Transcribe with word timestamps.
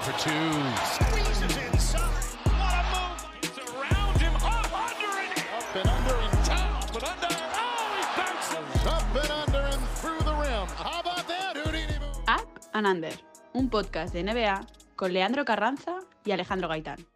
for 0.00 0.12
two. 0.18 0.30
Squeezes 0.96 1.56
inside. 1.56 2.00
What 2.44 2.74
a 2.74 2.82
move. 2.92 3.20
He's 3.40 3.58
around 3.58 4.16
him. 4.20 4.34
Up 4.36 4.72
under 4.72 5.12
and 5.22 5.32
up 5.58 5.76
and 5.76 5.88
under 5.88 6.16
and 6.24 6.44
top 6.44 6.94
and 6.94 7.04
under. 7.04 7.34
Oh, 7.54 7.94
he 7.96 8.02
bounces. 8.18 8.86
Up 8.86 9.14
and 9.22 9.30
under 9.30 9.62
and 9.74 9.82
through 9.98 10.18
the 10.20 10.34
rim. 10.34 10.66
How 10.76 11.00
about 11.00 11.26
that, 11.28 11.56
Houdini 11.56 11.98
move? 12.00 12.18
Up 12.28 12.48
and 12.72 12.86
Under, 12.86 13.12
un 13.54 13.68
podcast 13.68 14.12
de 14.12 14.22
NBA 14.24 14.66
con 14.96 15.12
Leandro 15.12 15.44
Carranza 15.44 16.00
y 16.24 16.32
Alejandro 16.32 16.68
Gaitán. 16.68 17.06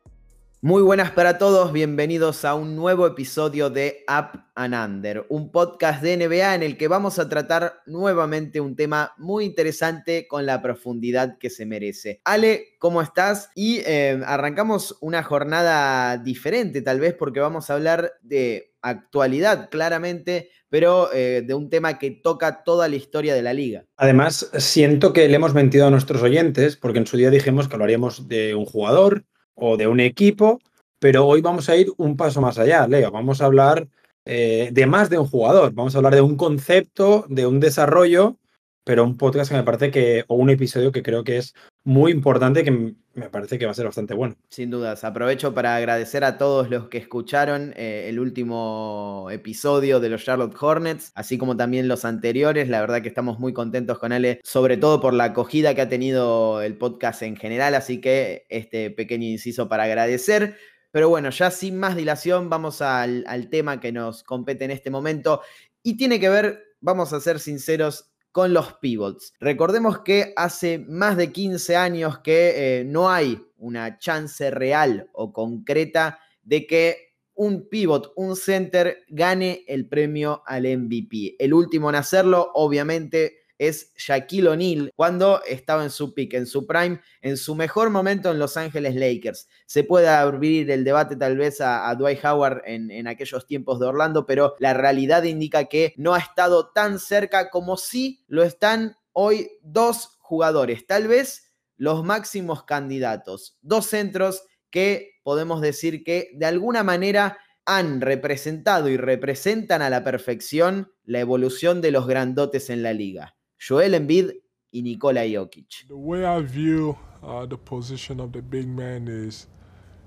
Muy 0.60 0.82
buenas 0.82 1.12
para 1.12 1.38
todos, 1.38 1.72
bienvenidos 1.72 2.44
a 2.44 2.56
un 2.56 2.74
nuevo 2.74 3.06
episodio 3.06 3.70
de 3.70 4.04
Up 4.08 4.40
and 4.56 4.74
Under, 4.74 5.24
un 5.28 5.52
podcast 5.52 6.02
de 6.02 6.16
NBA 6.16 6.56
en 6.56 6.64
el 6.64 6.76
que 6.76 6.88
vamos 6.88 7.20
a 7.20 7.28
tratar 7.28 7.74
nuevamente 7.86 8.60
un 8.60 8.74
tema 8.74 9.12
muy 9.18 9.44
interesante 9.44 10.26
con 10.26 10.46
la 10.46 10.60
profundidad 10.60 11.38
que 11.38 11.48
se 11.48 11.64
merece. 11.64 12.20
Ale, 12.24 12.70
¿cómo 12.80 13.00
estás? 13.02 13.50
Y 13.54 13.82
eh, 13.86 14.20
arrancamos 14.26 14.98
una 15.00 15.22
jornada 15.22 16.16
diferente 16.16 16.82
tal 16.82 16.98
vez 16.98 17.14
porque 17.14 17.38
vamos 17.38 17.70
a 17.70 17.74
hablar 17.74 18.14
de 18.22 18.74
actualidad 18.82 19.70
claramente, 19.70 20.50
pero 20.68 21.12
eh, 21.12 21.44
de 21.46 21.54
un 21.54 21.70
tema 21.70 22.00
que 22.00 22.10
toca 22.10 22.64
toda 22.64 22.88
la 22.88 22.96
historia 22.96 23.36
de 23.36 23.42
la 23.42 23.54
liga. 23.54 23.84
Además, 23.96 24.50
siento 24.58 25.12
que 25.12 25.28
le 25.28 25.36
hemos 25.36 25.54
mentido 25.54 25.86
a 25.86 25.90
nuestros 25.90 26.20
oyentes 26.20 26.76
porque 26.76 26.98
en 26.98 27.06
su 27.06 27.16
día 27.16 27.30
dijimos 27.30 27.68
que 27.68 27.74
hablaríamos 27.76 28.26
de 28.26 28.56
un 28.56 28.64
jugador 28.64 29.24
o 29.60 29.76
de 29.76 29.86
un 29.86 30.00
equipo, 30.00 30.60
pero 30.98 31.26
hoy 31.26 31.40
vamos 31.40 31.68
a 31.68 31.76
ir 31.76 31.88
un 31.96 32.16
paso 32.16 32.40
más 32.40 32.58
allá, 32.58 32.86
Leo. 32.86 33.10
Vamos 33.10 33.40
a 33.40 33.46
hablar 33.46 33.88
eh, 34.24 34.70
de 34.72 34.86
más 34.86 35.10
de 35.10 35.18
un 35.18 35.26
jugador, 35.26 35.72
vamos 35.72 35.94
a 35.94 35.98
hablar 35.98 36.14
de 36.14 36.20
un 36.20 36.36
concepto, 36.36 37.24
de 37.28 37.46
un 37.46 37.60
desarrollo, 37.60 38.36
pero 38.84 39.04
un 39.04 39.16
podcast 39.16 39.50
que 39.50 39.56
me 39.56 39.64
parece 39.64 39.90
que, 39.90 40.24
o 40.28 40.36
un 40.36 40.50
episodio 40.50 40.92
que 40.92 41.02
creo 41.02 41.24
que 41.24 41.38
es 41.38 41.54
muy 41.84 42.12
importante, 42.12 42.64
que 42.64 42.94
me 43.18 43.30
parece 43.30 43.58
que 43.58 43.64
va 43.64 43.72
a 43.72 43.74
ser 43.74 43.86
bastante 43.86 44.14
bueno. 44.14 44.36
Sin 44.48 44.70
dudas, 44.70 45.04
aprovecho 45.04 45.54
para 45.54 45.76
agradecer 45.76 46.24
a 46.24 46.38
todos 46.38 46.70
los 46.70 46.88
que 46.88 46.98
escucharon 46.98 47.72
eh, 47.76 48.06
el 48.08 48.20
último 48.20 49.28
episodio 49.30 50.00
de 50.00 50.08
los 50.08 50.24
Charlotte 50.24 50.56
Hornets, 50.58 51.12
así 51.14 51.38
como 51.38 51.56
también 51.56 51.88
los 51.88 52.04
anteriores. 52.04 52.68
La 52.68 52.80
verdad 52.80 53.02
que 53.02 53.08
estamos 53.08 53.38
muy 53.38 53.52
contentos 53.52 53.98
con 53.98 54.12
Ale, 54.12 54.40
sobre 54.44 54.76
todo 54.76 55.00
por 55.00 55.14
la 55.14 55.24
acogida 55.24 55.74
que 55.74 55.80
ha 55.80 55.88
tenido 55.88 56.62
el 56.62 56.76
podcast 56.76 57.22
en 57.22 57.36
general, 57.36 57.74
así 57.74 58.00
que 58.00 58.46
este 58.48 58.90
pequeño 58.90 59.26
inciso 59.26 59.68
para 59.68 59.84
agradecer. 59.84 60.56
Pero 60.90 61.08
bueno, 61.08 61.30
ya 61.30 61.50
sin 61.50 61.78
más 61.78 61.96
dilación, 61.96 62.48
vamos 62.48 62.80
al, 62.80 63.24
al 63.26 63.50
tema 63.50 63.80
que 63.80 63.92
nos 63.92 64.22
compete 64.24 64.64
en 64.64 64.70
este 64.70 64.90
momento 64.90 65.42
y 65.82 65.96
tiene 65.96 66.20
que 66.20 66.28
ver, 66.28 66.76
vamos 66.80 67.12
a 67.12 67.20
ser 67.20 67.40
sinceros, 67.40 68.07
con 68.32 68.52
los 68.52 68.74
pivots. 68.74 69.32
Recordemos 69.40 70.00
que 70.00 70.32
hace 70.36 70.78
más 70.78 71.16
de 71.16 71.32
15 71.32 71.76
años 71.76 72.18
que 72.18 72.80
eh, 72.80 72.84
no 72.84 73.10
hay 73.10 73.40
una 73.56 73.98
chance 73.98 74.50
real 74.50 75.08
o 75.12 75.32
concreta 75.32 76.20
de 76.42 76.66
que 76.66 77.08
un 77.34 77.68
pivot, 77.68 78.12
un 78.16 78.34
center, 78.34 79.04
gane 79.08 79.64
el 79.68 79.88
premio 79.88 80.42
al 80.44 80.64
MVP. 80.64 81.36
El 81.38 81.54
último 81.54 81.88
en 81.88 81.94
hacerlo, 81.94 82.50
obviamente, 82.54 83.37
es 83.58 83.92
Shaquille 83.96 84.48
O'Neal 84.48 84.92
cuando 84.94 85.42
estaba 85.44 85.82
en 85.82 85.90
su 85.90 86.14
pick, 86.14 86.34
en 86.34 86.46
su 86.46 86.66
prime, 86.66 87.00
en 87.20 87.36
su 87.36 87.54
mejor 87.54 87.90
momento 87.90 88.30
en 88.30 88.38
Los 88.38 88.56
Ángeles 88.56 88.94
Lakers. 88.94 89.48
Se 89.66 89.84
puede 89.84 90.08
abrir 90.08 90.70
el 90.70 90.84
debate 90.84 91.16
tal 91.16 91.36
vez 91.36 91.60
a, 91.60 91.94
Dwight 91.94 92.24
Howard 92.24 92.62
en, 92.64 92.90
en, 92.90 93.06
aquellos 93.06 93.46
tiempos 93.46 93.80
de 93.80 93.86
Orlando, 93.86 94.26
pero 94.26 94.54
la 94.58 94.74
realidad 94.74 95.24
indica 95.24 95.64
que 95.64 95.94
no 95.96 96.14
ha 96.14 96.18
estado 96.18 96.70
tan 96.70 96.98
cerca 96.98 97.50
como 97.50 97.76
sí 97.76 98.24
lo 98.28 98.42
están 98.42 98.96
hoy 99.12 99.50
dos 99.62 100.16
jugadores, 100.20 100.86
tal 100.86 101.08
vez 101.08 101.52
los 101.76 102.04
máximos 102.04 102.64
candidatos, 102.64 103.56
dos 103.62 103.86
centros 103.86 104.44
que 104.70 105.12
podemos 105.22 105.60
decir 105.60 106.04
que 106.04 106.30
de 106.34 106.46
alguna 106.46 106.82
manera 106.82 107.38
han 107.64 108.00
representado 108.00 108.88
y 108.88 108.96
representan 108.96 109.82
a 109.82 109.90
la 109.90 110.04
perfección 110.04 110.92
la 111.04 111.20
evolución 111.20 111.80
de 111.80 111.90
los 111.90 112.06
grandotes 112.06 112.70
en 112.70 112.82
la 112.82 112.92
liga. 112.92 113.37
Joel 113.58 113.94
Embiid 113.94 114.32
y 114.72 114.82
Nikola 114.82 115.26
Jokic. 115.26 115.88
The 115.88 115.96
way 115.96 116.24
I 116.24 116.40
view 116.40 116.96
uh, 117.22 117.46
the 117.46 117.58
position 117.58 118.20
of 118.20 118.32
the 118.32 118.40
big 118.40 118.68
man 118.68 119.08
is 119.08 119.48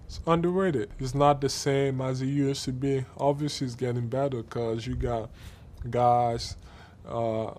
it's 0.05 0.19
underrated. 0.25 0.89
It's 0.99 1.15
not 1.15 1.41
the 1.41 1.49
same 1.49 2.01
as 2.01 2.21
it 2.21 2.27
used 2.27 2.65
to 2.65 2.71
be. 2.71 3.05
Obviously, 3.17 3.67
it's 3.67 3.75
getting 3.75 4.07
better 4.07 4.41
because 4.43 4.87
you 4.87 4.95
got 4.95 5.29
guys 5.89 6.55
uh, 7.07 7.51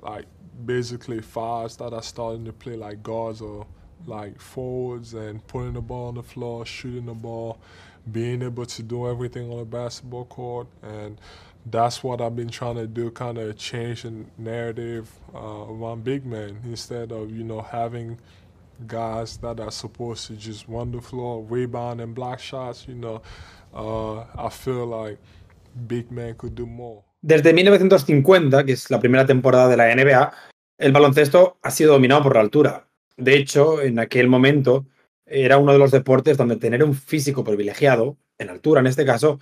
like 0.00 0.26
basically 0.64 1.20
fast 1.20 1.78
that 1.78 1.92
are 1.92 2.02
starting 2.02 2.44
to 2.44 2.52
play 2.52 2.76
like 2.76 3.02
guards 3.02 3.40
or 3.40 3.66
like 4.06 4.40
forwards 4.40 5.14
and 5.14 5.44
putting 5.46 5.74
the 5.74 5.80
ball 5.80 6.08
on 6.08 6.14
the 6.14 6.22
floor, 6.22 6.64
shooting 6.64 7.06
the 7.06 7.14
ball, 7.14 7.60
being 8.10 8.42
able 8.42 8.66
to 8.66 8.82
do 8.82 9.08
everything 9.08 9.50
on 9.52 9.58
a 9.60 9.64
basketball 9.64 10.24
court 10.24 10.66
and 10.82 11.20
that's 11.70 12.02
what 12.02 12.20
I've 12.20 12.36
been 12.36 12.48
trying 12.48 12.76
to 12.76 12.86
do, 12.86 13.10
kind 13.10 13.38
of 13.38 13.56
change 13.56 14.02
the 14.02 14.24
narrative 14.36 15.10
uh, 15.34 15.66
around 15.68 16.04
big 16.04 16.24
men 16.24 16.58
instead 16.64 17.12
of 17.12 17.30
you 17.30 17.44
know 17.44 17.60
having 17.60 18.18
guys 18.86 19.38
that 19.38 19.60
are 19.60 19.70
supposed 19.70 20.26
to 20.28 20.34
just 20.34 20.66
run 20.68 20.92
the 20.92 21.00
floor, 21.00 21.44
rebound 21.48 22.00
and 22.00 22.14
block 22.14 22.38
shots. 22.38 22.86
You 22.88 22.94
know, 22.94 23.22
uh, 23.74 24.24
I 24.36 24.48
feel 24.50 24.86
like 24.86 25.18
big 25.86 26.10
men 26.10 26.34
could 26.34 26.54
do 26.54 26.66
more. 26.66 27.02
Desde 27.20 27.52
1950, 27.52 28.64
que 28.64 28.72
es 28.72 28.90
la 28.90 29.00
primera 29.00 29.26
temporada 29.26 29.68
de 29.68 29.76
la 29.76 29.94
NBA, 29.94 30.32
el 30.78 30.92
baloncesto 30.92 31.58
ha 31.62 31.70
sido 31.70 31.94
dominado 31.94 32.22
por 32.22 32.34
la 32.34 32.40
altura. 32.40 32.86
De 33.16 33.36
hecho, 33.36 33.82
en 33.82 33.98
aquel 33.98 34.28
momento 34.28 34.86
era 35.26 35.58
uno 35.58 35.72
de 35.72 35.78
los 35.78 35.90
deportes 35.90 36.36
donde 36.36 36.56
tener 36.56 36.84
un 36.84 36.94
físico 36.94 37.42
privilegiado, 37.42 38.16
en 38.38 38.50
altura 38.50 38.80
en 38.80 38.86
este 38.86 39.04
caso, 39.04 39.40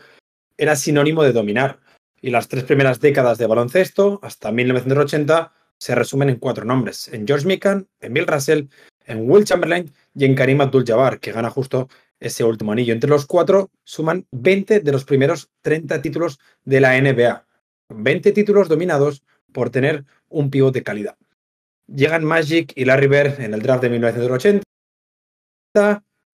era 0.57 0.75
sinónimo 0.75 1.23
de 1.23 1.33
dominar 1.33 1.81
y 2.21 2.31
las 2.31 2.49
tres 2.49 2.65
primeras 2.65 3.01
décadas 3.01 3.39
de 3.39 3.47
baloncesto, 3.47 4.21
hasta 4.23 4.53
1980, 4.53 5.53
se 5.79 5.95
resumen 5.95 6.31
en 6.31 6.37
cuatro 6.37 6.65
nombres, 6.65 7.09
en 7.09 7.27
George 7.27 7.47
Mikan, 7.47 7.89
en 8.01 8.15
Bill 8.15 8.27
Russell, 8.27 8.67
en 9.05 9.31
Will 9.31 9.45
Chamberlain 9.45 9.93
y 10.15 10.25
en 10.25 10.35
Karim 10.35 10.61
Abdul-Jabbar, 10.61 11.21
que 11.21 11.33
gana 11.33 11.51
justo 11.51 11.89
ese 12.19 12.45
último 12.45 12.73
anillo. 12.73 12.93
Entre 12.93 13.11
los 13.11 13.27
cuatro 13.27 13.71
suman 13.85 14.27
20 14.33 14.81
de 14.81 14.93
los 14.93 15.05
primeros 15.05 15.51
30 15.63 16.01
títulos 16.03 16.39
de 16.65 16.81
la 16.81 17.01
NBA. 17.01 17.45
20 17.91 18.33
títulos 18.33 18.69
dominados 18.69 19.23
por 19.53 19.71
tener 19.71 20.05
un 20.29 20.51
pívot 20.51 20.75
de 20.75 20.83
calidad. 20.83 21.17
Llegan 21.87 22.25
Magic 22.25 22.73
y 22.75 22.85
Larry 22.85 23.07
Bird 23.07 23.41
en 23.41 23.55
el 23.55 23.63
draft 23.63 23.83
de 23.83 23.91
1980 23.91 24.63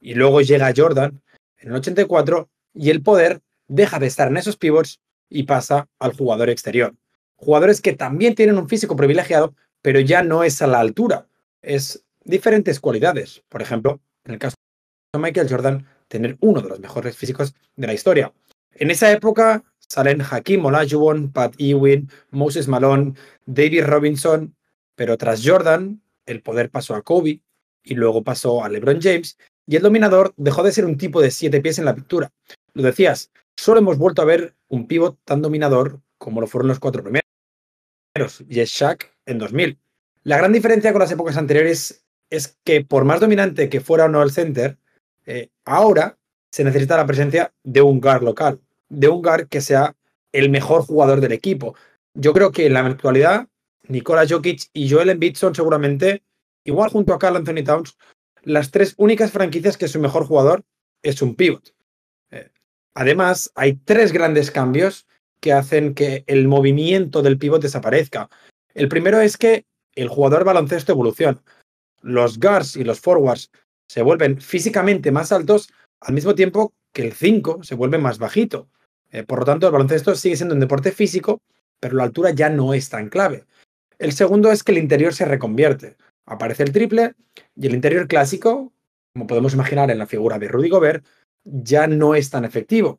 y 0.00 0.14
luego 0.14 0.40
llega 0.40 0.72
Jordan 0.74 1.20
en 1.58 1.68
el 1.68 1.74
84 1.76 2.48
y 2.74 2.90
el 2.90 3.02
poder 3.02 3.42
deja 3.68 3.98
de 3.98 4.06
estar 4.06 4.28
en 4.28 4.38
esos 4.38 4.56
pivots 4.56 5.00
y 5.32 5.44
pasa 5.44 5.88
al 5.98 6.12
jugador 6.12 6.50
exterior. 6.50 6.94
Jugadores 7.36 7.80
que 7.80 7.94
también 7.94 8.34
tienen 8.34 8.58
un 8.58 8.68
físico 8.68 8.94
privilegiado, 8.96 9.54
pero 9.80 9.98
ya 10.00 10.22
no 10.22 10.44
es 10.44 10.62
a 10.62 10.66
la 10.66 10.80
altura, 10.80 11.26
es 11.60 12.04
diferentes 12.24 12.78
cualidades. 12.78 13.42
Por 13.48 13.62
ejemplo, 13.62 14.00
en 14.24 14.34
el 14.34 14.38
caso 14.38 14.56
de 15.12 15.18
Michael 15.18 15.48
Jordan, 15.48 15.86
tener 16.08 16.36
uno 16.40 16.60
de 16.60 16.68
los 16.68 16.80
mejores 16.80 17.16
físicos 17.16 17.54
de 17.76 17.86
la 17.86 17.94
historia. 17.94 18.32
En 18.74 18.90
esa 18.90 19.10
época 19.10 19.64
salen 19.78 20.22
Hakim 20.22 20.64
Olajuwon, 20.64 21.32
Pat 21.32 21.54
Ewing, 21.58 22.08
Moses 22.30 22.68
Malone, 22.68 23.14
David 23.46 23.84
Robinson, 23.84 24.54
pero 24.94 25.16
tras 25.16 25.42
Jordan, 25.44 26.00
el 26.26 26.42
poder 26.42 26.70
pasó 26.70 26.94
a 26.94 27.02
Kobe 27.02 27.40
y 27.82 27.94
luego 27.94 28.22
pasó 28.22 28.62
a 28.62 28.68
LeBron 28.68 29.00
James 29.00 29.36
y 29.66 29.76
el 29.76 29.82
dominador 29.82 30.32
dejó 30.36 30.62
de 30.62 30.72
ser 30.72 30.84
un 30.84 30.96
tipo 30.96 31.20
de 31.20 31.30
siete 31.30 31.60
pies 31.60 31.78
en 31.78 31.84
la 31.84 31.94
pintura. 31.94 32.30
Lo 32.74 32.82
decías, 32.82 33.30
solo 33.56 33.80
hemos 33.80 33.98
vuelto 33.98 34.22
a 34.22 34.26
ver 34.26 34.56
un 34.68 34.86
pivot 34.86 35.18
tan 35.24 35.42
dominador 35.42 36.00
como 36.18 36.40
lo 36.40 36.46
fueron 36.46 36.68
los 36.68 36.78
cuatro 36.78 37.02
primeros, 37.02 38.44
y 38.48 38.60
es 38.60 38.70
Shaq 38.70 39.12
en 39.26 39.38
2000. 39.38 39.78
La 40.22 40.38
gran 40.38 40.52
diferencia 40.52 40.92
con 40.92 41.00
las 41.00 41.10
épocas 41.10 41.36
anteriores 41.36 42.04
es 42.30 42.58
que 42.64 42.84
por 42.84 43.04
más 43.04 43.20
dominante 43.20 43.68
que 43.68 43.80
fuera 43.80 44.04
o 44.04 44.08
no 44.08 44.22
el 44.22 44.30
center, 44.30 44.78
eh, 45.26 45.50
ahora 45.64 46.18
se 46.52 46.64
necesita 46.64 46.96
la 46.96 47.06
presencia 47.06 47.52
de 47.64 47.82
un 47.82 48.00
guard 48.00 48.22
local, 48.22 48.60
de 48.88 49.08
un 49.08 49.20
guard 49.20 49.48
que 49.48 49.60
sea 49.60 49.96
el 50.32 50.48
mejor 50.50 50.82
jugador 50.82 51.20
del 51.20 51.32
equipo. 51.32 51.74
Yo 52.14 52.32
creo 52.32 52.52
que 52.52 52.66
en 52.66 52.74
la 52.74 52.86
actualidad, 52.86 53.48
Nikola 53.88 54.26
Jokic 54.28 54.70
y 54.72 54.88
Joel 54.88 55.10
Embiid 55.10 55.36
son 55.36 55.54
seguramente, 55.54 56.22
igual 56.64 56.90
junto 56.90 57.14
a 57.14 57.18
Carl 57.18 57.36
Anthony 57.36 57.64
Towns, 57.64 57.98
las 58.42 58.70
tres 58.70 58.94
únicas 58.96 59.30
franquicias 59.30 59.76
que 59.76 59.88
su 59.88 59.98
mejor 59.98 60.24
jugador 60.24 60.64
es 61.02 61.20
un 61.22 61.34
pivot. 61.34 61.74
Además, 62.94 63.50
hay 63.54 63.74
tres 63.74 64.12
grandes 64.12 64.50
cambios 64.50 65.06
que 65.40 65.52
hacen 65.52 65.94
que 65.94 66.24
el 66.26 66.46
movimiento 66.46 67.22
del 67.22 67.38
pivot 67.38 67.62
desaparezca. 67.62 68.28
El 68.74 68.88
primero 68.88 69.20
es 69.20 69.36
que 69.36 69.66
el 69.94 70.08
jugador 70.08 70.44
baloncesto 70.44 70.92
evoluciona. 70.92 71.42
Los 72.00 72.38
guards 72.38 72.76
y 72.76 72.84
los 72.84 73.00
forwards 73.00 73.50
se 73.88 74.02
vuelven 74.02 74.40
físicamente 74.40 75.10
más 75.10 75.32
altos 75.32 75.70
al 76.00 76.14
mismo 76.14 76.34
tiempo 76.34 76.72
que 76.92 77.02
el 77.02 77.12
5 77.12 77.62
se 77.62 77.74
vuelve 77.74 77.98
más 77.98 78.18
bajito. 78.18 78.68
Eh, 79.10 79.24
por 79.24 79.40
lo 79.40 79.44
tanto, 79.44 79.66
el 79.66 79.72
baloncesto 79.72 80.14
sigue 80.14 80.36
siendo 80.36 80.54
un 80.54 80.60
deporte 80.60 80.92
físico, 80.92 81.42
pero 81.80 81.96
la 81.96 82.04
altura 82.04 82.30
ya 82.30 82.48
no 82.48 82.74
es 82.74 82.88
tan 82.88 83.08
clave. 83.08 83.44
El 83.98 84.12
segundo 84.12 84.50
es 84.50 84.62
que 84.62 84.72
el 84.72 84.78
interior 84.78 85.14
se 85.14 85.24
reconvierte. 85.24 85.96
Aparece 86.26 86.62
el 86.62 86.72
triple 86.72 87.14
y 87.54 87.66
el 87.66 87.74
interior 87.74 88.08
clásico, 88.08 88.72
como 89.12 89.26
podemos 89.26 89.54
imaginar 89.54 89.90
en 89.90 89.98
la 89.98 90.06
figura 90.06 90.38
de 90.38 90.48
Rudy 90.48 90.68
Gobert, 90.68 91.04
ya 91.44 91.86
no 91.86 92.14
es 92.14 92.30
tan 92.30 92.44
efectivo. 92.44 92.98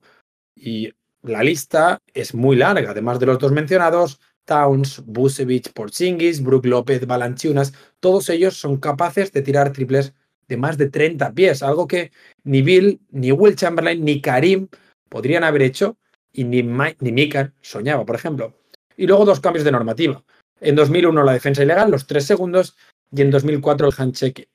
Y 0.56 0.94
la 1.22 1.44
lista 1.44 2.00
es 2.14 2.34
muy 2.34 2.56
larga, 2.56 2.92
además 2.92 3.20
de 3.20 3.26
los 3.26 3.40
dos 3.40 3.52
mencionados, 3.52 4.20
Towns, 4.46 5.04
Busevich, 5.06 5.72
Porzingis, 5.72 6.44
Brook 6.44 6.66
López, 6.66 7.06
Balanchunas, 7.08 7.74
todos 8.00 8.30
ellos 8.30 8.58
son 8.58 8.78
capaces 8.78 9.32
de 9.32 9.42
tirar 9.42 9.72
triples 9.72 10.14
de 10.48 10.58
más 10.58 10.78
de 10.78 10.90
30 10.90 11.34
pies, 11.34 11.64
algo 11.64 11.88
que 11.88 12.12
ni 12.44 12.62
Bill, 12.62 13.00
ni 13.12 13.32
Will 13.32 13.56
Chamberlain, 13.56 14.04
ni 14.04 14.22
Karim 14.22 14.68
podrían 15.10 15.44
haber 15.44 15.62
hecho 15.62 15.98
y 16.34 16.44
ni, 16.44 16.64
ni 16.64 17.12
Mika 17.12 17.54
soñaba, 17.62 18.06
por 18.06 18.16
ejemplo. 18.16 18.54
Y 18.98 19.08
luego 19.08 19.26
dos 19.26 19.40
cambios 19.40 19.64
de 19.64 19.72
normativa. 19.72 20.24
En 20.60 20.76
2001 20.76 21.24
la 21.24 21.34
defensa 21.34 21.64
ilegal, 21.64 21.92
los 21.92 22.06
tres 22.06 22.26
segundos, 22.26 22.76
y 23.12 23.22
en 23.22 23.32
2004 23.32 23.88
el 23.88 23.94
handshake. 23.96 24.50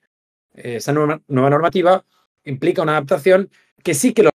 Esa 0.54 0.92
nueva, 0.92 1.20
normativa 1.28 2.04
implica 2.44 2.82
una 2.82 2.92
adaptación 2.92 3.50
que 3.82 3.94
sí 3.94 4.12
que 4.12 4.22
los 4.22 4.32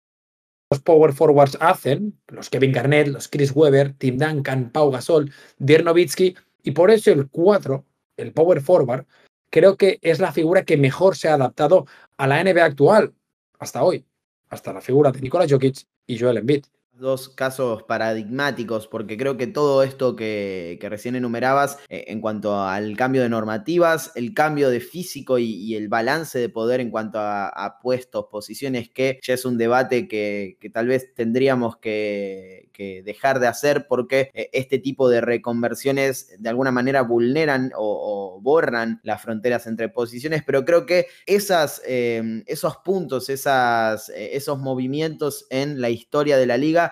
power 0.85 1.12
forwards 1.12 1.56
hacen, 1.61 2.20
los 2.29 2.50
Kevin 2.50 2.73
Garnett, 2.73 3.08
los 3.08 3.29
Chris 3.29 3.52
Webber, 3.55 3.94
Tim 3.94 4.19
Duncan, 4.19 4.70
Pau 4.70 4.90
Gasol, 4.90 5.32
Dirk 5.58 5.85
Nowitzki, 5.85 6.37
y 6.62 6.70
por 6.73 6.90
eso 6.90 7.11
el 7.11 7.29
4, 7.29 7.85
el 8.17 8.32
power 8.32 8.61
forward, 8.61 9.06
creo 9.50 9.76
que 9.76 9.99
es 10.02 10.19
la 10.19 10.32
figura 10.32 10.64
que 10.64 10.76
mejor 10.76 11.17
se 11.17 11.29
ha 11.29 11.35
adaptado 11.35 11.87
a 12.17 12.26
la 12.26 12.43
NBA 12.43 12.64
actual, 12.64 13.14
hasta 13.58 13.82
hoy, 13.82 14.05
hasta 14.49 14.73
la 14.73 14.81
figura 14.81 15.11
de 15.11 15.20
Nikola 15.20 15.46
Jokic 15.49 15.87
y 16.06 16.19
Joel 16.19 16.38
Embiid 16.38 16.64
dos 16.99 17.29
casos 17.29 17.85
paradigmáticos, 17.85 18.87
porque 18.89 19.17
creo 19.17 19.37
que 19.37 19.47
todo 19.47 19.83
esto 19.83 20.17
que, 20.17 20.79
recién 20.89 21.17
enumerabas 21.17 21.79
eh, 21.89 22.06
en 22.09 22.21
cuanto 22.21 22.61
al 22.61 22.97
cambio 22.97 23.23
de 23.23 23.29
normativas, 23.29 24.12
el 24.15 24.35
cambio 24.35 24.71
de 24.71 24.81
físico 24.81 25.39
y, 25.39 25.69
el 25.79 25.89
balance 25.89 26.39
de 26.39 26.49
poder 26.49 26.81
en 26.81 26.91
cuanto 26.91 27.19
a, 27.21 27.79
puestos, 27.83 28.27
posiciones, 28.31 28.89
que 28.91 29.21
ya 29.23 29.35
es 29.35 29.45
un 29.45 29.59
debate 29.59 30.09
que, 30.09 30.56
tal 30.73 30.89
vez 30.89 31.15
tendríamos 31.15 31.77
que, 31.77 32.69
dejar 33.05 33.41
de 33.41 33.49
hacer 33.49 33.87
porque 33.89 34.31
eh, 34.35 34.51
este 34.53 34.79
tipo 34.79 35.09
de 35.09 35.21
reconversiones 35.21 36.33
de 36.39 36.49
alguna 36.49 36.71
manera 36.71 37.03
vulneran 37.03 37.73
o, 37.77 38.39
borran 38.41 39.01
las 39.03 39.21
fronteras 39.21 39.67
entre 39.67 39.89
posiciones, 39.89 40.44
pero 40.47 40.65
creo 40.65 40.87
que 40.87 41.06
esas, 41.27 41.83
eh, 41.85 42.44
esos 42.47 42.77
puntos, 42.79 43.31
esas, 43.31 44.11
esos 44.15 44.61
movimientos 44.61 45.47
en 45.51 45.81
la 45.81 45.91
historia 45.91 46.39
de 46.39 46.47
la 46.47 46.56
liga, 46.56 46.88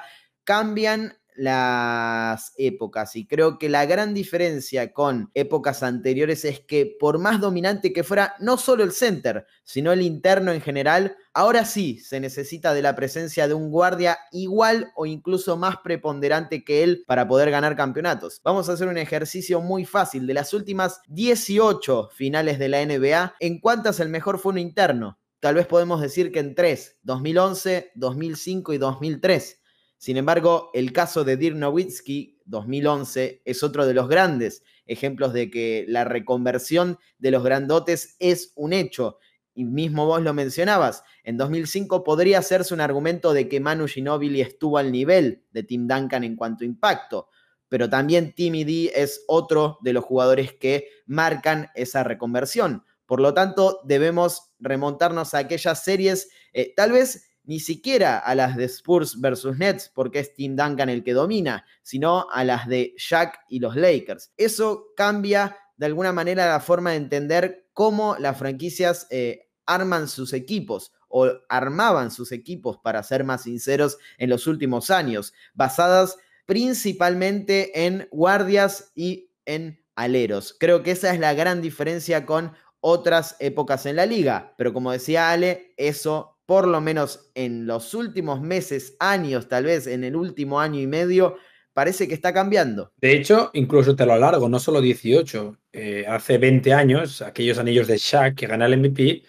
cambian 0.46 1.19
las 1.37 2.54
épocas 2.56 3.14
y 3.14 3.26
creo 3.26 3.58
que 3.58 3.69
la 3.69 3.84
gran 3.84 4.14
diferencia 4.14 4.93
con 4.93 5.31
épocas 5.34 5.82
anteriores 5.82 6.44
es 6.44 6.60
que 6.60 6.96
por 6.98 7.19
más 7.19 7.40
dominante 7.40 7.93
que 7.93 8.04
fuera 8.04 8.34
no 8.40 8.56
solo 8.56 8.82
el 8.82 8.93
center, 8.93 9.46
sino 9.62 9.93
el 9.93 10.00
interno 10.00 10.52
en 10.52 10.62
general, 10.62 11.16
ahora 11.34 11.64
sí 11.66 12.00
se 12.00 12.20
necesita 12.20 12.72
de 12.72 12.82
la 12.82 12.96
presencia 12.96 13.48
de 13.48 13.54
un 13.54 13.70
guardia 13.70 14.19
igual 14.32 14.93
o 14.96 15.04
incluso 15.04 15.58
más 15.58 15.76
preponderante 15.84 16.64
que 16.64 16.82
él 16.82 17.04
para 17.06 17.28
poder 17.28 17.50
ganar 17.50 17.76
campeonatos. 17.76 18.40
Vamos 18.42 18.69
a 18.69 18.72
hacer 18.72 18.88
un 18.88 18.99
ejercicio 18.99 19.60
muy 19.60 19.84
fácil. 19.84 20.26
De 20.26 20.34
las 20.34 20.54
últimas 20.54 21.00
18 21.08 22.10
finales 22.14 22.58
de 22.58 22.69
la 22.69 22.84
NBA, 22.84 23.34
¿en 23.40 23.60
cuántas 23.60 24.00
el 24.00 24.08
mejor 24.08 24.38
fue 24.38 24.52
un 24.52 24.58
interno? 24.58 25.19
Tal 25.40 25.54
vez 25.54 25.66
podemos 25.66 26.00
decir 26.00 26.32
que 26.32 26.38
en 26.38 26.54
3, 26.54 27.00
2011, 27.02 27.92
2005 27.94 28.72
y 28.72 28.78
2003. 28.78 29.60
Sin 29.98 30.16
embargo, 30.16 30.70
el 30.75 30.93
caso 30.93 31.25
de 31.25 31.37
Dirk 31.37 31.56
Nowitzki 31.56 32.38
2011 32.44 33.43
es 33.44 33.62
otro 33.62 33.87
de 33.87 33.94
los 33.94 34.08
grandes 34.08 34.62
ejemplos 34.87 35.32
de 35.32 35.50
que 35.50 35.84
la 35.88 36.04
reconversión 36.04 36.98
de 37.19 37.31
los 37.31 37.43
grandotes 37.43 38.16
es 38.19 38.52
un 38.54 38.72
hecho. 38.72 39.19
Y 39.54 39.64
mismo 39.64 40.06
vos 40.06 40.22
lo 40.22 40.34
mencionabas, 40.34 41.02
en 41.25 41.38
2005 41.38 42.04
podría 42.04 42.38
hacerse 42.38 42.75
un 42.75 42.81
argumento 42.81 43.32
de 43.32 43.48
que 43.48 43.58
Manu 43.58 43.88
Ginobili 43.88 44.43
estuvo 44.43 44.76
al 44.78 44.93
nivel 44.93 45.44
de 45.50 45.62
Tim 45.62 45.88
Duncan 45.88 46.25
en 46.25 46.37
cuanto 46.37 46.62
a 46.62 46.66
impacto, 46.66 47.28
pero 47.69 47.88
también 47.88 48.34
Timmy 48.34 48.64
D 48.64 48.92
es 48.94 49.25
otro 49.26 49.78
de 49.81 49.94
los 49.94 50.04
jugadores 50.04 50.52
que 50.52 50.88
marcan 51.06 51.70
esa 51.75 52.04
reconversión. 52.04 52.84
Por 53.06 53.20
lo 53.20 53.32
tanto, 53.32 53.81
debemos 53.84 54.52
remontarnos 54.58 55.32
a 55.32 55.38
aquellas 55.38 55.82
series, 55.82 56.28
eh, 56.52 56.75
tal 56.76 56.92
vez 56.92 57.28
ni 57.46 57.60
siquiera 57.60 58.19
a 58.19 58.34
las 58.34 58.56
de 58.56 58.64
Spurs 58.64 59.20
versus 59.20 59.56
Nets, 59.56 59.90
porque 59.94 60.19
es 60.19 60.34
Tim 60.34 60.56
Duncan 60.56 60.88
el 60.88 61.02
que 61.02 61.14
domina, 61.14 61.64
sino 61.82 62.28
a 62.31 62.44
las 62.44 62.69
de 62.69 62.94
Shaq 62.98 63.38
y 63.48 63.60
los 63.60 63.76
Lakers. 63.76 64.32
Eso 64.37 64.88
cambia 64.96 65.56
de 65.76 65.87
alguna 65.87 66.12
manera 66.12 66.48
la 66.48 66.60
forma 66.60 66.90
de 66.90 66.96
entender 66.96 67.69
cómo 67.72 68.16
las 68.19 68.38
franquicias 68.38 69.06
eh, 69.10 69.48
arman 69.64 70.08
sus 70.08 70.32
equipos 70.32 70.93
o 71.08 71.31
armaban 71.48 72.10
sus 72.10 72.32
equipos, 72.32 72.78
para 72.78 73.02
ser 73.02 73.25
más 73.25 73.44
sinceros, 73.44 73.96
en 74.19 74.28
los 74.28 74.46
últimos 74.46 74.90
años, 74.90 75.32
basadas 75.54 76.19
principalmente 76.46 77.87
en 77.87 78.08
guardias 78.10 78.92
y 78.94 79.31
en 79.44 79.84
aleros. 79.94 80.56
Creo 80.58 80.82
que 80.82 80.90
esa 80.92 81.12
es 81.14 81.20
la 81.20 81.34
gran 81.34 81.62
diferencia 81.62 82.26
con 82.26 82.52
otras 82.81 83.37
épocas 83.40 83.87
en 83.87 83.96
la 83.96 84.06
liga, 84.06 84.54
pero 84.58 84.72
como 84.72 84.92
decía 84.92 85.31
Ale, 85.31 85.75
eso 85.76 86.36
por 86.46 86.69
lo 86.69 86.81
menos 86.81 87.31
en 87.34 87.66
los 87.66 87.93
últimos 87.94 88.40
meses, 88.40 88.96
años, 89.00 89.48
tal 89.48 89.64
vez 89.64 89.87
en 89.87 90.04
el 90.04 90.16
último 90.16 90.60
año 90.60 90.81
y 90.81 90.87
medio, 90.87 91.37
parece 91.75 92.08
que 92.08 92.14
está 92.14 92.32
cambiando. 92.32 92.93
De 93.00 93.14
hecho, 93.14 93.50
incluso 93.52 93.94
te 93.94 94.06
lo 94.06 94.14
alargo, 94.14 94.48
no 94.48 94.58
solo 94.58 94.81
18. 94.81 95.58
Eh, 95.72 96.04
hace 96.08 96.38
20 96.38 96.72
años, 96.72 97.20
aquellos 97.20 97.58
anillos 97.58 97.88
de 97.88 97.98
Shaq 97.98 98.37
que 98.37 98.46
gana 98.46 98.66
el 98.66 98.78
MVP, 98.78 99.22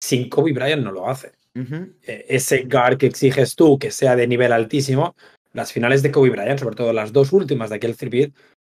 sin 0.00 0.28
Kobe 0.28 0.52
Bryant 0.52 0.82
no 0.82 0.92
lo 0.92 1.08
hace. 1.08 1.32
Eh, 1.56 2.26
ese 2.28 2.64
guard 2.64 2.98
que 2.98 3.06
exiges 3.06 3.54
tú, 3.54 3.78
que 3.78 3.90
sea 3.90 4.16
de 4.16 4.26
nivel 4.26 4.52
altísimo, 4.52 5.14
las 5.52 5.72
finales 5.72 6.02
de 6.02 6.10
Kobe 6.10 6.30
Bryant, 6.30 6.58
sobre 6.58 6.76
todo 6.76 6.92
las 6.92 7.12
dos 7.12 7.32
últimas 7.32 7.70
de 7.70 7.76
aquel 7.76 7.96
three 7.96 8.32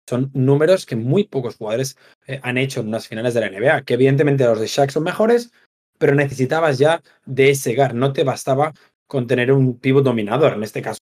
son 0.08 0.30
números 0.34 0.86
que 0.86 0.96
muy 0.96 1.24
pocos 1.24 1.56
jugadores 1.56 1.96
eh, 2.26 2.40
han 2.42 2.58
hecho 2.58 2.80
en 2.80 2.88
unas 2.88 3.06
finales 3.06 3.34
de 3.34 3.40
la 3.40 3.50
NBA, 3.50 3.82
que 3.82 3.94
evidentemente 3.94 4.44
los 4.44 4.58
de 4.58 4.66
Shaq 4.66 4.90
son 4.90 5.04
mejores, 5.04 5.52
pero 6.00 6.14
necesitabas 6.14 6.78
ya 6.78 7.02
de 7.26 7.50
ese 7.50 7.74
GAR, 7.74 7.94
no 7.94 8.14
te 8.14 8.24
bastaba 8.24 8.72
con 9.06 9.26
tener 9.26 9.52
un 9.52 9.78
pivot 9.78 10.02
dominador, 10.02 10.54
en 10.54 10.62
este 10.62 10.80
caso 10.80 10.98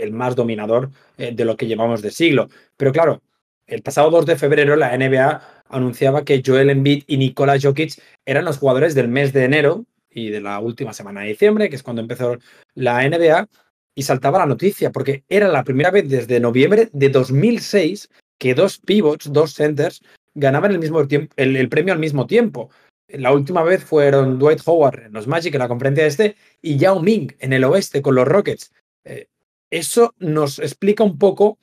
el 0.00 0.12
más 0.12 0.34
dominador 0.34 0.90
eh, 1.18 1.32
de 1.34 1.44
lo 1.44 1.56
que 1.56 1.66
llevamos 1.66 2.00
de 2.00 2.10
siglo. 2.10 2.48
Pero 2.76 2.90
claro, 2.90 3.22
el 3.66 3.82
pasado 3.82 4.10
2 4.10 4.24
de 4.24 4.36
febrero 4.36 4.76
la 4.76 4.96
NBA 4.96 5.64
anunciaba 5.68 6.24
que 6.24 6.42
Joel 6.44 6.70
Embiid 6.70 7.04
y 7.06 7.18
Nikola 7.18 7.58
Jokic 7.60 8.00
eran 8.24 8.46
los 8.46 8.58
jugadores 8.58 8.94
del 8.94 9.08
mes 9.08 9.34
de 9.34 9.44
enero 9.44 9.84
y 10.10 10.30
de 10.30 10.40
la 10.40 10.58
última 10.58 10.94
semana 10.94 11.20
de 11.20 11.28
diciembre, 11.28 11.68
que 11.68 11.76
es 11.76 11.82
cuando 11.82 12.00
empezó 12.00 12.38
la 12.74 13.06
NBA, 13.06 13.46
y 13.94 14.02
saltaba 14.02 14.38
la 14.38 14.46
noticia, 14.46 14.90
porque 14.90 15.24
era 15.28 15.48
la 15.48 15.64
primera 15.64 15.90
vez 15.90 16.08
desde 16.08 16.40
noviembre 16.40 16.88
de 16.92 17.10
2006 17.10 18.08
que 18.38 18.54
dos 18.54 18.78
pivots, 18.78 19.30
dos 19.30 19.52
centers, 19.54 20.02
ganaban 20.34 20.72
el, 20.72 20.78
mismo 20.78 21.06
tiempo, 21.06 21.34
el 21.36 21.68
premio 21.68 21.92
al 21.92 22.00
mismo 22.00 22.26
tiempo. 22.26 22.70
La 23.08 23.32
última 23.32 23.62
vez 23.62 23.84
fueron 23.84 24.38
Dwight 24.38 24.60
Howard 24.66 25.04
en 25.06 25.12
los 25.12 25.26
Magic 25.26 25.54
en 25.54 25.60
la 25.60 25.68
conferencia 25.68 26.06
este 26.06 26.36
y 26.60 26.76
Yao 26.76 27.00
Ming 27.00 27.32
en 27.38 27.52
el 27.52 27.64
oeste 27.64 28.02
con 28.02 28.16
los 28.16 28.26
Rockets. 28.26 28.72
Eh, 29.04 29.28
eso 29.70 30.14
nos 30.18 30.58
explica 30.58 31.04
un 31.04 31.18
poco 31.18 31.58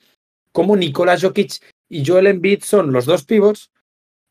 cómo 0.52 0.76
Nikola 0.76 1.18
Jokic 1.20 1.60
y 1.88 2.04
Joel 2.04 2.28
Embiid 2.28 2.62
son 2.62 2.92
los 2.92 3.04
dos 3.04 3.24
pivots, 3.24 3.70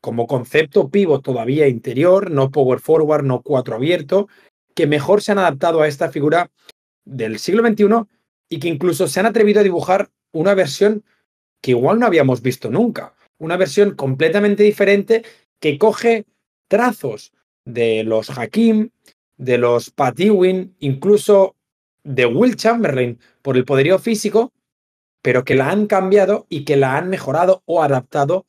como 0.00 0.26
concepto 0.26 0.90
pivot 0.90 1.22
todavía 1.22 1.68
interior, 1.68 2.30
no 2.30 2.50
power 2.50 2.80
forward, 2.80 3.24
no 3.24 3.42
cuatro 3.42 3.76
abierto, 3.76 4.28
que 4.74 4.86
mejor 4.86 5.22
se 5.22 5.32
han 5.32 5.38
adaptado 5.38 5.82
a 5.82 5.88
esta 5.88 6.10
figura 6.10 6.50
del 7.04 7.38
siglo 7.38 7.66
XXI 7.66 7.86
y 8.48 8.58
que 8.58 8.68
incluso 8.68 9.06
se 9.06 9.20
han 9.20 9.26
atrevido 9.26 9.60
a 9.60 9.64
dibujar 9.64 10.10
una 10.32 10.54
versión 10.54 11.04
que 11.62 11.70
igual 11.70 12.00
no 12.00 12.06
habíamos 12.06 12.42
visto 12.42 12.70
nunca. 12.70 13.14
Una 13.38 13.56
versión 13.56 13.94
completamente 13.94 14.62
diferente 14.62 15.24
que 15.60 15.78
coge 15.78 16.26
trazos 16.68 17.32
de 17.64 18.04
los 18.04 18.30
Hakim, 18.30 18.90
de 19.36 19.58
los 19.58 19.90
Patiwin, 19.90 20.74
incluso 20.78 21.56
de 22.02 22.26
Will 22.26 22.56
Chamberlain 22.56 23.18
por 23.42 23.56
el 23.56 23.64
poderío 23.64 23.98
físico, 23.98 24.52
pero 25.22 25.44
que 25.44 25.54
la 25.54 25.70
han 25.70 25.86
cambiado 25.86 26.46
y 26.48 26.64
que 26.64 26.76
la 26.76 26.96
han 26.96 27.08
mejorado 27.08 27.62
o 27.66 27.82
adaptado 27.82 28.46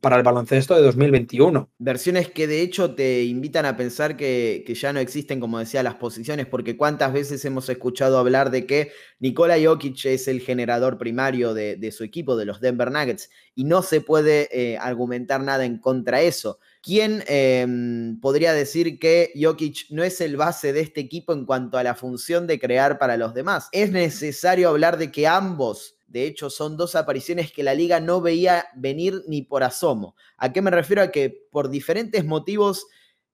para 0.00 0.16
el 0.16 0.22
baloncesto 0.22 0.74
de 0.74 0.82
2021. 0.82 1.70
Versiones 1.78 2.30
que 2.30 2.46
de 2.46 2.62
hecho 2.62 2.94
te 2.94 3.24
invitan 3.24 3.66
a 3.66 3.76
pensar 3.76 4.16
que, 4.16 4.64
ya 4.66 4.94
no 4.94 5.00
existen, 5.00 5.40
como 5.40 5.58
decía, 5.58 5.82
las 5.82 5.96
posiciones, 5.96 6.46
porque 6.46 6.76
cuántas 6.76 7.12
veces 7.12 7.44
hemos 7.44 7.68
escuchado 7.68 8.18
hablar 8.18 8.50
de 8.50 8.64
que 8.64 8.92
Nikola 9.18 9.56
Jokic 9.62 10.06
es 10.06 10.26
el 10.26 10.40
generador 10.40 10.96
primario 10.96 11.52
de, 11.52 11.92
su 11.92 12.02
equipo, 12.02 12.36
de 12.36 12.46
los 12.46 12.62
Denver 12.62 12.90
Nuggets, 12.90 13.28
y 13.54 13.64
no 13.64 13.82
se 13.82 14.00
puede 14.00 14.48
eh, 14.52 14.78
argumentar 14.78 15.42
nada 15.42 15.66
en 15.66 15.78
contra 15.78 16.18
de 16.18 16.28
eso. 16.28 16.60
¿Quién 16.88 17.22
em, 17.26 18.18
podría 18.18 18.54
decir 18.54 18.98
que 18.98 19.30
Jokic 19.38 19.90
no 19.90 20.04
es 20.04 20.22
el 20.22 20.38
base 20.38 20.72
de 20.72 20.80
este 20.80 21.02
equipo 21.02 21.34
en 21.34 21.44
cuanto 21.44 21.76
a 21.76 21.82
la 21.82 21.94
función 21.94 22.46
de 22.46 22.58
crear 22.58 22.98
para 22.98 23.18
los 23.18 23.34
demás? 23.34 23.68
Es 23.72 23.92
necesario 23.92 24.70
hablar 24.70 24.96
de 24.96 25.12
que 25.12 25.26
ambos 25.26 25.98
de 26.06 26.24
hecho, 26.24 26.48
son 26.48 26.78
dos 26.78 26.94
apariciones 26.94 27.52
que 27.52 27.62
la 27.62 27.74
liga 27.74 28.00
no 28.00 28.22
veía 28.22 28.68
venir 28.74 29.22
ni 29.28 29.42
por 29.42 29.62
asomo. 29.62 30.16
¿A 30.38 30.54
qué 30.54 30.62
me 30.62 30.70
refiero? 30.70 31.02
A 31.02 31.10
que 31.10 31.46
por 31.52 31.68
diferentes 31.68 32.24
motivos 32.24 32.86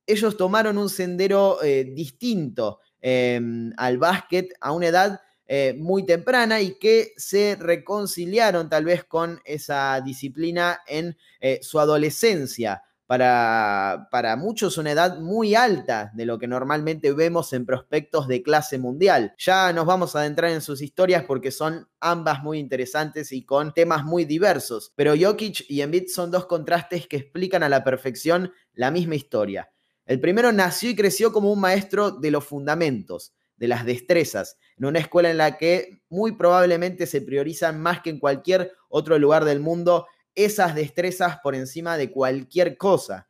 ellos 0.09 0.37
tomaron 0.37 0.77
un 0.77 0.89
sendero 0.89 1.63
eh, 1.63 1.85
distinto 1.85 2.81
em, 3.01 3.73
al 3.77 3.99
básquet 3.99 4.53
a 4.61 4.73
una 4.73 4.89
edad 4.89 5.21
eh, 5.47 5.77
muy 5.79 6.05
temprana 6.05 6.61
y 6.61 6.77
que 6.81 7.13
se 7.17 7.55
reconciliaron 7.55 8.69
tal 8.69 8.87
vez 8.87 9.05
con 9.05 9.41
esa 9.45 10.01
disciplina 10.01 10.81
en 10.89 11.17
eh, 11.39 11.61
su 11.63 11.79
adolescencia. 11.79 12.83
Para, 13.14 14.09
para, 14.11 14.35
muchos 14.35 14.76
una 14.76 14.90
edad 14.90 15.21
muy 15.21 15.54
alta 15.54 16.11
de 16.14 16.26
lo 16.26 16.37
que 16.37 16.49
normalmente 16.49 17.12
vemos 17.12 17.52
en 17.52 17.64
prospectos 17.64 18.26
de 18.26 18.42
clase 18.42 18.76
mundial. 18.76 19.37
Ya 19.38 19.73
nos 19.73 19.87
vamos 19.87 20.16
a 20.16 20.18
adentrar 20.18 20.50
en 20.50 20.61
sus 20.61 20.83
historias 20.83 21.23
porque 21.23 21.52
son 21.52 21.87
ambas 22.00 22.42
muy 22.42 22.59
interesantes 22.59 23.30
y 23.30 23.44
con 23.44 23.73
temas 23.73 24.02
muy 24.02 24.25
diversos, 24.25 24.92
pero 24.97 25.14
Jokic 25.16 25.64
y 25.68 25.83
Embiid 25.83 26.09
son 26.09 26.33
dos 26.33 26.47
contrastes 26.47 27.06
que 27.06 27.18
explican 27.18 27.62
a 27.62 27.68
la 27.68 27.85
perfección 27.85 28.52
la 28.73 28.90
misma 28.90 29.14
historia. 29.14 29.71
El 30.06 30.18
primero 30.18 30.50
nació 30.50 30.90
y 30.90 30.97
creció 30.97 31.33
como 31.33 31.52
un 31.52 31.61
maestro 31.61 32.11
de 32.11 32.33
los 32.33 32.44
fundamentos, 32.44 33.33
de 33.56 33.68
las 33.68 33.87
destrezas, 33.87 34.59
en 34.76 34.87
una 34.87 34.99
escuela 34.99 35.30
en 35.30 35.38
la 35.38 35.56
que 35.56 36.02
muy 36.09 36.33
probablemente 36.33 37.06
se 37.06 37.21
priorizan 37.21 37.80
más 37.80 38.00
que 38.00 38.11
en 38.11 38.18
cualquier 38.18 38.73
otro 38.88 39.16
lugar 39.21 39.44
del 39.44 39.61
mundo 39.61 40.09
esas 40.35 40.75
destrezas 40.75 41.38
por 41.43 41.55
encima 41.55 41.97
de 41.97 42.11
cualquier 42.11 42.76
cosa. 42.76 43.29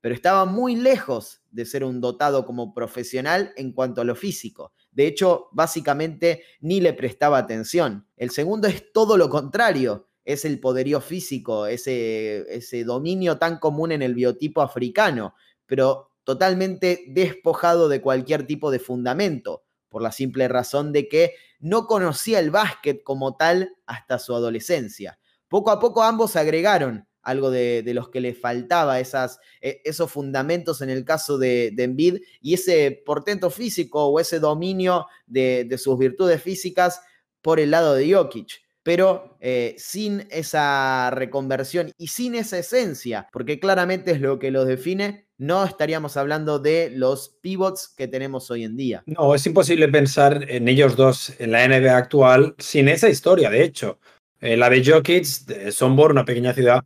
Pero 0.00 0.14
estaba 0.14 0.44
muy 0.44 0.76
lejos 0.76 1.42
de 1.50 1.64
ser 1.64 1.84
un 1.84 2.00
dotado 2.00 2.44
como 2.46 2.72
profesional 2.72 3.52
en 3.56 3.72
cuanto 3.72 4.00
a 4.00 4.04
lo 4.04 4.14
físico. 4.14 4.72
De 4.92 5.06
hecho, 5.06 5.48
básicamente 5.52 6.42
ni 6.60 6.80
le 6.80 6.92
prestaba 6.92 7.38
atención. 7.38 8.06
El 8.16 8.30
segundo 8.30 8.68
es 8.68 8.92
todo 8.92 9.16
lo 9.16 9.28
contrario. 9.28 10.08
Es 10.24 10.44
el 10.44 10.60
poderío 10.60 11.00
físico, 11.00 11.66
ese, 11.66 12.44
ese 12.54 12.84
dominio 12.84 13.38
tan 13.38 13.58
común 13.58 13.92
en 13.92 14.02
el 14.02 14.14
biotipo 14.14 14.60
africano, 14.60 15.34
pero 15.64 16.12
totalmente 16.22 17.06
despojado 17.08 17.88
de 17.88 18.02
cualquier 18.02 18.46
tipo 18.46 18.70
de 18.70 18.78
fundamento 18.78 19.64
por 19.88 20.02
la 20.02 20.12
simple 20.12 20.48
razón 20.48 20.92
de 20.92 21.08
que 21.08 21.34
no 21.58 21.86
conocía 21.86 22.40
el 22.40 22.50
básquet 22.50 23.02
como 23.02 23.36
tal 23.36 23.76
hasta 23.86 24.18
su 24.18 24.34
adolescencia. 24.34 25.18
Poco 25.48 25.70
a 25.70 25.80
poco 25.80 26.02
ambos 26.02 26.36
agregaron 26.36 27.06
algo 27.22 27.50
de, 27.50 27.82
los 27.94 28.08
que 28.08 28.20
le 28.20 28.34
faltaba, 28.34 29.00
esas, 29.00 29.38
e, 29.60 29.82
esos 29.84 30.10
fundamentos 30.10 30.80
en 30.80 30.90
el 30.90 31.04
caso 31.04 31.36
de, 31.38 31.72
de 31.74 31.84
Embiid 31.84 32.18
y 32.40 32.54
ese 32.54 33.02
portento 33.04 33.50
físico 33.50 34.06
o 34.06 34.18
ese 34.20 34.40
dominio 34.40 35.06
de, 35.26 35.68
sus 35.78 35.98
virtudes 35.98 36.42
físicas 36.42 37.00
por 37.42 37.60
el 37.60 37.70
lado 37.70 37.94
de 37.94 38.12
Jokic 38.12 38.68
pero 38.88 39.36
eh, 39.40 39.74
sin 39.76 40.26
esa 40.30 41.10
reconversión 41.10 41.92
y 41.98 42.06
sin 42.06 42.34
esa 42.34 42.56
esencia, 42.56 43.28
porque 43.34 43.60
claramente 43.60 44.12
es 44.12 44.20
lo 44.22 44.38
que 44.38 44.50
los 44.50 44.66
define, 44.66 45.28
no 45.36 45.62
estaríamos 45.64 46.16
hablando 46.16 46.58
de 46.58 46.90
los 46.94 47.36
pivots 47.42 47.92
que 47.94 48.08
tenemos 48.08 48.50
hoy 48.50 48.64
en 48.64 48.78
día. 48.78 49.02
No, 49.04 49.34
es 49.34 49.44
imposible 49.46 49.88
pensar 49.88 50.46
en 50.48 50.68
ellos 50.68 50.96
dos 50.96 51.38
en 51.38 51.52
la 51.52 51.68
NBA 51.68 51.98
actual 51.98 52.54
sin 52.56 52.88
esa 52.88 53.10
historia, 53.10 53.50
de 53.50 53.62
hecho. 53.62 53.98
Eh, 54.40 54.56
la 54.56 54.70
de 54.70 54.84
Jokic, 54.84 55.26
de 55.46 55.72
Sombor, 55.72 56.12
una 56.12 56.24
pequeña 56.24 56.54
ciudad 56.54 56.84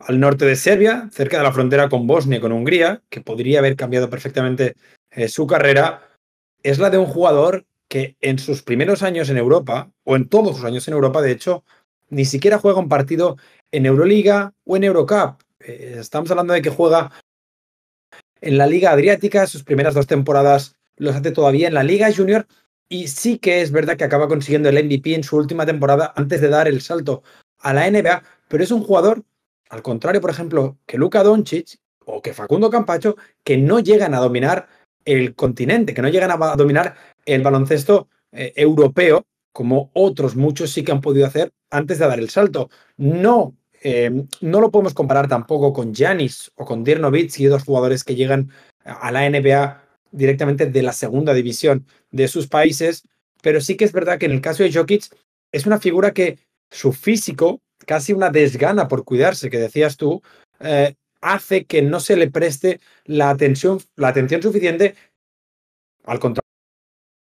al 0.00 0.20
norte 0.20 0.44
de 0.44 0.56
Serbia, 0.56 1.08
cerca 1.12 1.38
de 1.38 1.44
la 1.44 1.52
frontera 1.52 1.88
con 1.88 2.06
Bosnia 2.06 2.38
y 2.38 2.40
con 2.40 2.52
Hungría, 2.52 3.02
que 3.08 3.20
podría 3.20 3.60
haber 3.60 3.76
cambiado 3.76 4.08
perfectamente 4.10 4.74
eh, 5.10 5.28
su 5.28 5.46
carrera, 5.46 6.08
es 6.62 6.78
la 6.78 6.90
de 6.90 6.98
un 6.98 7.06
jugador 7.06 7.66
que 7.88 8.16
en 8.20 8.38
sus 8.38 8.62
primeros 8.62 9.02
años 9.02 9.28
en 9.30 9.38
Europa, 9.38 9.90
o 10.04 10.16
en 10.16 10.28
todos 10.28 10.56
sus 10.56 10.64
años 10.64 10.86
en 10.88 10.94
Europa, 10.94 11.22
de 11.22 11.32
hecho, 11.32 11.64
ni 12.10 12.24
siquiera 12.24 12.58
juega 12.58 12.78
un 12.78 12.88
partido 12.88 13.36
en 13.72 13.86
Euroliga 13.86 14.54
o 14.64 14.76
en 14.76 14.84
Eurocup. 14.84 15.42
Eh, 15.60 15.96
estamos 15.98 16.30
hablando 16.30 16.54
de 16.54 16.62
que 16.62 16.70
juega 16.70 17.10
en 18.40 18.58
la 18.58 18.66
Liga 18.66 18.92
Adriática, 18.92 19.46
sus 19.46 19.64
primeras 19.64 19.94
dos 19.94 20.06
temporadas 20.06 20.76
los 20.96 21.14
hace 21.14 21.30
todavía 21.30 21.68
en 21.68 21.74
la 21.74 21.82
Liga 21.82 22.12
Junior, 22.14 22.46
y 22.88 23.08
sí 23.08 23.38
que 23.38 23.60
es 23.60 23.70
verdad 23.70 23.96
que 23.96 24.04
acaba 24.04 24.28
consiguiendo 24.28 24.68
el 24.68 24.84
MVP 24.84 25.14
en 25.14 25.24
su 25.24 25.36
última 25.36 25.66
temporada 25.66 26.12
antes 26.16 26.40
de 26.40 26.48
dar 26.48 26.68
el 26.68 26.80
salto 26.80 27.22
a 27.60 27.74
la 27.74 27.90
NBA, 27.90 28.22
pero 28.48 28.62
es 28.64 28.70
un 28.70 28.82
jugador, 28.82 29.22
al 29.68 29.82
contrario, 29.82 30.20
por 30.20 30.30
ejemplo, 30.30 30.78
que 30.86 30.96
Luka 30.96 31.22
Doncic 31.22 31.78
o 32.04 32.22
que 32.22 32.32
Facundo 32.32 32.70
Campacho, 32.70 33.16
que 33.44 33.58
no 33.58 33.80
llegan 33.80 34.14
a 34.14 34.20
dominar 34.20 34.68
el 35.04 35.34
continente, 35.34 35.94
que 35.94 36.02
no 36.02 36.08
llegan 36.08 36.30
a 36.30 36.56
dominar 36.56 36.94
el 37.26 37.42
baloncesto 37.42 38.08
eh, 38.32 38.52
europeo, 38.56 39.24
como 39.52 39.90
otros 39.94 40.36
muchos 40.36 40.70
sí 40.70 40.84
que 40.84 40.92
han 40.92 41.00
podido 41.00 41.26
hacer 41.26 41.52
antes 41.70 41.98
de 41.98 42.06
dar 42.06 42.18
el 42.18 42.30
salto. 42.30 42.70
No, 42.96 43.56
eh, 43.82 44.24
no 44.40 44.60
lo 44.60 44.70
podemos 44.70 44.94
comparar 44.94 45.28
tampoco 45.28 45.72
con 45.72 45.94
Janis 45.94 46.50
o 46.56 46.64
con 46.64 46.84
Dirk 46.84 47.00
y 47.38 47.44
dos 47.46 47.64
jugadores 47.64 48.04
que 48.04 48.14
llegan 48.14 48.50
a 48.84 49.10
la 49.10 49.28
NBA 49.28 49.87
directamente 50.10 50.66
de 50.66 50.82
la 50.82 50.92
segunda 50.92 51.34
división 51.34 51.86
de 52.10 52.28
sus 52.28 52.46
países, 52.46 53.02
pero 53.42 53.60
sí 53.60 53.76
que 53.76 53.84
es 53.84 53.92
verdad 53.92 54.18
que 54.18 54.26
en 54.26 54.32
el 54.32 54.40
caso 54.40 54.62
de 54.62 54.72
Jokic 54.72 55.04
es 55.52 55.66
una 55.66 55.78
figura 55.78 56.12
que 56.12 56.38
su 56.70 56.92
físico, 56.92 57.60
casi 57.86 58.12
una 58.12 58.30
desgana 58.30 58.88
por 58.88 59.04
cuidarse, 59.04 59.50
que 59.50 59.58
decías 59.58 59.96
tú, 59.96 60.22
eh, 60.60 60.94
hace 61.20 61.64
que 61.64 61.82
no 61.82 62.00
se 62.00 62.16
le 62.16 62.30
preste 62.30 62.80
la 63.04 63.30
atención, 63.30 63.80
la 63.96 64.08
atención 64.08 64.42
suficiente. 64.42 64.94
Al 66.04 66.18
contrario, 66.18 66.42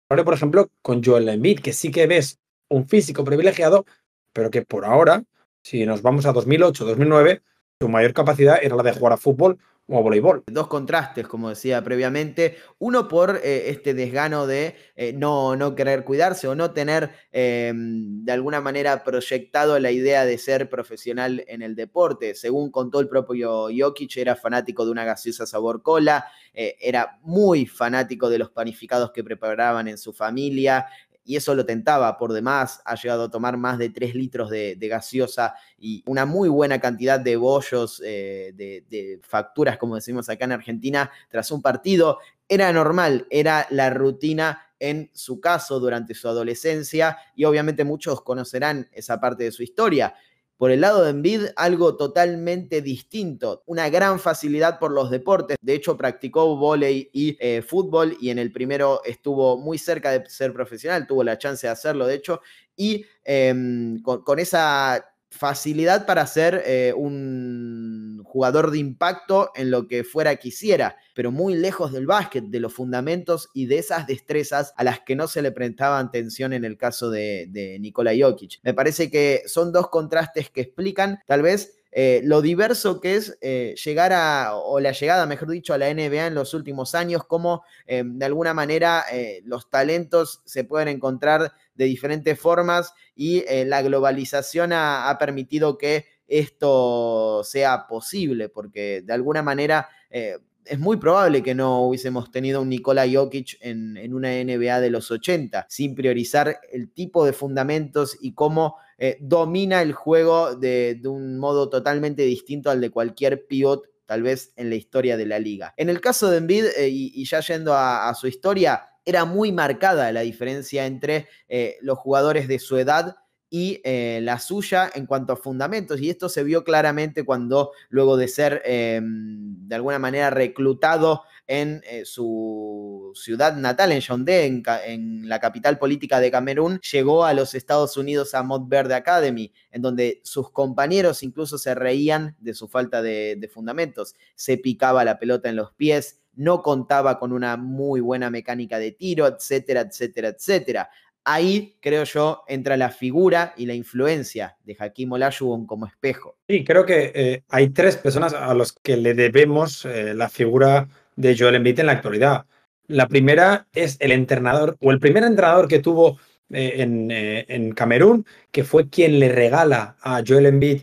por 0.09 0.33
ejemplo, 0.33 0.69
con 0.81 1.03
Joel 1.03 1.29
Embiid, 1.29 1.59
que 1.59 1.73
sí 1.73 1.91
que 1.91 2.07
ves 2.07 2.39
un 2.69 2.87
físico 2.87 3.23
privilegiado, 3.23 3.85
pero 4.33 4.49
que 4.49 4.63
por 4.63 4.85
ahora, 4.85 5.23
si 5.63 5.85
nos 5.85 6.01
vamos 6.01 6.25
a 6.25 6.33
2008, 6.33 6.85
2009, 6.85 7.41
su 7.79 7.89
mayor 7.89 8.13
capacidad 8.13 8.59
era 8.61 8.75
la 8.75 8.83
de 8.83 8.93
jugar 8.93 9.13
a 9.13 9.17
fútbol 9.17 9.57
o 9.91 10.01
voleibol. 10.01 10.43
Dos 10.47 10.67
contrastes, 10.67 11.27
como 11.27 11.49
decía 11.49 11.83
previamente. 11.83 12.57
Uno 12.79 13.07
por 13.07 13.41
eh, 13.43 13.69
este 13.69 13.93
desgano 13.93 14.47
de 14.47 14.75
eh, 14.95 15.13
no, 15.13 15.55
no, 15.55 15.75
querer 15.75 16.03
cuidarse 16.03 16.47
o 16.47 16.55
no 16.55 16.71
tener 16.71 17.11
em, 17.31 18.23
de 18.23 18.31
alguna 18.31 18.61
manera 18.61 19.03
proyectado 19.03 19.77
la 19.79 19.91
idea 19.91 20.25
de 20.25 20.37
ser 20.37 20.69
profesional 20.69 21.43
en 21.47 21.61
el 21.61 21.75
deporte. 21.75 22.35
Según 22.35 22.71
contó 22.71 22.99
el 22.99 23.09
propio 23.09 23.67
Jokic, 23.75 24.17
era 24.17 24.35
fanático 24.35 24.85
de 24.85 24.91
una 24.91 25.03
gaseosa 25.03 25.45
sabor 25.45 25.83
cola, 25.83 26.25
eh, 26.53 26.77
era 26.79 27.19
muy 27.23 27.65
fanático 27.65 28.29
de 28.29 28.39
los 28.39 28.49
panificados 28.49 29.11
que 29.11 29.23
preparaban 29.23 29.87
en 29.87 29.97
su 29.97 30.13
familia, 30.13 30.85
y 31.23 31.35
eso 31.35 31.53
lo 31.55 31.65
tentaba 31.65 32.17
por 32.17 32.33
demás. 32.33 32.81
Ha 32.85 32.95
llegado 32.95 33.25
a 33.25 33.31
tomar 33.31 33.57
más 33.57 33.77
de 33.77 33.89
3 33.89 34.15
litros 34.15 34.49
de, 34.49 34.75
gaseosa 34.79 35.55
y 35.77 36.03
una 36.05 36.25
muy 36.25 36.49
buena 36.49 36.79
cantidad 36.79 37.19
de 37.19 37.35
bollos, 37.35 38.01
eh, 38.05 38.51
de, 38.55 39.19
facturas, 39.23 39.77
como 39.77 39.95
decimos 39.95 40.29
acá 40.29 40.45
en 40.45 40.53
Argentina, 40.53 41.11
tras 41.29 41.51
un 41.51 41.61
partido. 41.61 42.19
Era 42.47 42.71
normal, 42.73 43.27
era 43.29 43.67
la 43.69 43.89
rutina 43.89 44.67
en 44.79 45.11
su 45.13 45.39
caso 45.39 45.79
durante 45.79 46.15
su 46.15 46.27
adolescencia 46.27 47.17
y 47.35 47.45
obviamente 47.45 47.83
muchos 47.83 48.23
conocerán 48.23 48.89
esa 48.91 49.19
parte 49.19 49.43
de 49.43 49.51
su 49.51 49.63
historia. 49.63 50.15
Por 50.61 50.69
el 50.69 50.81
lado 50.81 51.03
de 51.03 51.09
Envid, 51.09 51.45
algo 51.55 51.97
totalmente 51.97 52.83
distinto, 52.83 53.63
una 53.65 53.89
gran 53.89 54.19
facilidad 54.19 54.77
por 54.77 54.91
los 54.91 55.09
deportes. 55.09 55.57
De 55.59 55.73
hecho, 55.73 55.97
practicó 55.97 56.55
volei 56.55 57.09
y 57.11 57.35
eh, 57.39 57.63
fútbol 57.63 58.15
y 58.21 58.29
en 58.29 58.37
el 58.37 58.51
primero 58.51 59.01
estuvo 59.03 59.57
muy 59.57 59.79
cerca 59.79 60.11
de 60.11 60.29
ser 60.29 60.53
profesional, 60.53 61.07
tuvo 61.07 61.23
la 61.23 61.39
chance 61.39 61.65
de 61.65 61.73
hacerlo, 61.73 62.05
de 62.05 62.13
hecho, 62.13 62.41
y 62.75 63.03
em, 63.23 64.03
con, 64.03 64.37
esa 64.37 65.10
facilidad 65.31 66.05
para 66.05 66.27
ser 66.27 66.61
eh, 66.65 66.93
un 66.95 68.21
jugador 68.25 68.69
de 68.69 68.77
impacto 68.77 69.51
en 69.55 69.71
lo 69.71 69.87
que 69.87 70.03
fuera 70.03 70.35
quisiera, 70.35 70.97
pero 71.15 71.31
muy 71.31 71.55
lejos 71.55 71.93
del 71.93 72.05
básquet, 72.05 72.43
de 72.43 72.59
los 72.59 72.73
fundamentos 72.73 73.49
y 73.53 73.65
de 73.65 73.79
esas 73.79 74.07
destrezas 74.07 74.73
a 74.75 74.83
las 74.83 74.99
que 74.99 75.15
no 75.15 75.27
se 75.27 75.41
le 75.41 75.51
prestaba 75.51 75.99
atención 75.99 76.51
en 76.53 76.65
el 76.65 76.77
caso 76.77 77.09
de, 77.09 77.47
de 77.49 77.79
Nikola 77.79 78.11
Jokic. 78.17 78.59
Me 78.63 78.73
parece 78.73 79.09
que 79.09 79.43
son 79.47 79.71
dos 79.71 79.89
contrastes 79.89 80.49
que 80.49 80.61
explican 80.61 81.19
tal 81.25 81.41
vez 81.41 81.80
eh, 81.91 82.21
lo 82.23 82.41
diverso 82.41 83.01
que 83.01 83.15
es 83.15 83.37
eh, 83.41 83.75
llegar 83.83 84.13
a, 84.13 84.55
o 84.55 84.79
la 84.79 84.91
llegada, 84.91 85.25
mejor 85.25 85.49
dicho, 85.49 85.73
a 85.73 85.77
la 85.77 85.93
NBA 85.93 86.27
en 86.27 86.35
los 86.35 86.53
últimos 86.53 86.95
años, 86.95 87.23
cómo 87.25 87.63
de 87.87 88.25
alguna 88.25 88.53
manera 88.53 89.03
los 89.43 89.69
talentos 89.69 90.41
se 90.45 90.63
pueden 90.63 90.87
encontrar 90.87 91.51
de 91.75 91.85
diferentes 91.85 92.39
formas 92.39 92.93
y 93.15 93.43
eh, 93.47 93.65
la 93.65 93.81
globalización 93.81 94.71
ha, 94.73 95.15
permitido 95.19 95.77
que 95.77 96.05
esto 96.27 97.43
sea 97.43 97.87
posible, 97.87 98.49
porque 98.49 99.01
de 99.01 99.13
alguna 99.13 99.41
manera 99.41 99.89
eh, 100.09 100.37
es 100.65 100.79
muy 100.79 100.97
probable 100.97 101.43
que 101.43 101.55
no 101.55 101.81
hubiésemos 101.81 102.31
tenido 102.31 102.61
un 102.61 102.69
Nikola 102.69 103.05
Jokic 103.11 103.57
en, 103.61 104.13
una 104.13 104.29
NBA 104.29 104.79
de 104.79 104.89
los 104.89 105.11
80, 105.11 105.65
sin 105.69 105.95
priorizar 105.95 106.59
el 106.71 106.91
tipo 106.91 107.25
de 107.25 107.33
fundamentos 107.33 108.17
y 108.21 108.33
cómo 108.33 108.77
eh, 108.97 109.17
domina 109.21 109.81
el 109.81 109.93
juego 109.93 110.55
de, 110.55 110.99
un 111.05 111.37
modo 111.37 111.69
totalmente 111.69 112.23
distinto 112.23 112.69
al 112.69 112.81
de 112.81 112.89
cualquier 112.89 113.47
pivot 113.47 113.83
tal 114.05 114.23
vez 114.23 114.51
en 114.57 114.69
la 114.69 114.75
historia 114.75 115.15
de 115.15 115.25
la 115.25 115.39
liga. 115.39 115.73
En 115.77 115.89
el 115.89 116.01
caso 116.01 116.29
de 116.29 116.37
Embiid, 116.37 116.65
y, 116.85 117.23
ya 117.23 117.39
yendo 117.39 117.73
a 117.73 118.13
su 118.13 118.27
historia, 118.27 118.91
era 119.05 119.25
muy 119.25 119.51
marcada 119.51 120.11
la 120.11 120.21
diferencia 120.21 120.85
entre 120.85 121.27
eh, 121.47 121.77
los 121.81 121.97
jugadores 121.97 122.47
de 122.47 122.59
su 122.59 122.77
edad 122.77 123.15
y 123.53 123.81
eh, 123.83 124.21
la 124.23 124.39
suya 124.39 124.89
en 124.95 125.05
cuanto 125.05 125.33
a 125.33 125.35
fundamentos. 125.35 125.99
Y 125.99 126.09
esto 126.09 126.29
se 126.29 126.43
vio 126.43 126.63
claramente 126.63 127.25
cuando 127.25 127.73
luego 127.89 128.15
de 128.15 128.29
ser 128.29 128.61
em, 128.63 129.67
de 129.67 129.75
alguna 129.75 129.99
manera 129.99 130.29
reclutado 130.29 131.23
en 131.47 131.81
eh, 131.85 132.05
su 132.05 133.11
ciudad 133.13 133.57
natal, 133.57 133.91
en 133.91 133.99
Yaoundé, 133.99 134.45
en, 134.45 135.27
la 135.27 135.39
capital 135.41 135.77
política 135.77 136.21
de 136.21 136.31
Camerún, 136.31 136.79
llegó 136.79 137.25
a 137.25 137.33
los 137.33 137.53
Estados 137.53 137.97
Unidos 137.97 138.33
a 138.33 138.43
Verde 138.61 138.95
Academy, 138.95 139.51
en 139.69 139.81
donde 139.81 140.21
sus 140.23 140.49
compañeros 140.51 141.21
incluso 141.21 141.57
se 141.57 141.75
reían 141.75 142.37
de 142.39 142.53
su 142.53 142.69
falta 142.69 143.01
de, 143.01 143.35
de 143.37 143.47
fundamentos. 143.49 144.15
Se 144.33 144.57
picaba 144.57 145.03
la 145.03 145.19
pelota 145.19 145.49
en 145.49 145.57
los 145.57 145.73
pies, 145.73 146.21
no 146.35 146.61
contaba 146.61 147.19
con 147.19 147.33
una 147.33 147.57
muy 147.57 147.99
buena 147.99 148.29
mecánica 148.29 148.79
de 148.79 148.93
tiro, 148.93 149.27
etcétera, 149.27 149.81
etcétera, 149.81 150.29
etcétera. 150.29 150.89
Ahí, 151.23 151.77
creo 151.81 152.03
yo, 152.03 152.43
entra 152.47 152.77
la 152.77 152.89
figura 152.89 153.53
y 153.55 153.67
la 153.67 153.75
influencia 153.75 154.57
de 154.63 154.75
Hakim 154.79 155.11
Olajuwon 155.11 155.67
como 155.67 155.85
espejo. 155.85 156.37
Sí, 156.47 156.63
creo 156.63 156.85
que 156.85 157.11
eh, 157.13 157.43
hay 157.49 157.69
tres 157.69 157.95
personas 157.97 158.33
a 158.33 158.53
las 158.55 158.71
que 158.71 158.97
le 158.97 159.13
debemos 159.13 159.85
eh, 159.85 160.15
la 160.15 160.29
figura 160.29 160.87
de 161.15 161.37
Joel 161.37 161.55
Embiid 161.55 161.79
en 161.79 161.85
la 161.85 161.91
actualidad. 161.91 162.45
La 162.87 163.07
primera 163.07 163.67
es 163.73 163.97
el 163.99 164.11
entrenador, 164.11 164.77
o 164.81 164.91
el 164.91 164.99
primer 164.99 165.23
entrenador 165.23 165.67
que 165.67 165.79
tuvo 165.79 166.17
eh, 166.49 167.45
en, 167.47 167.71
Camerún, 167.73 168.25
que 168.51 168.63
fue 168.63 168.89
quien 168.89 169.19
le 169.19 169.29
regala 169.29 169.97
a 170.01 170.23
Joel 170.27 170.47
Embiid 170.47 170.81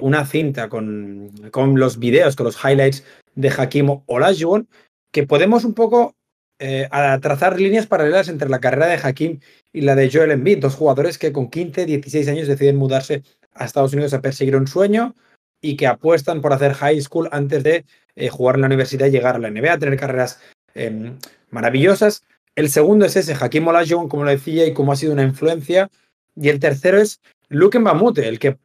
una 0.00 0.24
cinta 0.24 0.70
con, 0.70 1.30
con 1.50 1.78
los 1.78 1.98
videos, 1.98 2.36
con 2.36 2.46
los 2.46 2.56
highlights 2.64 3.04
de 3.34 3.50
Hakim 3.50 4.00
Olajuwon, 4.06 4.66
que 5.12 5.26
podemos 5.26 5.64
un 5.64 5.74
poco 5.74 6.16
eh, 6.60 6.86
a 6.92 7.18
trazar 7.18 7.58
líneas 7.60 7.86
paralelas 7.86 8.28
entre 8.28 8.48
la 8.48 8.60
carrera 8.60 8.86
de 8.86 9.00
Hakim 9.02 9.40
y 9.72 9.80
la 9.80 9.96
de 9.96 10.08
Joel 10.10 10.30
Embiid, 10.30 10.60
dos 10.60 10.76
jugadores 10.76 11.18
que 11.18 11.32
con 11.32 11.50
15, 11.50 11.84
16 11.84 12.28
años 12.28 12.46
deciden 12.46 12.76
mudarse 12.76 13.24
a 13.54 13.64
Estados 13.64 13.92
Unidos 13.92 14.14
a 14.14 14.20
perseguir 14.20 14.54
un 14.54 14.68
sueño 14.68 15.16
y 15.60 15.76
que 15.76 15.88
apuestan 15.88 16.40
por 16.40 16.52
hacer 16.52 16.74
high 16.74 17.00
school 17.00 17.28
antes 17.32 17.64
de 17.64 17.84
eh, 18.14 18.28
jugar 18.28 18.54
en 18.54 18.60
la 18.60 18.66
universidad 18.68 19.06
y 19.06 19.10
llegar 19.10 19.34
a 19.34 19.38
la 19.40 19.50
NBA, 19.50 19.78
tener 19.78 19.98
carreras 19.98 20.40
em, 20.74 21.18
maravillosas. 21.50 22.22
El 22.54 22.70
segundo 22.70 23.04
es 23.04 23.16
ese, 23.16 23.34
Hakim 23.34 23.66
Olajuwon, 23.66 24.08
como 24.08 24.22
lo 24.22 24.30
decía, 24.30 24.64
y 24.64 24.74
cómo 24.74 24.92
ha 24.92 24.96
sido 24.96 25.12
una 25.12 25.24
influencia. 25.24 25.90
Y 26.36 26.50
el 26.50 26.60
tercero 26.60 27.00
es 27.00 27.20
Luke 27.48 27.78
Mbamute, 27.80 28.28
el 28.28 28.38
que 28.38 28.58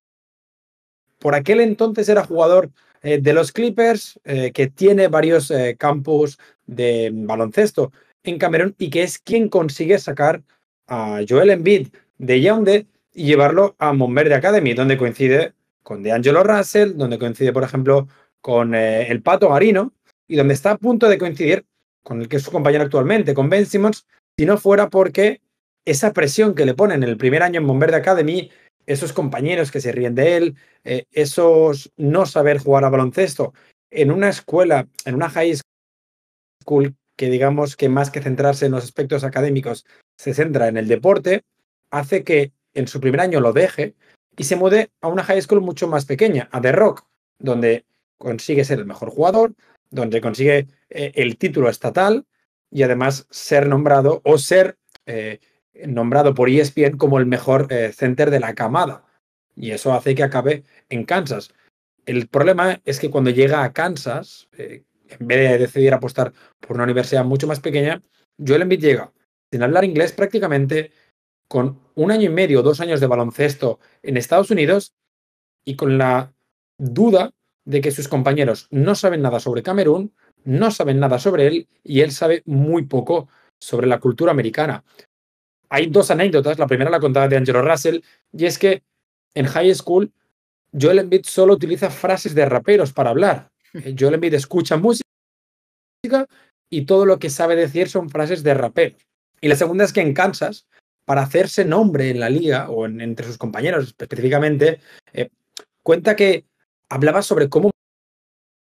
por 1.17 1.34
aquel 1.34 1.60
entonces 1.60 2.08
era 2.08 2.24
jugador 2.24 2.69
eh, 3.01 3.19
de 3.19 3.34
los 3.34 3.51
Clippers, 3.51 4.19
que 4.24 4.67
tiene 4.67 5.08
varios 5.08 5.50
eh, 5.51 5.75
campos 5.77 6.38
de 6.75 7.11
baloncesto 7.13 7.91
en 8.23 8.38
Camerún 8.38 8.75
y 8.77 8.89
que 8.89 9.03
es 9.03 9.19
quien 9.19 9.49
consigue 9.49 9.97
sacar 9.99 10.43
a 10.88 11.21
Joel 11.27 11.51
Embiid 11.51 11.89
de 12.17 12.41
Yaoundé 12.41 12.88
y 13.13 13.25
llevarlo 13.25 13.75
a 13.79 13.93
Monverde 13.93 14.35
Academy, 14.35 14.73
donde 14.73 14.97
coincide 14.97 15.53
con 15.83 16.03
DeAngelo 16.03 16.43
Russell, 16.43 16.95
donde 16.95 17.17
coincide, 17.17 17.53
por 17.53 17.63
ejemplo, 17.63 18.07
con 18.41 18.75
el 18.75 19.21
Pato 19.21 19.49
Marino 19.49 19.93
y 20.27 20.35
donde 20.35 20.53
está 20.53 20.71
a 20.71 20.77
punto 20.77 21.09
de 21.09 21.17
coincidir 21.17 21.65
con 22.03 22.21
el 22.21 22.29
que 22.29 22.38
es 22.38 22.43
su 22.43 22.51
compañero 22.51 22.83
actualmente, 22.83 23.33
con 23.33 23.49
Ben 23.49 23.65
Simmons, 23.65 24.05
si 24.38 24.45
no 24.45 24.57
fuera 24.57 24.89
porque 24.89 25.41
esa 25.85 26.13
presión 26.13 26.55
que 26.55 26.65
le 26.65 26.73
ponen 26.73 27.03
en 27.03 27.09
el 27.09 27.17
primer 27.17 27.43
año 27.43 27.59
en 27.59 27.65
Monverde 27.65 27.97
Academy 27.97 28.49
esos 28.89 29.13
compañeros 29.13 29.71
que 29.71 29.81
se 29.81 29.91
ríen 29.91 30.15
de 30.15 30.38
él, 30.38 30.55
eh, 30.83 31.05
esos 31.11 31.91
no 31.95 32.25
saber 32.25 32.57
jugar 32.57 32.83
a 32.83 32.89
baloncesto 32.89 33.53
en 33.91 34.11
una 34.11 34.29
escuela, 34.29 34.88
en 35.05 35.15
una 35.15 35.29
high 35.29 35.51
que 37.15 37.29
digamos 37.29 37.75
que 37.75 37.89
más 37.89 38.12
que 38.12 38.21
centrarse 38.21 38.65
en 38.65 38.71
los 38.71 38.84
aspectos 38.84 39.23
académicos 39.23 39.86
se 40.17 40.34
centra 40.34 40.67
en 40.67 40.77
el 40.77 40.88
deporte, 40.88 41.43
hace 41.91 42.23
que 42.23 42.51
en 42.73 42.88
su 42.88 42.99
primer 42.99 43.21
año 43.21 43.39
lo 43.39 43.53
deje 43.53 43.95
y 44.38 44.43
se 44.43 44.55
mude 44.55 44.89
a 45.01 45.08
una 45.08 45.23
high 45.23 45.41
school 45.41 45.62
mucho 45.62 45.88
más 45.88 46.05
pequeña, 46.05 46.47
a 46.51 46.62
The 46.62 46.71
Rock, 46.71 47.05
donde 47.39 47.86
consigue 48.17 48.63
ser 48.63 48.79
el 48.79 48.86
mejor 48.86 49.10
jugador, 49.10 49.53
donde 49.89 50.21
consigue 50.21 50.67
eh, 50.89 51.12
el 51.15 51.38
título 51.38 51.69
estatal 51.69 52.25
y 52.71 52.84
además 52.84 53.27
ser 53.29 53.67
nombrado 53.67 54.21
o 54.23 54.38
ser 54.38 54.77
eh, 55.05 55.39
nombrado 55.88 56.34
por 56.34 56.49
ESPN 56.49 56.97
como 56.97 57.19
el 57.19 57.25
mejor 57.25 57.67
eh, 57.69 57.91
center 57.93 58.29
de 58.32 58.39
la 58.39 58.53
camada. 58.53 59.05
Y 59.55 59.71
eso 59.71 59.93
hace 59.93 60.15
que 60.15 60.23
acabe 60.23 60.63
en 60.89 61.03
Kansas. 61.03 61.53
El 62.05 62.27
problema 62.27 62.82
es 62.86 62.99
que 62.99 63.10
cuando 63.10 63.29
llega 63.29 63.63
a 63.63 63.73
Kansas, 63.73 64.47
eh, 64.58 64.84
en 65.19 65.28
vez 65.28 65.52
de 65.52 65.58
decidir 65.58 65.93
apostar 65.93 66.34
por 66.60 66.76
una 66.76 66.84
universidad 66.84 67.26
mucho 67.26 67.48
más 67.48 67.60
pequeña, 67.60 68.02
Joel 68.38 68.63
Embiid 68.63 68.82
llega 68.82 69.13
sin 69.52 69.63
hablar 69.63 69.84
inglés 69.84 70.12
prácticamente, 70.12 70.91
con 71.48 71.80
un 71.95 72.12
año 72.12 72.30
y 72.30 72.34
medio, 72.34 72.62
dos 72.62 72.80
años 72.80 73.00
de 73.00 73.08
baloncesto 73.08 73.80
en 74.04 74.17
Estados 74.17 74.52
Unidos 74.52 74.93
y 75.65 75.76
con 75.76 75.98
la 75.98 76.32
duda 76.78 77.34
de 77.65 77.82
que 77.82 77.89
sus 77.89 78.08
compañeros 78.08 78.67
no 78.69 78.93
saben 78.93 79.24
nada 79.24 79.39
sobre 79.39 79.63
Camerún, 79.63 80.13
no 80.43 80.69
saben 80.69 81.00
nada 81.00 81.17
sobre 81.17 81.48
él 81.48 81.67
y 81.84 82.02
él 82.02 82.12
sabe 82.12 82.43
muy 82.45 82.86
poco 82.86 83.30
sobre 83.60 83.88
la 83.88 84.00
cultura 84.00 84.32
americana 84.32 84.84
hay 85.69 85.88
dos 85.88 86.12
anécdotas. 86.12 86.60
La 86.60 86.67
primera 86.67 86.89
la 86.89 87.00
contaba 87.00 87.28
de 87.28 87.38
Angelo 87.38 87.62
Russell, 87.62 88.02
y 88.34 88.45
es 88.45 88.58
que 88.58 88.84
en 89.36 89.45
high 89.45 89.74
school 89.76 90.12
Joel 90.80 91.00
Embiid 91.00 91.26
solo 91.26 91.54
utiliza 91.54 91.89
frases 91.89 92.36
de 92.36 92.45
raperos 92.45 92.91
para 92.91 93.12
hablar. 93.12 93.52
Eh, 93.73 93.95
Joel 93.97 94.15
Embiid 94.15 94.34
escucha 94.34 94.77
música 94.77 95.03
y 96.69 96.86
todo 96.86 97.05
lo 97.05 97.19
que 97.19 97.29
sabe 97.29 97.55
decir 97.55 97.89
son 97.89 98.10
frases 98.10 98.43
de 98.43 98.53
raperos. 98.53 99.01
Y 99.41 99.47
la 99.47 99.55
segunda 99.55 99.86
es 99.86 99.93
que 99.93 100.01
en 100.01 100.13
Kansas, 100.13 100.67
para 101.05 101.21
hacerse 101.21 101.65
nombre 101.65 102.10
en 102.10 102.19
la 102.19 102.29
liga 102.29 102.69
o 102.69 102.86
entre 102.86 103.25
sus 103.25 103.38
compañeros 103.38 103.88
específicamente, 103.88 104.79
eh, 105.13 105.29
cuenta 105.84 106.15
que 106.15 106.45
hablaba 106.89 107.21
sobre 107.21 107.49
cómo 107.49 107.71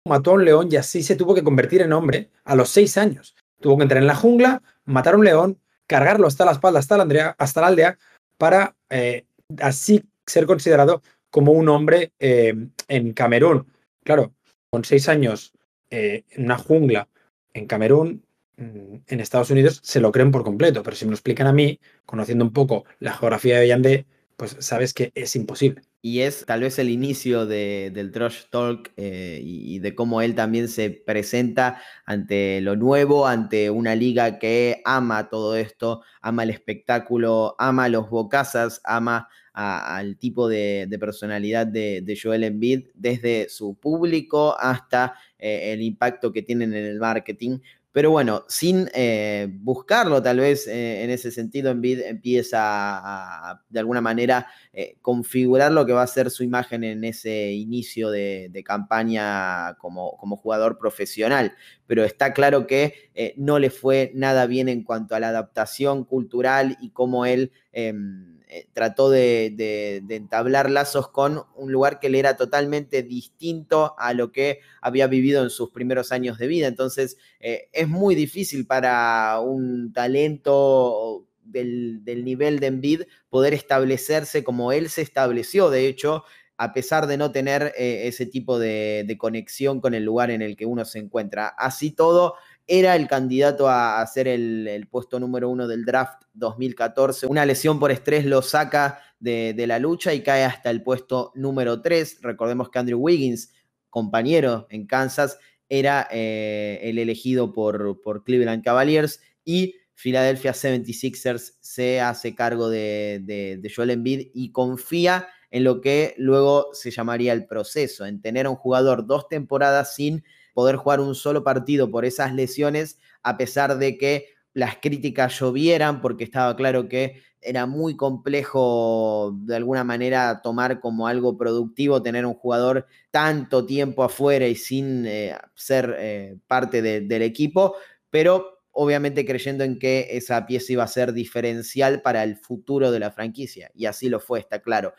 mató 0.07 0.31
a 0.31 0.33
un 0.35 0.45
león 0.45 0.69
y 0.71 0.77
así 0.77 1.03
se 1.03 1.15
tuvo 1.15 1.35
que 1.35 1.43
convertir 1.43 1.81
en 1.81 1.93
hombre 1.93 2.29
a 2.43 2.55
los 2.55 2.69
seis 2.69 2.97
años. 2.97 3.35
Tuvo 3.59 3.77
que 3.77 3.83
entrar 3.83 4.01
en 4.01 4.07
la 4.07 4.15
jungla, 4.15 4.63
matar 4.85 5.13
a 5.13 5.17
un 5.17 5.25
león, 5.25 5.59
cargarlo 5.87 6.27
hasta 6.27 6.45
la 6.45 6.53
espalda, 6.53 6.79
hasta 6.79 6.97
la, 6.97 7.03
aldea, 7.03 7.35
hasta 7.37 7.61
la 7.61 7.67
aldea, 7.67 7.97
para 8.37 8.75
eh, 8.89 9.25
así 9.59 10.03
ser 10.25 10.45
considerado 10.45 11.01
como 11.29 11.51
un 11.51 11.69
hombre 11.69 12.11
eh, 12.19 12.55
en 12.87 13.13
Camerún. 13.13 13.71
Claro, 14.03 14.33
con 14.71 14.85
seis 14.85 15.09
años 15.09 15.53
eh, 15.89 16.23
en 16.31 16.45
una 16.45 16.57
jungla 16.57 17.09
en 17.53 17.67
Camerún, 17.67 18.25
mm, 18.57 18.95
en 19.07 19.19
Estados 19.19 19.51
Unidos, 19.51 19.81
se 19.83 19.99
lo 19.99 20.11
creen 20.11 20.31
por 20.31 20.43
completo, 20.43 20.81
pero 20.81 20.95
si 20.95 21.05
me 21.05 21.11
lo 21.11 21.15
explican 21.15 21.47
a 21.47 21.53
mí, 21.53 21.79
conociendo 22.05 22.45
un 22.45 22.53
poco 22.53 22.85
la 22.99 23.13
geografía 23.13 23.59
de 23.59 23.67
Yandé, 23.67 24.05
pues 24.37 24.55
sabes 24.59 24.93
que 24.93 25.11
es 25.13 25.35
imposible 25.35 25.83
y 26.01 26.21
es 26.21 26.45
tal 26.47 26.61
vez 26.61 26.79
el 26.79 26.89
inicio 26.89 27.45
del 27.45 28.11
Trash 28.11 28.45
Talk 28.49 28.91
eh, 28.97 29.39
y, 29.43 29.79
de 29.79 29.93
cómo 29.93 30.21
él 30.21 30.33
también 30.33 30.67
se 30.67 30.89
presenta 30.89 31.79
ante 32.05 32.59
lo 32.61 32.75
nuevo, 32.75 33.27
ante 33.27 33.69
una 33.69 33.93
liga 33.95 34.39
que 34.39 34.81
ama 34.83 35.29
todo 35.29 35.55
esto, 35.55 36.01
ama 36.21 36.43
el 36.43 36.49
espectáculo, 36.49 37.55
ama 37.59 37.87
los 37.87 38.09
bocazas, 38.09 38.81
ama 38.83 39.29
al 39.53 40.17
tipo 40.17 40.47
de, 40.47 40.87
personalidad 40.99 41.67
de, 41.67 42.19
Joel 42.21 42.45
Embiid, 42.45 42.87
desde 42.95 43.47
su 43.49 43.75
público 43.75 44.57
hasta 44.59 45.13
eh, 45.37 45.73
el 45.73 45.81
impacto 45.81 46.31
que 46.31 46.41
tienen 46.41 46.73
en 46.73 46.85
el 46.85 46.99
marketing. 46.99 47.59
Pero 47.93 48.09
bueno, 48.09 48.45
sin 48.47 48.89
eh, 48.93 49.49
buscarlo 49.51 50.21
tal 50.21 50.39
vez 50.39 50.65
eh, 50.67 51.03
en 51.03 51.09
ese 51.09 51.29
sentido, 51.29 51.71
Envid 51.71 51.99
empieza 52.01 52.59
a, 52.61 53.61
de 53.69 53.79
alguna 53.79 53.99
manera 53.99 54.47
eh, 54.71 54.97
configurar 55.01 55.73
lo 55.73 55.85
que 55.85 55.91
va 55.91 56.03
a 56.03 56.07
ser 56.07 56.29
su 56.31 56.43
imagen 56.43 56.85
en 56.85 57.03
ese 57.03 57.51
inicio 57.51 58.09
de, 58.09 58.63
campaña 58.65 59.75
como, 59.79 60.15
como, 60.17 60.37
jugador 60.37 60.77
profesional. 60.77 61.53
Pero 61.85 62.05
está 62.05 62.31
claro 62.31 62.67
que 62.67 63.11
no 63.35 63.59
le 63.59 63.69
fue 63.69 64.11
nada 64.13 64.45
bien 64.45 64.69
en 64.69 64.83
cuanto 64.83 65.15
a 65.15 65.19
la 65.19 65.29
adaptación 65.29 66.05
cultural 66.05 66.77
y 66.79 66.91
cómo 66.91 67.25
él 67.25 67.51
em, 67.73 68.39
eh, 68.53 68.67
trató 68.73 69.09
de, 69.09 70.03
entablar 70.09 70.69
lazos 70.69 71.07
con 71.07 71.43
un 71.55 71.71
lugar 71.71 72.01
que 72.01 72.09
le 72.09 72.19
era 72.19 72.35
totalmente 72.35 73.01
distinto 73.01 73.95
a 73.97 74.13
lo 74.13 74.33
que 74.33 74.59
había 74.81 75.07
vivido 75.07 75.41
en 75.41 75.49
sus 75.49 75.69
primeros 75.71 76.11
años 76.11 76.37
de 76.37 76.47
vida. 76.47 76.67
Entonces, 76.67 77.15
eh, 77.39 77.69
es 77.71 77.87
muy 77.87 78.13
difícil 78.13 78.67
para 78.67 79.39
un 79.39 79.93
talento 79.93 81.25
del, 81.45 82.03
nivel 82.25 82.59
de 82.59 82.67
Envid 82.67 83.01
poder 83.29 83.53
establecerse 83.53 84.43
como 84.43 84.73
él 84.73 84.89
se 84.89 85.01
estableció. 85.01 85.69
De 85.69 85.87
hecho, 85.87 86.25
a 86.57 86.73
pesar 86.73 87.07
de 87.07 87.15
no 87.15 87.31
tener 87.31 87.73
eh, 87.77 88.09
ese 88.09 88.25
tipo 88.25 88.59
de, 88.59 89.05
de, 89.07 89.17
conexión 89.17 89.79
con 89.79 89.93
el 89.93 90.03
lugar 90.03 90.29
en 90.29 90.41
el 90.41 90.57
que 90.57 90.65
uno 90.65 90.83
se 90.83 90.99
encuentra. 90.99 91.47
Así 91.47 91.91
todo, 91.91 92.35
era 92.67 92.95
el 92.95 93.07
candidato 93.07 93.69
a, 93.69 94.05
ser 94.07 94.27
el, 94.27 94.87
puesto 94.89 95.19
número 95.19 95.49
uno 95.49 95.67
del 95.67 95.85
draft 95.85 96.23
2014. 96.33 97.27
Una 97.27 97.45
lesión 97.45 97.79
por 97.79 97.91
estrés 97.91 98.25
lo 98.25 98.41
saca 98.41 98.99
de, 99.19 99.53
la 99.67 99.79
lucha 99.79 100.13
y 100.13 100.21
cae 100.21 100.43
hasta 100.43 100.69
el 100.69 100.83
puesto 100.83 101.31
número 101.35 101.81
tres. 101.81 102.19
Recordemos 102.21 102.69
que 102.69 102.79
Andrew 102.79 102.99
Wiggins, 102.99 103.53
compañero 103.89 104.67
en 104.69 104.87
Kansas, 104.87 105.37
era 105.69 106.07
eh, 106.11 106.79
el 106.83 106.99
elegido 106.99 107.53
por, 107.53 108.01
por 108.01 108.23
Cleveland 108.23 108.63
Cavaliers 108.63 109.21
y 109.45 109.75
Philadelphia 110.01 110.53
76ers 110.53 111.53
se 111.59 112.01
hace 112.01 112.33
cargo 112.33 112.69
de, 112.69 113.21
de, 113.23 113.71
Joel 113.73 113.91
Embiid 113.91 114.31
y 114.33 114.51
confía 114.51 115.27
en 115.51 115.63
lo 115.63 115.79
que 115.81 116.15
luego 116.17 116.69
se 116.73 116.91
llamaría 116.91 117.33
el 117.33 117.45
proceso, 117.45 118.05
en 118.05 118.21
tener 118.21 118.47
a 118.47 118.49
un 118.49 118.55
jugador 118.55 119.05
dos 119.05 119.27
temporadas 119.27 119.95
sin 119.95 120.23
poder 120.53 120.75
jugar 120.75 120.99
un 120.99 121.15
solo 121.15 121.43
partido 121.43 121.89
por 121.91 122.05
esas 122.05 122.33
lesiones, 122.33 122.99
a 123.23 123.37
pesar 123.37 123.77
de 123.77 123.97
que 123.97 124.27
las 124.53 124.77
críticas 124.77 125.39
llovieran, 125.39 126.01
porque 126.01 126.23
estaba 126.23 126.55
claro 126.55 126.89
que 126.89 127.21
era 127.41 127.65
muy 127.65 127.95
complejo 127.95 129.35
de 129.41 129.55
alguna 129.55 129.83
manera 129.83 130.41
tomar 130.43 130.79
como 130.79 131.07
algo 131.07 131.37
productivo 131.37 132.03
tener 132.03 132.25
un 132.25 132.35
jugador 132.35 132.85
tanto 133.09 133.65
tiempo 133.65 134.03
afuera 134.03 134.47
y 134.47 134.55
sin 134.55 135.05
eh, 135.07 135.35
ser 135.55 135.95
eh, 135.97 136.37
parte 136.47 136.81
del 136.81 137.21
equipo, 137.23 137.75
pero 138.09 138.59
obviamente 138.71 139.25
creyendo 139.25 139.63
en 139.63 139.79
que 139.79 140.09
esa 140.11 140.45
pieza 140.45 140.73
iba 140.73 140.83
a 140.83 140.87
ser 140.87 141.13
diferencial 141.13 142.01
para 142.01 142.23
el 142.23 142.37
futuro 142.37 142.91
de 142.91 142.99
la 142.99 143.11
franquicia, 143.11 143.71
y 143.73 143.85
así 143.85 144.07
lo 144.07 144.19
fue, 144.19 144.39
está 144.39 144.61
claro. 144.61 144.93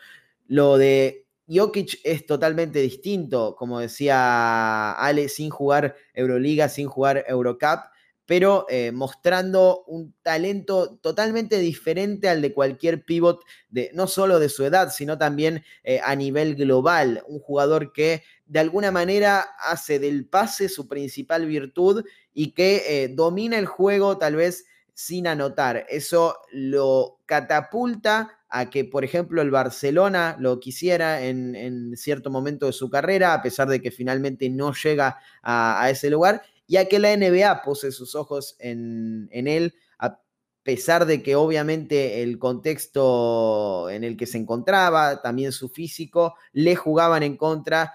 Lo 0.47 0.77
de 0.77 1.22
Jokic 1.47 1.99
es 2.03 2.25
totalmente 2.25 2.79
distinto, 2.79 3.55
como 3.55 3.79
decía 3.79 4.93
Ale, 4.93 5.29
sin 5.29 5.49
jugar 5.49 5.95
Euroliga, 6.13 6.69
sin 6.69 6.87
jugar 6.87 7.25
Eurocup, 7.27 7.81
pero 8.25 8.65
eh, 8.69 8.91
mostrando 8.91 9.83
un 9.85 10.15
talento 10.21 10.97
totalmente 11.01 11.59
diferente 11.59 12.29
al 12.29 12.41
de 12.41 12.53
cualquier 12.53 13.03
pivot, 13.03 13.41
de, 13.69 13.91
no 13.93 14.07
solo 14.07 14.39
de 14.39 14.47
su 14.47 14.63
edad, 14.63 14.91
sino 14.91 15.17
también 15.17 15.63
eh, 15.83 15.99
a 16.03 16.15
nivel 16.15 16.55
global. 16.55 17.23
Un 17.27 17.39
jugador 17.39 17.91
que 17.91 18.23
de 18.45 18.59
alguna 18.59 18.91
manera 18.91 19.45
hace 19.59 19.99
del 19.99 20.25
pase 20.25 20.69
su 20.69 20.87
principal 20.87 21.45
virtud 21.45 22.05
y 22.33 22.51
que 22.51 22.83
eh, 22.87 23.07
domina 23.09 23.57
el 23.57 23.65
juego 23.65 24.17
tal 24.17 24.37
vez 24.37 24.65
sin 24.93 25.27
anotar. 25.27 25.85
Eso 25.89 26.37
lo 26.51 27.19
catapulta 27.25 28.39
a 28.55 28.69
que, 28.69 28.85
por 28.85 29.03
ejemplo, 29.03 29.41
el 29.41 29.51
Barcelona 29.51 30.37
lo 30.39 30.59
quisiera 30.59 31.25
en, 31.25 31.95
cierto 31.97 32.29
momento 32.29 32.67
de 32.67 32.73
su 32.73 32.89
carrera, 32.89 33.33
a 33.33 33.41
pesar 33.41 33.67
de 33.67 33.81
que 33.81 33.91
finalmente 33.91 34.49
no 34.49 34.73
llega 34.73 35.17
a 35.41 35.89
ese 35.89 36.09
lugar 36.09 36.43
ya 36.67 36.87
que 36.87 36.99
la 36.99 37.15
NBA 37.15 37.61
pose 37.63 37.91
sus 37.91 38.15
ojos 38.15 38.55
en, 38.59 39.29
él, 39.31 39.75
a 39.99 40.19
pesar 40.63 41.05
de 41.05 41.21
que 41.21 41.35
obviamente 41.35 42.23
el 42.23 42.39
contexto 42.39 43.89
en 43.89 44.03
el 44.03 44.17
que 44.17 44.25
se 44.25 44.37
encontraba, 44.37 45.21
también 45.21 45.51
su 45.51 45.69
físico, 45.69 46.35
le 46.51 46.75
jugaban 46.75 47.23
en 47.23 47.37
contra 47.37 47.93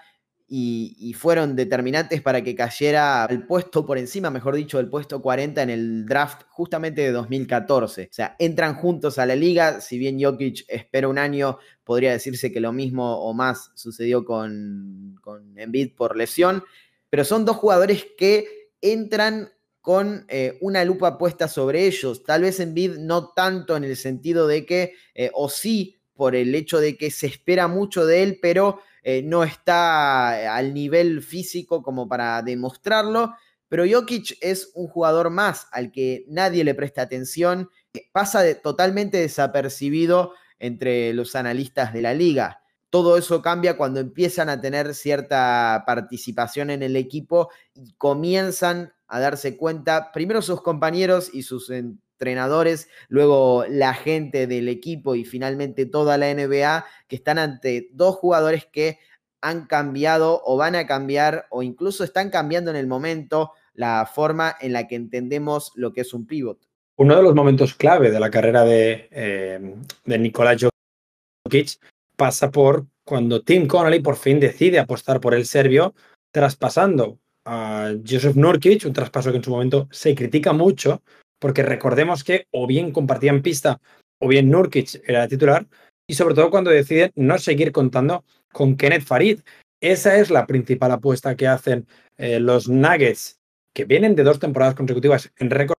y, 0.51 1.13
fueron 1.13 1.55
determinantes 1.55 2.21
para 2.21 2.43
que 2.43 2.55
cayera 2.55 3.23
al 3.23 3.45
puesto 3.45 3.85
por 3.85 3.97
encima, 3.97 4.31
mejor 4.31 4.55
dicho, 4.55 4.77
del 4.77 4.89
puesto 4.89 5.21
40 5.21 5.61
en 5.61 5.69
el 5.69 6.05
draft 6.05 6.43
justamente 6.49 7.01
de 7.01 7.11
2014. 7.11 8.09
O 8.11 8.13
sea, 8.13 8.35
entran 8.39 8.73
juntos 8.75 9.19
a 9.19 9.25
la 9.25 9.35
liga, 9.35 9.79
si 9.79 9.99
bien 9.99 10.21
Jokic 10.21 10.65
espera 10.67 11.07
un 11.07 11.19
año, 11.19 11.59
podría 11.83 12.11
decirse 12.11 12.51
que 12.51 12.59
lo 12.59 12.73
mismo 12.73 13.19
o 13.19 13.33
más 13.33 13.71
sucedió 13.75 14.25
con, 14.25 15.15
con 15.21 15.57
Embiid 15.57 15.95
por 15.95 16.17
lesión, 16.17 16.63
pero 17.09 17.23
son 17.23 17.45
dos 17.45 17.57
jugadores 17.57 18.07
que 18.17 18.71
entran 18.81 19.51
con 19.81 20.25
eh, 20.29 20.57
una 20.61 20.83
lupa 20.83 21.17
puesta 21.17 21.47
sobre 21.47 21.85
ellos. 21.85 22.23
Tal 22.23 22.41
vez 22.41 22.59
en 22.59 22.73
Bid 22.73 22.97
no 22.97 23.29
tanto 23.29 23.77
en 23.77 23.83
el 23.83 23.95
sentido 23.95 24.47
de 24.47 24.65
que, 24.65 24.93
eh, 25.13 25.31
o 25.33 25.49
sí, 25.49 26.01
por 26.13 26.35
el 26.35 26.53
hecho 26.53 26.79
de 26.79 26.97
que 26.97 27.11
se 27.11 27.27
espera 27.27 27.67
mucho 27.67 28.05
de 28.05 28.23
él, 28.23 28.39
pero 28.41 28.81
eh, 29.03 29.21
no 29.23 29.43
está 29.43 30.55
al 30.55 30.73
nivel 30.73 31.21
físico 31.21 31.81
como 31.83 32.07
para 32.07 32.41
demostrarlo. 32.41 33.33
Pero 33.67 33.85
Jokic 33.89 34.37
es 34.41 34.71
un 34.73 34.87
jugador 34.87 35.29
más 35.29 35.67
al 35.71 35.91
que 35.91 36.25
nadie 36.27 36.63
le 36.63 36.73
presta 36.73 37.03
atención, 37.03 37.69
pasa 38.11 38.41
de, 38.41 38.55
totalmente 38.55 39.17
desapercibido 39.17 40.33
entre 40.57 41.13
los 41.13 41.35
analistas 41.35 41.93
de 41.93 42.01
la 42.01 42.13
liga 42.13 42.63
todo 42.89 43.17
eso 43.17 43.41
cambia 43.41 43.77
cuando 43.77 43.99
empiezan 43.99 44.49
a 44.49 44.61
tener 44.61 44.95
cierta 44.95 45.83
participación 45.85 46.69
en 46.69 46.83
el 46.83 46.95
equipo 46.95 47.49
y 47.73 47.93
comienzan 47.93 48.93
a 49.07 49.19
darse 49.19 49.57
cuenta, 49.57 50.11
primero 50.11 50.41
sus 50.41 50.61
compañeros 50.61 51.29
y 51.33 51.43
sus 51.43 51.71
entrenadores, 52.19 52.89
luego 53.07 53.63
la 53.69 53.93
gente 53.93 54.45
del 54.45 54.67
equipo 54.67 55.15
y 55.15 55.23
finalmente 55.23 55.85
toda 55.85 56.17
la 56.17 56.33
NBA, 56.33 56.85
que 57.07 57.15
están 57.15 57.39
ante 57.39 57.89
dos 57.93 58.15
jugadores 58.15 58.65
que 58.65 58.99
han 59.41 59.67
cambiado 59.67 60.41
o 60.43 60.57
van 60.57 60.75
a 60.75 60.85
cambiar 60.85 61.47
o 61.49 61.63
incluso 61.63 62.03
están 62.03 62.29
cambiando 62.29 62.71
en 62.71 62.75
el 62.75 62.87
momento 62.87 63.53
la 63.73 64.05
forma 64.05 64.53
en 64.59 64.73
la 64.73 64.85
que 64.85 64.95
entendemos 64.95 65.71
lo 65.75 65.93
que 65.93 66.01
es 66.01 66.13
un 66.13 66.27
pivot. 66.27 66.59
Uno 66.97 67.15
de 67.15 67.23
los 67.23 67.33
momentos 67.33 67.73
clave 67.73 68.11
de 68.11 68.19
la 68.19 68.29
carrera 68.29 68.65
de, 68.65 69.07
eh, 69.11 69.75
de 70.03 70.19
Nikola 70.19 70.57
Jokic 70.57 71.79
pasa 72.17 72.51
por 72.51 72.85
cuando 73.05 73.41
Tim 73.41 73.65
Connolly 73.65 74.01
por 74.01 74.17
fin 74.17 74.41
decide 74.41 74.77
apostar 74.77 75.21
por 75.21 75.33
el 75.33 75.45
serbio, 75.45 75.95
traspasando 76.31 77.17
a 77.45 77.93
Joseph 78.05 78.35
Nurkic, 78.35 78.85
un 78.85 78.91
traspaso 78.91 79.31
que 79.31 79.37
en 79.37 79.43
su 79.43 79.51
momento 79.51 79.87
se 79.89 80.13
critica 80.13 80.51
mucho, 80.51 81.01
porque 81.39 81.63
recordemos 81.63 82.23
que 82.23 82.47
o 82.51 82.67
bien 82.67 82.91
compartían 82.91 83.41
pista 83.41 83.79
o 84.21 84.27
bien 84.27 84.49
Nurkic 84.49 85.01
era 85.07 85.27
titular, 85.27 85.65
y 86.07 86.15
sobre 86.15 86.35
todo 86.35 86.49
cuando 86.49 86.71
deciden 86.71 87.11
no 87.15 87.37
seguir 87.37 87.71
contando 87.71 88.25
con 88.51 88.75
Kenneth 88.75 89.03
Farid. 89.03 89.41
Esa 89.81 90.17
es 90.17 90.29
la 90.29 90.45
principal 90.45 90.91
apuesta 90.91 91.35
que 91.35 91.47
hacen 91.47 91.87
eh, 92.17 92.39
los 92.39 92.67
Nuggets, 92.67 93.39
que 93.73 93.85
vienen 93.85 94.15
de 94.15 94.23
dos 94.23 94.39
temporadas 94.39 94.75
consecutivas 94.75 95.31
en 95.37 95.49
récord 95.49 95.77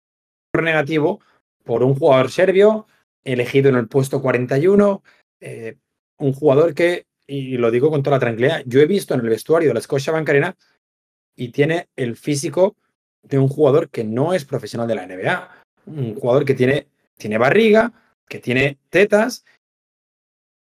negativo, 0.62 1.20
por 1.64 1.82
un 1.82 1.94
jugador 1.94 2.30
serbio 2.30 2.86
elegido 3.24 3.68
en 3.68 3.76
el 3.76 3.88
puesto 3.88 4.22
41, 4.22 5.02
eh, 5.40 5.76
un 6.18 6.32
jugador 6.32 6.74
que, 6.74 7.06
y 7.26 7.56
lo 7.58 7.70
digo 7.70 7.90
con 7.90 8.02
toda 8.02 8.16
la 8.16 8.20
tranquilidad, 8.20 8.62
yo 8.66 8.80
he 8.80 8.86
visto 8.86 9.14
en 9.14 9.20
el 9.20 9.28
vestuario 9.28 9.68
de 9.68 9.74
la 9.74 9.80
Scotia 9.80 10.12
Bancarena 10.12 10.56
y 11.36 11.48
tiene 11.48 11.88
el 11.96 12.16
físico 12.16 12.76
de 13.22 13.38
un 13.38 13.48
jugador 13.48 13.90
que 13.90 14.04
no 14.04 14.34
es 14.34 14.44
profesional 14.44 14.88
de 14.88 14.94
la 14.94 15.06
NBA. 15.06 15.50
Un 15.86 16.14
jugador 16.14 16.44
que 16.44 16.54
tiene, 16.54 16.88
tiene 17.16 17.38
barriga, 17.38 17.92
que 18.28 18.38
tiene 18.38 18.78
tetas 18.90 19.44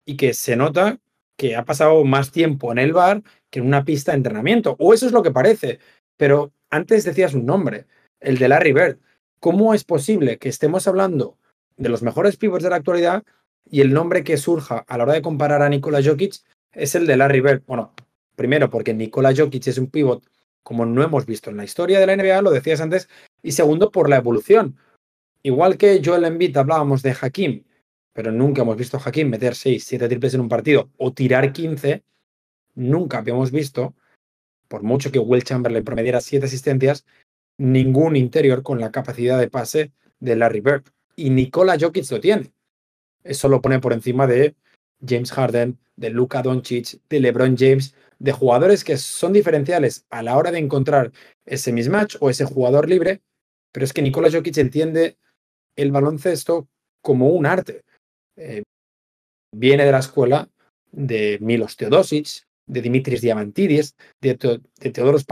y 0.04 0.16
que 0.16 0.34
se 0.34 0.56
nota 0.56 0.98
que 1.36 1.56
ha 1.56 1.64
pasado 1.64 2.04
más 2.04 2.30
tiempo 2.30 2.72
en 2.72 2.78
el 2.78 2.92
bar 2.92 3.22
que 3.50 3.58
en 3.58 3.66
una 3.66 3.84
pista 3.84 4.12
de 4.12 4.18
entrenamiento. 4.18 4.76
O 4.78 4.94
eso 4.94 5.06
es 5.06 5.12
lo 5.12 5.22
que 5.22 5.30
parece. 5.30 5.78
Pero 6.16 6.52
antes 6.70 7.04
decías 7.04 7.34
un 7.34 7.46
nombre, 7.46 7.86
el 8.20 8.38
de 8.38 8.48
Larry 8.48 8.72
Bird. 8.72 8.98
¿Cómo 9.40 9.74
es 9.74 9.84
posible 9.84 10.38
que 10.38 10.48
estemos 10.48 10.88
hablando 10.88 11.38
de 11.76 11.88
los 11.88 12.02
mejores 12.02 12.36
pivots 12.36 12.64
de 12.64 12.70
la 12.70 12.76
actualidad 12.76 13.22
y 13.70 13.80
el 13.80 13.92
nombre 13.92 14.24
que 14.24 14.36
surja 14.36 14.84
a 14.86 14.96
la 14.96 15.04
hora 15.04 15.12
de 15.14 15.22
comparar 15.22 15.62
a 15.62 15.68
Nikola 15.68 16.02
Jokic 16.02 16.34
es 16.72 16.94
el 16.94 17.06
de 17.06 17.16
Larry 17.16 17.40
Bird. 17.40 17.62
Bueno, 17.66 17.92
primero 18.34 18.70
porque 18.70 18.94
Nikola 18.94 19.34
Jokic 19.36 19.66
es 19.66 19.78
un 19.78 19.88
pivot 19.88 20.24
como 20.66 20.84
no 20.84 21.00
hemos 21.04 21.26
visto 21.26 21.48
en 21.48 21.58
la 21.58 21.62
historia 21.62 22.00
de 22.00 22.06
la 22.08 22.16
NBA, 22.16 22.42
lo 22.42 22.50
decías 22.50 22.80
antes, 22.80 23.08
y 23.40 23.52
segundo 23.52 23.92
por 23.92 24.10
la 24.10 24.16
evolución. 24.16 24.76
Igual 25.44 25.78
que 25.78 26.02
Joel 26.04 26.24
Embiid 26.24 26.56
hablábamos 26.56 27.02
de 27.02 27.14
Hakim, 27.20 27.62
pero 28.12 28.32
nunca 28.32 28.62
hemos 28.62 28.76
visto 28.76 28.96
a 28.96 29.00
Hakim 29.00 29.28
meter 29.28 29.54
6, 29.54 29.84
7 29.84 30.08
triples 30.08 30.34
en 30.34 30.40
un 30.40 30.48
partido 30.48 30.90
o 30.96 31.12
tirar 31.12 31.52
15, 31.52 32.02
nunca 32.74 33.18
habíamos 33.18 33.52
visto, 33.52 33.94
por 34.66 34.82
mucho 34.82 35.12
que 35.12 35.20
Will 35.20 35.44
Chamberlain 35.44 35.84
promediara 35.84 36.20
7 36.20 36.46
asistencias, 36.46 37.06
ningún 37.58 38.16
interior 38.16 38.64
con 38.64 38.80
la 38.80 38.90
capacidad 38.90 39.38
de 39.38 39.48
pase 39.48 39.92
de 40.18 40.34
Larry 40.34 40.62
Bird. 40.62 40.82
Y 41.14 41.30
Nikola 41.30 41.78
Jokic 41.78 42.10
lo 42.10 42.20
tiene. 42.20 42.50
Eso 43.22 43.48
lo 43.48 43.62
pone 43.62 43.78
por 43.78 43.92
encima 43.92 44.26
de 44.26 44.56
James 45.06 45.30
Harden, 45.30 45.78
de 45.94 46.10
Luka 46.10 46.42
Doncic, 46.42 46.98
de 47.08 47.20
LeBron 47.20 47.56
James, 47.56 47.94
de 48.18 48.32
jugadores 48.32 48.84
que 48.84 48.96
son 48.96 49.32
diferenciales 49.32 50.06
a 50.10 50.22
la 50.22 50.36
hora 50.36 50.50
de 50.50 50.58
encontrar 50.58 51.12
ese 51.44 51.72
mismatch 51.72 52.16
o 52.20 52.30
ese 52.30 52.44
jugador 52.44 52.88
libre, 52.88 53.20
pero 53.72 53.84
es 53.84 53.92
que 53.92 54.02
Nikola 54.02 54.30
Jokic 54.30 54.56
entiende 54.58 55.18
el 55.76 55.92
baloncesto 55.92 56.68
como 57.02 57.28
un 57.28 57.46
arte. 57.46 57.82
Eh, 58.36 58.62
viene 59.52 59.84
de 59.84 59.92
la 59.92 59.98
escuela 59.98 60.48
de 60.92 61.38
Milos 61.40 61.76
Teodosic, 61.76 62.46
de 62.66 62.82
Dimitris 62.82 63.20
Diamantidis, 63.20 63.94
de, 64.20 64.60
de 64.80 64.90
Teodoros 64.90 65.24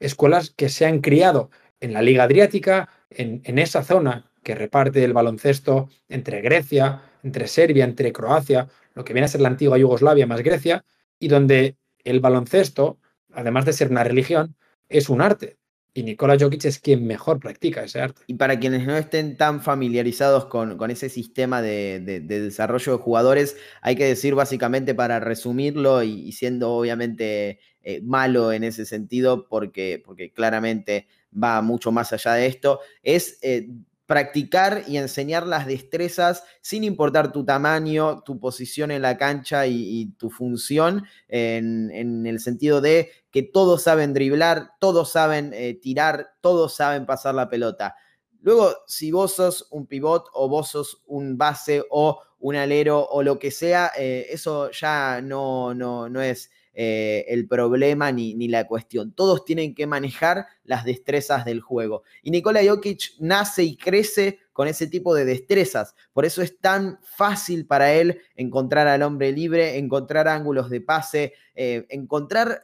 escuelas 0.00 0.50
que 0.50 0.68
se 0.68 0.84
han 0.86 1.00
criado 1.00 1.50
en 1.80 1.92
la 1.92 2.02
Liga 2.02 2.24
Adriática, 2.24 2.88
en, 3.10 3.40
en 3.44 3.58
esa 3.58 3.82
zona 3.82 4.30
que 4.42 4.54
reparte 4.54 5.04
el 5.04 5.12
baloncesto 5.12 5.88
entre 6.08 6.40
Grecia, 6.40 7.02
entre 7.22 7.46
Serbia, 7.46 7.84
entre 7.84 8.12
Croacia, 8.12 8.68
lo 8.94 9.04
que 9.04 9.12
viene 9.12 9.26
a 9.26 9.28
ser 9.28 9.40
la 9.40 9.48
antigua 9.48 9.78
Yugoslavia 9.78 10.26
más 10.26 10.42
Grecia, 10.42 10.84
y 11.18 11.28
donde 11.28 11.76
el 12.04 12.20
baloncesto, 12.20 12.98
además 13.32 13.64
de 13.64 13.72
ser 13.72 13.90
una 13.90 14.04
religión, 14.04 14.56
es 14.88 15.08
un 15.08 15.20
arte. 15.20 15.58
Y 15.94 16.04
Nikola 16.04 16.36
Jokic 16.38 16.64
es 16.66 16.78
quien 16.78 17.06
mejor 17.06 17.40
practica 17.40 17.82
ese 17.82 18.00
arte. 18.00 18.22
Y 18.28 18.34
para 18.34 18.60
quienes 18.60 18.86
no 18.86 18.96
estén 18.96 19.36
tan 19.36 19.60
familiarizados 19.60 20.46
con, 20.46 20.76
con 20.76 20.90
ese 20.90 21.08
sistema 21.08 21.60
de, 21.60 22.20
desarrollo 22.20 22.92
de 22.92 23.02
jugadores, 23.02 23.56
hay 23.82 23.96
que 23.96 24.04
decir 24.04 24.34
básicamente 24.34 24.94
para 24.94 25.18
resumirlo 25.18 26.02
y, 26.04 26.30
siendo 26.32 26.70
obviamente 26.72 27.58
eh, 27.82 28.00
malo 28.02 28.52
en 28.52 28.64
ese 28.64 28.86
sentido, 28.86 29.48
porque, 29.48 30.00
porque 30.04 30.32
claramente 30.32 31.08
va 31.32 31.62
mucho 31.62 31.90
más 31.90 32.12
allá 32.12 32.34
de 32.34 32.46
esto, 32.46 32.80
es 33.02 33.38
eh, 33.42 33.68
practicar 34.08 34.84
y 34.88 34.96
enseñar 34.96 35.46
las 35.46 35.66
destrezas 35.66 36.42
sin 36.62 36.82
importar 36.82 37.30
tu 37.30 37.44
tamaño, 37.44 38.22
tu 38.22 38.40
posición 38.40 38.90
en 38.90 39.02
la 39.02 39.18
cancha 39.18 39.66
y, 39.66 40.14
tu 40.18 40.30
función, 40.30 41.04
en, 41.28 42.26
el 42.26 42.40
sentido 42.40 42.80
de 42.80 43.10
que 43.30 43.42
todos 43.42 43.82
saben 43.82 44.14
driblar, 44.14 44.70
todos 44.80 45.12
saben 45.12 45.52
eh, 45.52 45.74
tirar, 45.74 46.30
todos 46.40 46.74
saben 46.74 47.04
pasar 47.04 47.34
la 47.34 47.50
pelota. 47.50 47.96
Luego, 48.40 48.74
si 48.86 49.12
vos 49.12 49.34
sos 49.34 49.68
un 49.72 49.86
pivot 49.86 50.24
o 50.32 50.48
vos 50.48 50.70
sos 50.70 51.02
un 51.04 51.36
base 51.36 51.84
o 51.90 52.22
un 52.38 52.56
alero 52.56 53.06
o 53.10 53.22
lo 53.22 53.38
que 53.38 53.50
sea, 53.50 53.92
eh, 53.94 54.26
eso 54.30 54.70
ya 54.70 55.20
no, 55.20 55.74
no, 55.74 56.08
no 56.08 56.22
es 56.22 56.50
eh, 56.80 57.24
el 57.26 57.48
problema 57.48 58.12
ni, 58.12 58.34
ni, 58.34 58.46
la 58.46 58.68
cuestión. 58.68 59.10
Todos 59.10 59.44
tienen 59.44 59.74
que 59.74 59.88
manejar 59.88 60.46
las 60.62 60.84
destrezas 60.84 61.44
del 61.44 61.60
juego. 61.60 62.04
Y 62.22 62.30
Nikola 62.30 62.60
Jokic 62.64 63.14
nace 63.18 63.64
y 63.64 63.76
crece 63.76 64.38
con 64.52 64.68
ese 64.68 64.86
tipo 64.86 65.12
de 65.12 65.24
destrezas. 65.24 65.96
Por 66.12 66.24
eso 66.24 66.40
es 66.40 66.60
tan 66.60 67.00
fácil 67.02 67.66
para 67.66 67.92
él 67.94 68.20
encontrar 68.36 68.86
al 68.86 69.02
hombre 69.02 69.32
libre, 69.32 69.76
encontrar 69.76 70.28
ángulos 70.28 70.70
de 70.70 70.80
pase, 70.80 71.32
eh, 71.56 71.84
encontrar 71.88 72.62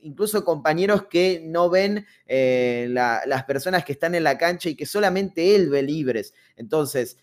incluso 0.00 0.44
compañeros 0.44 1.06
que 1.10 1.42
no 1.44 1.70
ven 1.70 2.06
eh, 2.26 2.86
las 2.88 3.44
personas 3.46 3.84
que 3.84 3.94
están 3.94 4.14
en 4.14 4.22
la 4.22 4.38
cancha 4.38 4.68
y 4.68 4.76
que 4.76 4.86
solamente 4.86 5.56
él 5.56 5.70
ve 5.70 5.82
libres. 5.82 6.34
Entonces, 6.54 7.18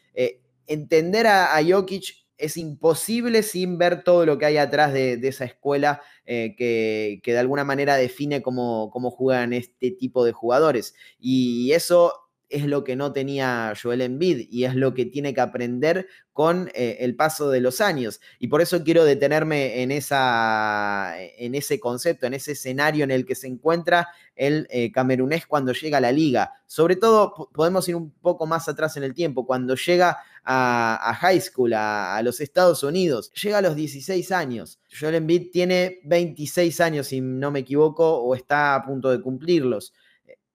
entender 0.66 1.26
a 1.26 1.58
Jokic 1.66 2.27
es 2.38 2.58
imposible 2.58 3.44
sin 3.44 3.78
ver 3.78 4.04
todo 4.04 4.26
lo 4.26 4.38
que 4.38 4.46
hay 4.46 4.58
atrás 4.58 4.94
de, 4.94 5.20
esa 5.24 5.46
escuela 5.46 6.02
eh, 6.26 6.56
que, 6.58 7.22
de 7.26 7.40
alguna 7.40 7.64
manera 7.64 7.96
define 7.96 8.42
cómo, 8.42 8.90
cómo, 8.92 9.12
juegan 9.12 9.54
este 9.54 9.92
tipo 9.92 10.24
de 10.24 10.32
jugadores. 10.32 10.96
Y 11.20 11.72
eso 11.72 12.27
es 12.50 12.66
lo 12.66 12.84
que 12.84 12.96
no 12.96 13.12
tenía 13.14 13.74
Joel 13.82 14.02
Embiid 14.02 14.48
y 14.50 14.64
es 14.64 14.76
lo 14.76 14.94
que 14.94 15.06
tiene 15.06 15.34
que 15.34 15.42
aprender 15.42 16.08
con 16.32 16.70
eh, 16.74 16.98
el 17.00 17.16
paso 17.16 17.50
de 17.50 17.62
los 17.62 17.82
años. 17.82 18.22
Y 18.40 18.48
por 18.48 18.62
eso 18.62 18.84
quiero 18.84 19.04
detenerme 19.04 19.82
en, 19.82 19.92
esa, 19.92 21.16
en 21.18 21.56
ese 21.56 21.80
concepto, 21.80 22.26
en 22.26 22.36
ese 22.36 22.54
escenario 22.54 23.04
en 23.04 23.12
el 23.12 23.26
que 23.26 23.36
se 23.36 23.48
encuentra 23.48 24.10
el 24.36 24.68
eh, 24.70 24.92
camerunés 24.92 25.48
cuando 25.48 25.74
llega 25.74 25.98
a 25.98 26.02
la 26.02 26.12
liga. 26.12 26.54
Sobre 26.68 26.96
todo, 26.96 27.50
podemos 27.54 27.88
ir 27.90 27.96
un 27.96 28.12
poco 28.12 28.46
más 28.46 28.70
atrás 28.70 28.96
en 28.98 29.04
el 29.04 29.14
tiempo, 29.14 29.46
cuando 29.46 29.76
llega 29.76 30.18
a, 30.44 31.14
high 31.20 31.42
school, 31.42 31.74
a, 31.74 32.22
los 32.24 32.40
Estados 32.40 32.84
Unidos, 32.84 33.32
llega 33.34 33.58
a 33.58 33.62
los 33.62 33.76
16 33.76 34.32
años. 34.32 34.80
Joel 34.98 35.16
Embiid 35.16 35.52
tiene 35.52 36.00
26 36.06 36.80
años, 36.82 37.08
si 37.08 37.20
no 37.20 37.52
me 37.52 37.60
equivoco, 37.60 38.20
o 38.20 38.36
está 38.36 38.76
a 38.76 38.86
punto 38.86 39.10
de 39.10 39.22
cumplirlos. 39.22 39.94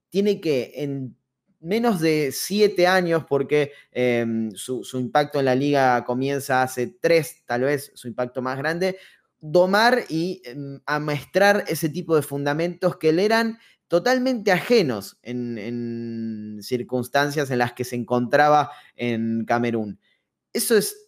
Tiene 0.08 0.40
que 0.40 0.72
en 0.76 1.16
menos 1.62 2.00
de 2.00 2.30
siete 2.32 2.86
años, 2.86 3.24
porque 3.28 3.72
em, 3.92 4.50
su, 4.52 4.84
impacto 4.94 5.38
en 5.38 5.46
la 5.46 5.54
liga 5.54 6.04
comienza 6.04 6.62
hace 6.62 6.88
tres, 7.00 7.42
tal 7.46 7.62
vez 7.62 7.92
su 7.94 8.08
impacto 8.08 8.42
más 8.42 8.58
grande, 8.58 8.98
domar 9.40 10.04
y 10.08 10.42
em, 10.44 10.80
amestrar 10.86 11.64
ese 11.68 11.88
tipo 11.88 12.16
de 12.16 12.22
fundamentos 12.22 12.96
que 12.96 13.12
le 13.12 13.24
eran 13.24 13.58
totalmente 13.88 14.52
ajenos 14.52 15.18
en, 15.22 15.58
en 15.58 16.58
circunstancias 16.62 17.50
en 17.50 17.58
las 17.58 17.72
que 17.72 17.84
se 17.84 17.96
encontraba 17.96 18.70
en 18.96 19.44
Camerún. 19.44 20.00
Eso 20.52 20.76
es 20.76 21.02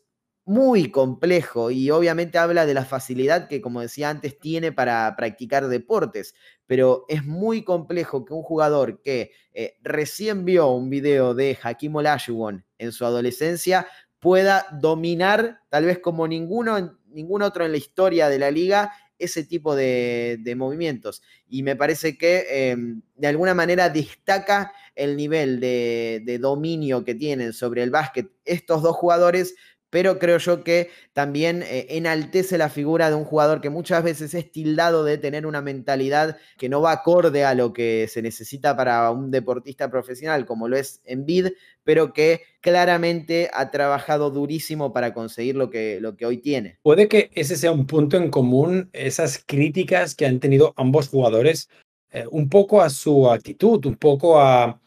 muy 0.44 0.90
complejo 0.90 1.70
y 1.70 1.90
obviamente 1.90 2.38
habla 2.38 2.66
de 2.66 2.74
la 2.74 2.84
facilidad 2.84 3.48
que, 3.48 3.60
como 3.62 3.80
decía 3.80 4.10
antes, 4.10 4.38
tiene 4.38 4.72
para 4.72 5.14
practicar 5.16 5.68
deportes, 5.68 6.34
pero 6.66 7.05
es 7.09 7.24
muy 7.24 7.62
complejo 7.62 8.24
que 8.24 8.35
un 8.35 8.42
jugador 8.42 9.00
que 9.03 9.33
eh, 9.53 9.77
recién 9.83 10.44
vio 10.44 10.68
un 10.68 10.90
video 10.90 11.35
de 11.35 11.59
Hakim 11.62 11.96
Olajuwon 11.96 12.64
en 12.79 12.92
su 12.92 13.05
adolescencia 13.05 13.87
pueda 14.18 14.66
dominar, 14.81 15.61
tal 15.68 15.85
vez 15.85 15.98
como 15.98 16.27
ninguno, 16.27 16.98
ningún 17.09 17.42
otro 17.42 17.64
en 17.64 17.72
la 17.72 17.77
historia 17.77 18.29
de 18.29 18.38
la 18.38 18.50
liga, 18.50 18.92
ese 19.18 19.44
tipo 19.44 19.77
de, 19.77 20.55
movimientos. 20.57 21.22
Y 21.46 21.62
me 21.62 21.77
parece 21.77 22.16
que 22.16 22.70
em, 22.70 23.03
de 23.14 23.29
alguna 23.29 23.55
manera 23.55 23.88
destaca 23.90 24.72
el 24.94 25.16
nivel 25.16 25.61
de, 25.61 26.22
de 26.24 26.38
dominio 26.38 27.05
que 27.05 27.14
tienen 27.14 27.53
sobre 27.53 27.83
el 27.83 27.90
básquet 27.90 28.31
estos 28.44 28.83
dos 28.83 28.96
jugadores 28.96 29.55
pero 29.94 30.18
creo 30.18 30.38
yo 30.38 30.64
que 30.64 30.90
también 31.12 31.62
eh, 31.62 31.87
enaltece 31.90 32.59
la 32.59 32.68
figura 32.68 33.11
de 33.11 33.14
un 33.14 33.22
jugador 33.22 33.61
que 33.61 33.70
muchas 33.70 34.02
veces 34.02 34.35
es 34.35 34.50
tildado 34.50 35.04
de 35.04 35.18
tener 35.18 35.46
una 35.46 35.61
mentalidad 35.61 36.37
que 36.59 36.68
no 36.68 36.80
va 36.80 36.90
acorde 36.90 37.44
a 37.44 37.54
lo 37.54 37.72
que 37.72 38.09
se 38.09 38.20
necesita 38.20 38.76
para 38.76 39.09
un 39.12 39.30
deportista 39.30 39.92
profesional 39.92 40.46
como 40.46 40.66
lo 40.66 40.76
es 40.76 41.00
Envid, 41.04 41.50
pero 41.85 42.12
que 42.12 42.40
claramente 42.61 43.48
ha 43.54 43.70
trabajado 43.70 44.33
durísimo 44.33 44.92
para 44.92 45.14
conseguir 45.14 45.54
lo 45.54 45.70
que, 45.70 46.00
lo 46.00 46.16
que 46.16 46.26
hoy 46.26 46.38
tiene. 46.38 46.76
Puede 46.83 47.07
que 47.07 47.30
ese 47.33 47.57
sea 47.57 47.70
un 47.70 47.87
punto 47.87 48.16
en 48.16 48.30
común, 48.33 48.90
esas 48.92 49.44
críticas 49.46 50.16
que 50.16 50.26
han 50.26 50.40
tenido 50.40 50.74
ambos 50.76 51.09
jugadores, 51.09 51.68
eh, 52.11 52.24
un 52.33 52.48
poco 52.48 52.83
a 52.83 52.90
su 52.90 53.30
actitud, 53.30 53.87
un 53.87 53.94
poco 53.94 54.40
a, 54.40 54.80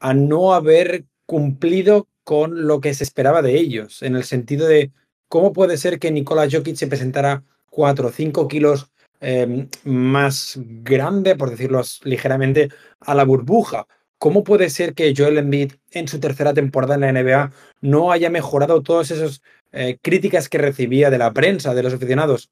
a 0.00 0.12
no 0.12 0.52
haber 0.52 1.06
cumplido 1.24 2.08
con 2.28 2.66
lo 2.66 2.82
que 2.82 2.92
se 2.92 3.04
esperaba 3.04 3.40
de 3.40 3.56
ellos, 3.56 4.02
en 4.02 4.14
el 4.14 4.22
sentido 4.22 4.68
de 4.68 4.92
cómo 5.30 5.54
puede 5.54 5.78
ser 5.78 5.98
que 5.98 6.10
Nikola 6.10 6.46
Jokic 6.46 6.76
se 6.76 6.86
presentara 6.86 7.42
4 7.70 8.08
o 8.08 8.12
5 8.12 8.48
kilos 8.48 8.90
em, 9.20 9.66
más 9.84 10.58
grande, 10.58 11.36
por 11.36 11.48
decirlo 11.48 11.80
ligeramente, 12.04 12.68
a 13.00 13.14
la 13.14 13.24
burbuja. 13.24 13.86
¿Cómo 14.18 14.44
puede 14.44 14.68
ser 14.68 14.92
que 14.92 15.14
Joel 15.16 15.38
Embiid 15.38 15.72
en 15.90 16.06
su 16.06 16.20
tercera 16.20 16.52
temporada 16.52 16.96
en 16.96 17.00
la 17.00 17.12
NBA 17.12 17.50
no 17.80 18.12
haya 18.12 18.28
mejorado 18.28 18.82
todas 18.82 19.10
esas 19.10 19.40
eh, 19.72 19.96
críticas 20.02 20.50
que 20.50 20.58
recibía 20.58 21.08
de 21.08 21.16
la 21.16 21.32
prensa, 21.32 21.72
de 21.72 21.82
los 21.82 21.94
aficionados? 21.94 22.50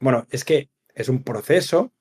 Bueno, 0.00 0.26
es 0.30 0.46
que 0.46 0.70
es 0.94 1.10
un 1.10 1.24
proceso 1.24 1.92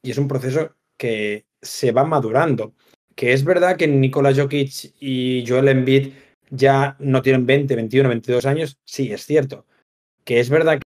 y 0.00 0.12
es 0.12 0.18
un 0.18 0.28
proceso 0.28 0.76
que 0.96 1.44
se 1.60 1.90
va 1.90 2.04
madurando 2.04 2.72
que 3.14 3.32
es 3.32 3.44
verdad 3.44 3.76
que 3.76 3.86
Nikola 3.86 4.34
Jokic 4.34 4.94
y 5.00 5.44
Joel 5.46 5.68
Embiid 5.68 6.12
ya 6.50 6.96
no 6.98 7.22
tienen 7.22 7.46
20, 7.46 7.76
21, 7.76 8.08
22 8.08 8.46
años, 8.46 8.78
sí, 8.84 9.12
es 9.12 9.24
cierto. 9.24 9.66
Que 10.24 10.40
es 10.40 10.50
verdad 10.50 10.80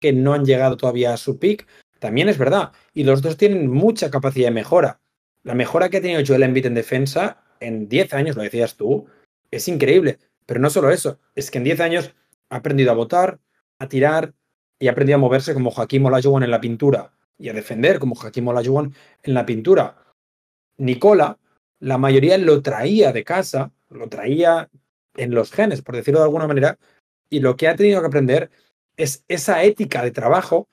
que 0.00 0.12
no 0.12 0.34
han 0.34 0.44
llegado 0.44 0.76
todavía 0.76 1.12
a 1.12 1.16
su 1.16 1.38
peak, 1.38 1.66
también 1.98 2.28
es 2.28 2.38
verdad. 2.38 2.72
Y 2.94 3.04
los 3.04 3.22
dos 3.22 3.36
tienen 3.36 3.68
mucha 3.68 4.10
capacidad 4.10 4.48
de 4.48 4.54
mejora. 4.54 5.00
La 5.42 5.54
mejora 5.54 5.88
que 5.88 5.98
ha 5.98 6.00
tenido 6.00 6.22
Joel 6.26 6.42
Embiid 6.42 6.66
en 6.66 6.74
defensa 6.74 7.44
en 7.60 7.88
10 7.88 8.14
años, 8.14 8.36
lo 8.36 8.42
decías 8.42 8.76
tú, 8.76 9.06
es 9.50 9.68
increíble. 9.68 10.18
Pero 10.46 10.60
no 10.60 10.70
solo 10.70 10.90
eso, 10.90 11.18
es 11.34 11.50
que 11.50 11.58
en 11.58 11.64
10 11.64 11.80
años 11.80 12.14
ha 12.50 12.56
aprendido 12.56 12.90
a 12.90 12.94
votar, 12.94 13.40
a 13.78 13.88
tirar 13.88 14.34
y 14.78 14.88
ha 14.88 14.92
aprendido 14.92 15.16
a 15.16 15.20
moverse 15.20 15.54
como 15.54 15.72
Hakim 15.76 16.06
Olajuwon 16.06 16.42
en 16.42 16.50
la 16.50 16.60
pintura 16.60 17.12
y 17.36 17.48
a 17.48 17.52
defender 17.52 17.98
como 17.98 18.18
Hakim 18.20 18.48
Olajuwon 18.48 18.94
en 19.22 19.34
la 19.34 19.44
pintura. 19.44 19.96
Nicola 20.78 21.38
la 21.80 21.98
mayoría 21.98 22.38
lo 22.38 22.62
traía 22.62 23.12
de 23.12 23.24
casa, 23.24 23.72
lo 23.90 24.08
traía 24.08 24.68
en 25.16 25.34
los 25.34 25.52
genes, 25.52 25.82
por 25.82 25.96
decirlo 25.96 26.20
de 26.20 26.26
alguna 26.26 26.46
manera, 26.46 26.78
y 27.30 27.40
lo 27.40 27.56
que 27.56 27.68
ha 27.68 27.76
tenido 27.76 28.00
que 28.00 28.06
aprender 28.06 28.50
es 28.96 29.24
esa 29.28 29.62
ética 29.62 30.02
de 30.02 30.10
trabajo 30.10 30.68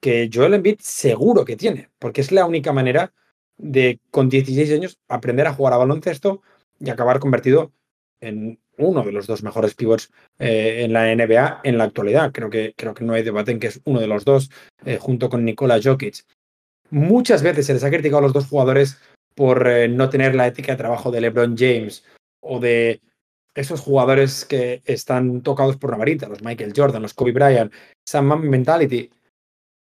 que 0.00 0.28
Joel 0.32 0.54
Embiid 0.54 0.80
seguro 0.80 1.44
que 1.44 1.56
tiene, 1.56 1.90
porque 1.98 2.20
es 2.20 2.32
la 2.32 2.46
única 2.46 2.72
manera 2.72 3.12
de, 3.56 4.00
con 4.10 4.28
16 4.28 4.72
años, 4.72 4.98
aprender 5.08 5.46
a 5.46 5.54
jugar 5.54 5.72
a 5.72 5.78
baloncesto 5.78 6.42
y 6.78 6.90
acabar 6.90 7.20
convertido 7.20 7.72
en 8.20 8.58
uno 8.76 9.02
de 9.02 9.12
los 9.12 9.26
dos 9.26 9.42
mejores 9.42 9.74
pivots 9.74 10.10
eh, 10.38 10.82
en 10.84 10.92
la 10.92 11.14
NBA 11.14 11.60
en 11.62 11.78
la 11.78 11.84
actualidad. 11.84 12.32
Creo 12.32 12.50
que, 12.50 12.74
creo 12.76 12.94
que 12.94 13.04
no 13.04 13.12
hay 13.12 13.22
debate 13.22 13.52
en 13.52 13.60
que 13.60 13.68
es 13.68 13.80
uno 13.84 14.00
de 14.00 14.08
los 14.08 14.24
dos, 14.24 14.50
eh, 14.84 14.98
junto 14.98 15.28
con 15.28 15.44
Nikola 15.44 15.80
Jokic. 15.82 16.24
Muchas 16.90 17.42
veces 17.42 17.66
se 17.66 17.74
les 17.74 17.84
ha 17.84 17.90
criticado 17.90 18.18
a 18.18 18.22
los 18.22 18.32
dos 18.32 18.46
jugadores 18.46 18.98
por 19.34 19.66
eh, 19.66 19.88
no 19.88 20.08
tener 20.08 20.34
la 20.34 20.46
ética 20.46 20.72
de 20.72 20.78
trabajo 20.78 21.10
de 21.10 21.20
LeBron 21.20 21.56
James 21.56 22.04
o 22.40 22.60
de 22.60 23.00
esos 23.54 23.80
jugadores 23.80 24.44
que 24.44 24.82
están 24.84 25.42
tocados 25.42 25.76
por 25.76 25.90
la 25.90 25.96
varita, 25.96 26.28
los 26.28 26.42
Michael 26.42 26.72
Jordan, 26.74 27.02
los 27.02 27.14
Kobe 27.14 27.32
Bryant, 27.32 27.72
esa 28.06 28.22
mentality. 28.22 29.10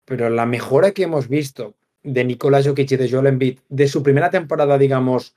Pero 0.06 0.30
la 0.30 0.46
mejora 0.46 0.92
que 0.92 1.04
hemos 1.04 1.28
visto 1.28 1.76
de 2.04 2.24
Nicolás 2.24 2.68
Jokic 2.68 2.92
y 2.92 2.98
de 2.98 3.10
Joel 3.10 3.28
Embiid 3.28 3.60
de 3.70 3.88
su 3.88 4.04
primera 4.04 4.30
temporada, 4.30 4.78
digamos, 4.78 5.36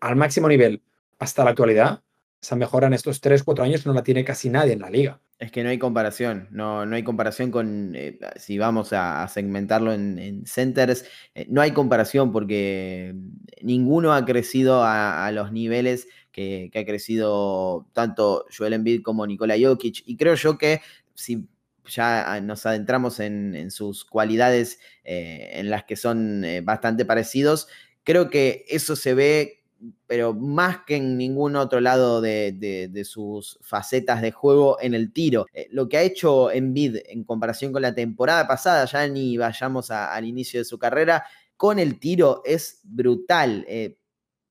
al 0.00 0.16
máximo 0.16 0.48
nivel 0.48 0.82
hasta 1.18 1.44
la 1.44 1.50
actualidad, 1.50 2.02
esa 2.42 2.56
mejora 2.56 2.88
en 2.88 2.94
estos 2.94 3.22
3-4 3.22 3.62
años 3.62 3.86
no 3.86 3.92
la 3.92 4.02
tiene 4.02 4.24
casi 4.24 4.50
nadie 4.50 4.72
en 4.72 4.80
la 4.80 4.90
liga. 4.90 5.20
Es 5.42 5.50
que 5.50 5.64
no 5.64 5.70
hay 5.70 5.78
comparación, 5.80 6.46
no, 6.52 6.86
no 6.86 6.94
hay 6.94 7.02
comparación 7.02 7.50
con, 7.50 7.96
eh, 7.96 8.16
si 8.36 8.58
vamos 8.58 8.92
a, 8.92 9.26
segmentarlo 9.26 9.92
en, 9.92 10.46
centers, 10.46 11.04
eh, 11.34 11.46
no 11.48 11.60
hay 11.60 11.72
comparación 11.72 12.30
porque 12.30 13.12
ninguno 13.60 14.12
ha 14.14 14.24
crecido 14.24 14.84
a, 14.84 15.28
los 15.32 15.50
niveles 15.50 16.06
que, 16.30 16.70
ha 16.72 16.84
crecido 16.84 17.88
tanto 17.92 18.46
Joel 18.56 18.74
Embiid 18.74 19.02
como 19.02 19.26
Nikola 19.26 19.56
Jokic. 19.60 20.04
Y 20.06 20.16
creo 20.16 20.36
yo 20.36 20.58
que 20.58 20.80
si 21.14 21.48
ya 21.86 22.40
nos 22.40 22.64
adentramos 22.64 23.18
en, 23.18 23.68
sus 23.72 24.04
cualidades 24.04 24.78
eh, 25.02 25.54
en 25.54 25.70
las 25.70 25.82
que 25.82 25.96
son 25.96 26.44
bastante 26.62 27.04
parecidos, 27.04 27.66
creo 28.04 28.30
que 28.30 28.64
eso 28.68 28.94
se 28.94 29.12
ve 29.14 29.61
pero 30.06 30.34
más 30.34 30.78
que 30.86 30.96
en 30.96 31.16
ningún 31.16 31.56
otro 31.56 31.80
lado 31.80 32.20
de, 32.20 33.02
sus 33.04 33.58
facetas 33.62 34.22
de 34.22 34.32
juego 34.32 34.78
en 34.80 34.94
el 34.94 35.12
tiro. 35.12 35.46
Eh, 35.52 35.68
lo 35.70 35.88
que 35.88 35.98
ha 35.98 36.02
hecho 36.02 36.50
Embiid 36.50 36.98
en 37.06 37.24
comparación 37.24 37.72
con 37.72 37.82
la 37.82 37.94
temporada 37.94 38.46
pasada, 38.46 38.84
ya 38.84 39.06
ni 39.08 39.36
vayamos 39.36 39.90
al 39.90 40.24
inicio 40.24 40.60
de 40.60 40.64
su 40.64 40.78
carrera, 40.78 41.24
con 41.56 41.78
el 41.78 41.98
tiro 41.98 42.42
es 42.44 42.80
brutal. 42.84 43.64
Eh, 43.68 43.98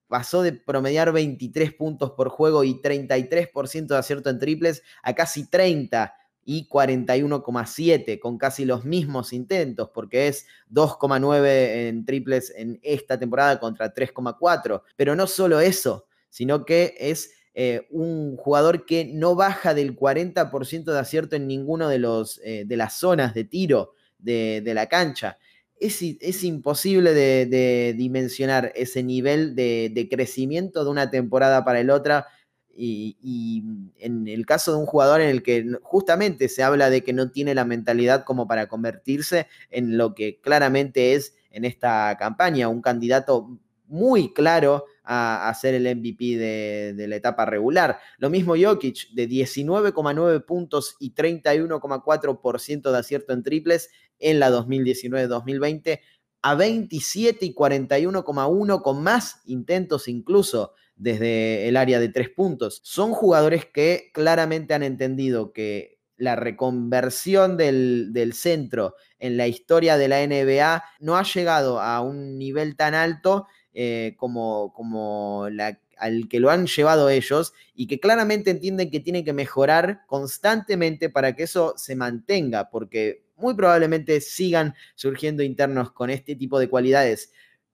pasó 0.08 0.42
de 0.42 0.54
promediar 0.54 1.12
23 1.14 1.74
puntos 1.74 2.12
por 2.12 2.30
juego 2.30 2.64
y 2.64 2.82
33% 2.82 3.88
de 3.88 3.98
acierto 3.98 4.30
en 4.30 4.40
triples 4.40 4.84
a 5.04 5.14
casi 5.14 5.50
30 5.50 6.14
y 6.46 6.68
41,7 6.68 8.20
con 8.20 8.38
casi 8.38 8.66
los 8.66 8.84
mismos 8.84 9.34
intentos, 9.34 9.90
porque 9.94 10.28
es 10.28 10.48
2,9 10.72 11.88
en 11.88 12.06
triples 12.06 12.52
en 12.56 12.80
esta 12.82 13.20
temporada 13.20 13.60
contra 13.60 13.94
3,4. 13.94 14.82
Pero 14.96 15.16
no 15.16 15.28
solo 15.28 15.60
eso, 15.60 16.06
sino 16.30 16.66
que 16.66 16.96
es 16.98 17.32
eh, 17.54 17.88
un 17.90 18.38
jugador 18.38 18.86
que 18.86 19.06
no 19.06 19.36
baja 19.36 19.74
del 19.74 19.96
40% 19.96 20.86
de 20.86 21.00
acierto 21.00 21.36
en 21.36 21.48
ninguno 21.48 21.90
de, 21.90 22.00
los, 22.00 22.40
eh, 22.44 22.64
de 22.66 22.78
las 22.78 22.98
zonas 22.98 23.34
de 23.34 23.44
tiro 23.44 23.94
de, 24.18 24.64
la 24.74 24.88
cancha. 24.88 25.38
Es, 25.80 26.02
es 26.02 26.44
imposible 26.44 27.14
de, 27.14 27.94
dimensionar 27.98 28.72
ese 28.76 29.04
nivel 29.04 29.56
de, 29.56 29.92
de, 29.94 30.08
crecimiento 30.08 30.84
de 30.84 30.92
una 30.92 31.10
temporada 31.10 31.66
para 31.66 31.82
el 31.82 31.90
otra 31.90 32.28
y, 32.76 33.64
en 34.00 34.28
el 34.28 34.46
caso 34.46 34.72
de 34.72 34.80
un 34.80 34.86
jugador 34.86 35.22
en 35.22 35.30
el 35.30 35.44
que 35.44 35.66
justamente 35.82 36.50
se 36.50 36.64
habla 36.64 36.90
de 36.90 37.04
que 37.04 37.14
no 37.14 37.32
tiene 37.32 37.56
la 37.56 37.66
mentalidad 37.66 38.24
como 38.24 38.48
para 38.48 38.68
convertirse 38.68 39.48
en 39.70 39.98
lo 39.98 40.16
que 40.16 40.40
claramente 40.40 41.14
es 41.14 41.36
en 41.52 41.66
esta 41.66 42.16
campaña, 42.18 42.70
un 42.70 42.82
candidato 42.82 43.60
muy 43.88 44.34
claro 44.34 44.86
a, 45.04 45.54
ser 45.60 45.74
el 45.74 45.84
MVP 45.98 46.38
de, 46.38 47.08
la 47.08 47.18
etapa 47.18 47.46
regular. 47.46 48.00
Lo 48.18 48.30
mismo 48.30 48.56
Jokic, 48.56 49.10
de 49.12 49.28
19,9 49.28 50.46
puntos 50.46 50.96
y 51.00 51.14
31,4% 51.14 52.92
de 52.92 52.98
acierto 52.98 53.34
en 53.34 53.44
triples 53.44 53.90
en 54.20 54.40
la 54.40 54.50
2019-2020, 54.50 56.00
a 56.42 56.56
27 56.56 57.46
y 57.46 57.54
41,1 57.54 58.82
con 58.82 59.04
más 59.04 59.42
intentos 59.46 60.08
incluso 60.08 60.74
desde 61.02 61.68
el 61.68 61.78
área 61.78 62.00
de 62.00 62.10
tres 62.10 62.30
puntos. 62.30 62.80
Son 62.84 63.12
jugadores 63.12 63.66
que 63.66 64.12
claramente 64.14 64.76
han 64.76 64.84
entendido 64.84 65.52
que 65.52 65.98
la 66.16 66.36
reconversión 66.36 67.58
del, 67.58 68.32
centro 68.34 68.94
en 69.18 69.36
la 69.36 69.48
historia 69.48 69.98
de 69.98 70.08
la 70.08 70.26
NBA 70.26 70.84
no 71.00 71.18
ha 71.18 71.24
llegado 71.24 71.82
a 71.82 72.02
un 72.02 72.38
nivel 72.38 72.76
tan 72.76 72.94
alto 72.94 73.48
eh, 73.74 74.14
como, 74.18 74.72
como 74.74 75.46
al 75.46 76.28
que 76.30 76.40
lo 76.40 76.52
han 76.52 76.68
llevado 76.68 77.10
ellos 77.10 77.54
y 77.74 77.88
que 77.88 78.00
claramente 78.00 78.52
entienden 78.52 78.92
que 78.92 79.00
tienen 79.00 79.26
que 79.26 79.34
mejorar 79.34 80.02
constantemente 80.06 81.10
para 81.10 81.36
que 81.36 81.44
eso 81.44 81.74
se 81.78 81.96
mantenga, 81.96 82.70
porque 82.70 83.24
muy 83.38 83.56
probablemente 83.56 84.22
sigan 84.22 84.76
surgiendo 84.94 85.42
internos 85.42 85.92
con 85.92 86.12
este 86.12 86.36
tipo 86.36 86.60
de 86.60 86.70
cualidades 86.70 87.32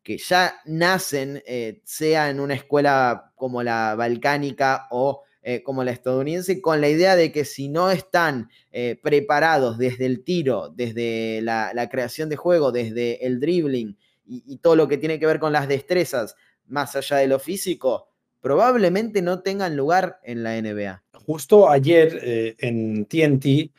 que 0.08 0.17
ya 0.17 0.62
nacen, 0.63 1.43
eh, 1.46 1.82
sea 1.84 2.30
en 2.30 2.39
una 2.39 2.54
escuela 2.54 3.34
como 3.36 3.62
la 3.62 3.93
balcánica 3.96 4.88
o 4.89 5.24
eh, 5.41 5.62
como 5.63 5.84
la 5.84 5.91
estadounidense, 5.91 6.62
con 6.62 6.80
la 6.80 6.88
idea 6.88 7.17
de 7.17 7.34
que 7.34 7.43
si 7.43 7.67
no 7.67 7.91
están 7.91 8.50
eh, 8.72 8.98
preparados 9.04 9.78
desde 9.78 10.06
el 10.06 10.24
tiro, 10.24 10.70
desde 10.70 11.41
la, 11.41 11.89
creación 11.91 12.30
de 12.30 12.38
juego, 12.38 12.72
desde 12.72 13.26
el 13.26 13.41
dribbling 13.41 13.98
y, 14.26 14.56
todo 14.60 14.78
lo 14.78 14.88
que 14.88 14.98
tiene 14.98 15.20
que 15.20 15.26
ver 15.26 15.39
con 15.39 15.52
las 15.52 15.67
destrezas, 15.67 16.38
más 16.67 16.96
allá 16.96 17.17
de 17.17 17.28
lo 17.28 17.39
físico, 17.39 18.08
probablemente 18.39 19.22
no 19.22 19.41
tengan 19.41 19.76
lugar 19.76 20.22
en 20.24 20.41
la 20.41 20.56
NBA. 20.62 21.04
Justo 21.26 21.70
ayer 21.70 22.56
en 22.60 23.06
TNT, 23.08 23.74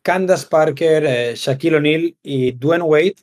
Candace 0.00 0.46
Parker, 0.48 1.34
Shaquille 1.34 1.76
O'Neal 1.76 2.16
y 2.22 2.52
Dwayne 2.52 2.84
Wade 2.84 3.16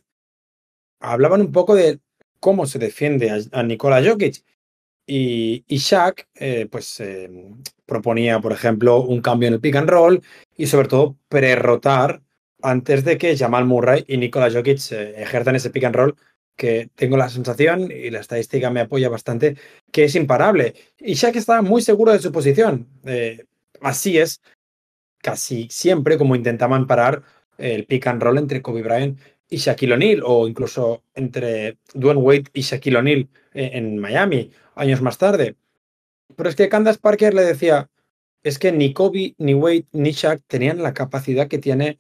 hablaban 1.00 1.42
un 1.42 1.52
poco 1.52 1.74
de 1.74 2.00
cómo 2.40 2.66
se 2.66 2.80
defiende 2.80 3.46
a, 3.52 3.64
Nikola 3.64 4.04
Jokic. 4.04 4.44
Y, 5.06 5.64
y 5.68 5.78
Shaq 5.78 6.28
eh, 6.36 6.68
pues, 6.70 7.00
eh, 7.00 7.30
proponía, 7.86 8.40
por 8.40 8.52
ejemplo, 8.52 9.02
un 9.02 9.22
cambio 9.22 9.48
en 9.48 9.56
el 9.56 9.60
pick 9.60 9.76
and 9.76 9.90
roll 9.90 10.22
y 10.56 10.68
sobre 10.68 10.88
todo 10.88 11.18
prerrotar 11.30 12.22
antes 12.62 13.04
de 13.06 13.18
que 13.18 13.36
Jamal 13.36 13.66
Murray 13.66 14.06
y 14.08 14.18
Nikola 14.18 14.52
Jokic 14.52 14.92
eh, 14.92 15.16
ejerzan 15.18 15.56
ese 15.56 15.72
pick 15.72 15.86
and 15.86 15.96
roll 15.96 16.16
que 16.56 16.90
tengo 16.96 17.16
la 17.16 17.30
sensación, 17.30 17.90
y 17.90 18.10
la 18.10 18.20
estadística 18.20 18.70
me 18.70 18.82
apoya 18.82 19.08
bastante, 19.08 19.56
que 19.94 20.04
es 20.04 20.16
imparable. 20.16 20.74
Y 21.00 21.14
Shaq 21.14 21.38
estaba 21.38 21.62
muy 21.62 21.82
seguro 21.82 22.12
de 22.12 22.20
su 22.20 22.34
posición. 22.34 22.86
así 23.82 24.18
es 24.18 24.42
casi 25.22 25.68
siempre 25.70 26.18
como 26.18 26.36
intentaban 26.36 26.86
parar 26.86 27.24
el 27.58 27.86
pick 27.86 28.08
and 28.08 28.22
roll 28.22 28.38
entre 28.38 28.62
Kobe 28.62 28.84
Bryant 28.84 29.20
y 29.50 29.58
Shaquille 29.58 29.94
O'Neal, 29.94 30.22
o 30.24 30.48
incluso 30.48 31.04
entre 31.16 31.78
Dwayne 31.94 32.22
Wade 32.22 32.46
y 32.54 32.62
Shaquille 32.62 32.98
O'Neal 32.98 33.28
eh, 33.54 33.72
en 33.74 33.98
Miami, 33.98 34.52
años 34.76 35.02
más 35.02 35.18
tarde. 35.18 35.56
Pero 36.36 36.50
es 36.50 36.56
que 36.56 36.70
Candace 36.70 37.00
Parker 37.00 37.34
le 37.34 37.44
decía, 37.44 37.90
es 38.44 38.60
que 38.60 38.72
ni 38.72 38.94
Kobe, 38.94 39.36
ni 39.38 39.54
Wade, 39.54 39.88
ni 39.92 40.12
Shaq 40.12 40.42
tenían 40.48 40.82
la 40.82 40.94
capacidad 40.94 41.48
que 41.48 41.58
tiene 41.58 41.98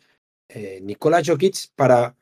eh, 0.47 0.79
Nikola 0.81 1.21
Jokic 1.25 1.71
para 1.75 2.15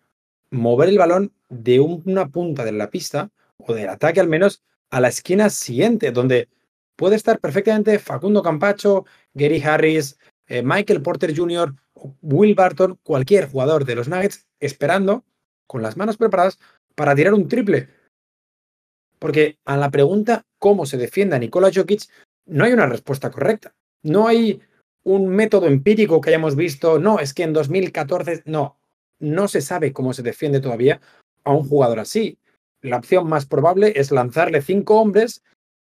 mover 0.49 0.89
el 0.89 0.97
balón 0.97 1.33
de 1.49 1.79
una 1.79 2.29
punta 2.29 2.65
de 2.65 2.71
la 2.71 2.89
pista, 2.89 3.29
o 3.57 3.73
del 3.73 3.89
ataque 3.89 4.19
al 4.19 4.27
menos, 4.27 4.63
a 4.89 5.01
la 5.01 5.09
esquina 5.09 5.49
siguiente, 5.49 6.11
donde 6.11 6.47
puede 6.95 7.15
estar 7.15 7.39
perfectamente 7.39 7.99
Facundo 7.99 8.41
Campacho, 8.41 9.05
Gary 9.33 9.61
Harris, 9.61 10.17
eh, 10.47 10.63
Michael 10.63 11.01
Porter 11.01 11.35
Jr., 11.35 11.73
Will 12.21 12.55
Barton, 12.55 12.99
cualquier 13.03 13.49
jugador 13.49 13.85
de 13.85 13.95
los 13.95 14.07
Nuggets, 14.07 14.47
esperando, 14.59 15.23
con 15.67 15.81
las 15.81 15.97
manos 15.97 16.17
preparadas, 16.17 16.59
para 16.95 17.15
tirar 17.15 17.33
un 17.33 17.47
triple. 17.47 17.89
Porque 19.19 19.57
a 19.65 19.77
la 19.77 19.89
pregunta 19.89 20.45
cómo 20.59 20.85
se 20.85 20.97
defiende 20.97 21.35
a 21.35 21.39
Nikola 21.39 21.71
Jokic, 21.73 22.03
no 22.45 22.65
hay 22.65 22.73
una 22.73 22.85
respuesta 22.85 23.31
correcta. 23.31 23.73
No 24.03 24.27
hay 24.27 24.61
un 25.03 25.29
método 25.29 25.67
empírico 25.67 26.21
que 26.21 26.29
hayamos 26.29 26.55
visto, 26.55 26.99
no, 26.99 27.19
es 27.19 27.33
que 27.33 27.43
en 27.43 27.53
2014, 27.53 28.43
no, 28.45 28.77
no 29.19 29.47
se 29.47 29.61
sabe 29.61 29.93
cómo 29.93 30.13
se 30.13 30.23
defiende 30.23 30.59
todavía 30.59 31.01
a 31.43 31.51
un 31.51 31.67
jugador 31.67 31.99
así. 31.99 32.37
La 32.81 32.97
opción 32.97 33.27
más 33.27 33.45
probable 33.45 33.93
es 33.95 34.11
lanzarle 34.11 34.61
cinco 34.61 34.99
hombres 34.99 35.43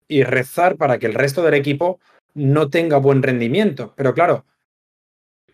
y 0.09 0.25
rezar 0.25 0.77
para 0.77 0.99
que 0.99 1.07
el 1.07 1.14
resto 1.14 1.42
del 1.42 1.55
equipo 1.55 2.01
no 2.35 2.70
tenga 2.70 2.96
buen 2.96 3.23
rendimiento. 3.23 3.92
Pero 3.96 4.14
claro, 4.14 4.44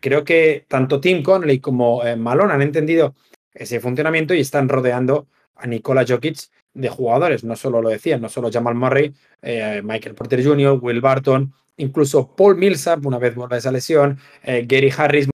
creo 0.06 0.22
que 0.22 0.66
tanto 0.68 1.00
Tim 1.00 1.20
Conley 1.20 1.58
como 1.58 2.04
eh, 2.04 2.14
Malone 2.14 2.52
han 2.52 2.62
entendido 2.62 3.16
ese 3.52 3.80
funcionamiento 3.80 4.34
y 4.34 4.40
están 4.40 4.68
rodeando 4.68 5.26
a 5.56 5.66
Nikola 5.66 6.04
Jokic 6.06 6.38
de 6.74 6.88
jugadores. 6.88 7.42
No 7.42 7.56
solo 7.56 7.82
lo 7.82 7.88
decían, 7.88 8.20
no 8.20 8.28
solo 8.28 8.48
Jamal 8.52 8.76
Murray, 8.76 9.12
eh, 9.42 9.82
Michael 9.82 10.14
Porter 10.14 10.44
Jr., 10.44 10.78
Will 10.80 11.00
Barton, 11.00 11.52
incluso 11.78 12.36
Paul 12.36 12.56
Millsap, 12.56 13.04
una 13.04 13.18
vez 13.18 13.34
vuelva 13.34 13.56
esa 13.56 13.72
lesión, 13.72 14.20
eh, 14.44 14.64
Gary 14.68 14.92
Harris, 14.96 15.28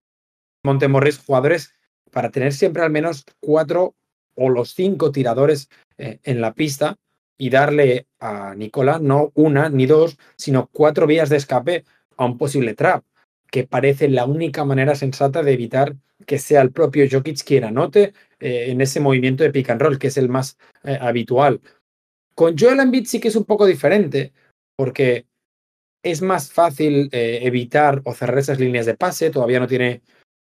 Montemorris, 0.64 1.18
jugadores 1.18 1.74
para 2.10 2.30
tener 2.30 2.54
siempre 2.54 2.82
al 2.82 2.90
menos 2.90 3.26
cuatro 3.40 3.94
o 4.36 4.48
los 4.48 4.72
cinco 4.72 5.12
tiradores 5.12 5.68
en 5.98 6.40
la 6.40 6.54
pista 6.54 6.96
y 7.36 7.50
darle 7.50 8.06
a 8.20 8.54
Nicola 8.54 8.98
no 8.98 9.32
una 9.34 9.68
ni 9.68 9.84
dos, 9.84 10.18
sino 10.36 10.70
cuatro 10.72 11.06
vías 11.06 11.28
de 11.28 11.36
escape 11.36 11.84
a 12.16 12.24
un 12.24 12.38
posible 12.38 12.72
trap 12.74 13.04
que 13.52 13.64
parece 13.64 14.08
la 14.08 14.24
única 14.24 14.64
manera 14.64 14.94
sensata 14.94 15.42
de 15.42 15.52
evitar 15.52 15.94
que 16.26 16.38
sea 16.38 16.62
el 16.62 16.72
propio 16.72 17.06
Jokic 17.08 17.44
quien 17.44 17.64
anote 17.64 18.14
eh, 18.40 18.70
en 18.70 18.80
ese 18.80 18.98
movimiento 18.98 19.44
de 19.44 19.50
pick 19.50 19.68
and 19.68 19.80
roll, 19.82 19.98
que 19.98 20.06
es 20.06 20.16
el 20.16 20.30
más 20.30 20.56
eh, 20.84 20.96
habitual. 20.98 21.60
Con 22.34 22.56
Joel 22.58 22.80
Embiid 22.80 23.04
sí 23.04 23.20
que 23.20 23.28
es 23.28 23.36
un 23.36 23.44
poco 23.44 23.66
diferente, 23.66 24.32
porque 24.74 25.26
es 26.02 26.22
más 26.22 26.50
fácil 26.50 27.10
eh, 27.12 27.40
evitar 27.42 28.00
o 28.04 28.14
cerrar 28.14 28.38
esas 28.38 28.58
líneas 28.58 28.86
de 28.86 28.96
pase, 28.96 29.28
todavía 29.28 29.60
no 29.60 29.66
tiene 29.66 30.00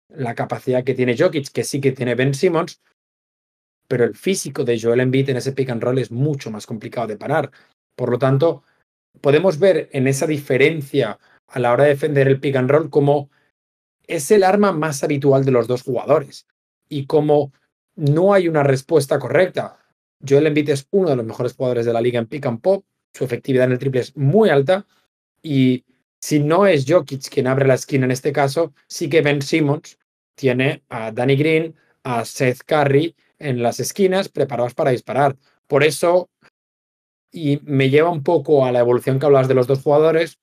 la 0.08 0.34
capacidad 0.34 0.86
que 0.86 0.96
tiene 0.96 1.18
Jokic, 1.18 1.52
que 1.52 1.66
sí 1.66 1.82
que 1.82 1.92
tiene 1.92 2.16
Ben 2.16 2.34
Simmons, 2.34 2.82
pero 3.90 4.06
el 4.06 4.16
físico 4.16 4.64
de 4.64 4.80
Joel 4.80 5.02
Embiid 5.02 5.30
en 5.30 5.38
ese 5.38 5.52
pick 5.52 5.72
and 5.72 5.84
roll 5.84 6.00
es 6.00 6.10
mucho 6.10 6.50
más 6.52 6.66
complicado 6.66 7.08
de 7.08 7.18
parar. 7.18 7.52
Por 7.98 8.10
lo 8.10 8.18
tanto, 8.18 8.64
podemos 9.20 9.60
ver 9.60 9.90
en 9.92 10.08
esa 10.08 10.26
diferencia 10.26 11.20
a 11.48 11.60
la 11.60 11.72
hora 11.72 11.84
de 11.84 11.92
defender 11.92 12.28
el 12.28 12.40
pick 12.40 12.56
and 12.56 12.70
roll 12.70 12.90
como 12.90 13.30
es 14.08 14.32
el 14.32 14.44
arma 14.44 14.72
más 14.72 15.04
habitual 15.04 15.46
de 15.46 15.52
los 15.52 15.68
dos 15.68 15.84
jugadores 15.84 16.48
y 16.90 17.06
como 17.06 17.54
no 17.96 18.34
hay 18.34 18.48
una 18.48 18.64
respuesta 18.64 19.20
correcta. 19.20 19.78
Joel 20.28 20.48
Embiid 20.48 20.70
es 20.70 20.88
uno 20.92 21.10
de 21.10 21.16
los 21.16 21.26
mejores 21.26 21.54
jugadores 21.54 21.86
de 21.86 21.94
la 21.94 22.02
liga 22.02 22.20
en 22.20 22.28
pick 22.28 22.46
and 22.46 22.62
pop, 22.62 22.86
su 23.14 23.24
efectividad 23.24 23.66
en 23.66 23.74
el 23.74 23.80
triple 23.80 24.02
es 24.02 24.16
muy 24.18 24.50
alta 24.50 24.86
y 25.42 25.86
si 26.20 26.40
no 26.40 26.66
es 26.66 26.86
Jokic 26.88 27.30
quien 27.30 27.48
abre 27.48 27.68
la 27.68 27.74
esquina 27.74 28.06
en 28.06 28.12
este 28.12 28.32
caso, 28.32 28.74
sí 28.88 29.10
que 29.10 29.22
Ben 29.22 29.42
Simmons 29.42 30.00
tiene 30.36 30.84
a 30.90 31.12
Danny 31.12 31.36
Green, 31.36 31.76
a 32.04 32.26
Seth 32.26 32.62
Curry 32.66 33.16
en 33.40 33.62
las 33.62 33.80
esquinas 33.80 34.30
preparados 34.30 34.74
para 34.74 34.92
disparar. 34.92 35.36
Por 35.68 35.84
eso 35.84 36.30
y 37.34 37.60
me 37.64 37.90
lleva 37.90 38.12
un 38.12 38.24
poco 38.24 38.66
a 38.66 38.72
la 38.72 38.80
evolución 38.80 39.20
que 39.20 39.26
hablabas 39.26 39.48
de 39.48 39.56
los 39.56 39.68
dos 39.68 39.82
jugadores. 39.82 40.40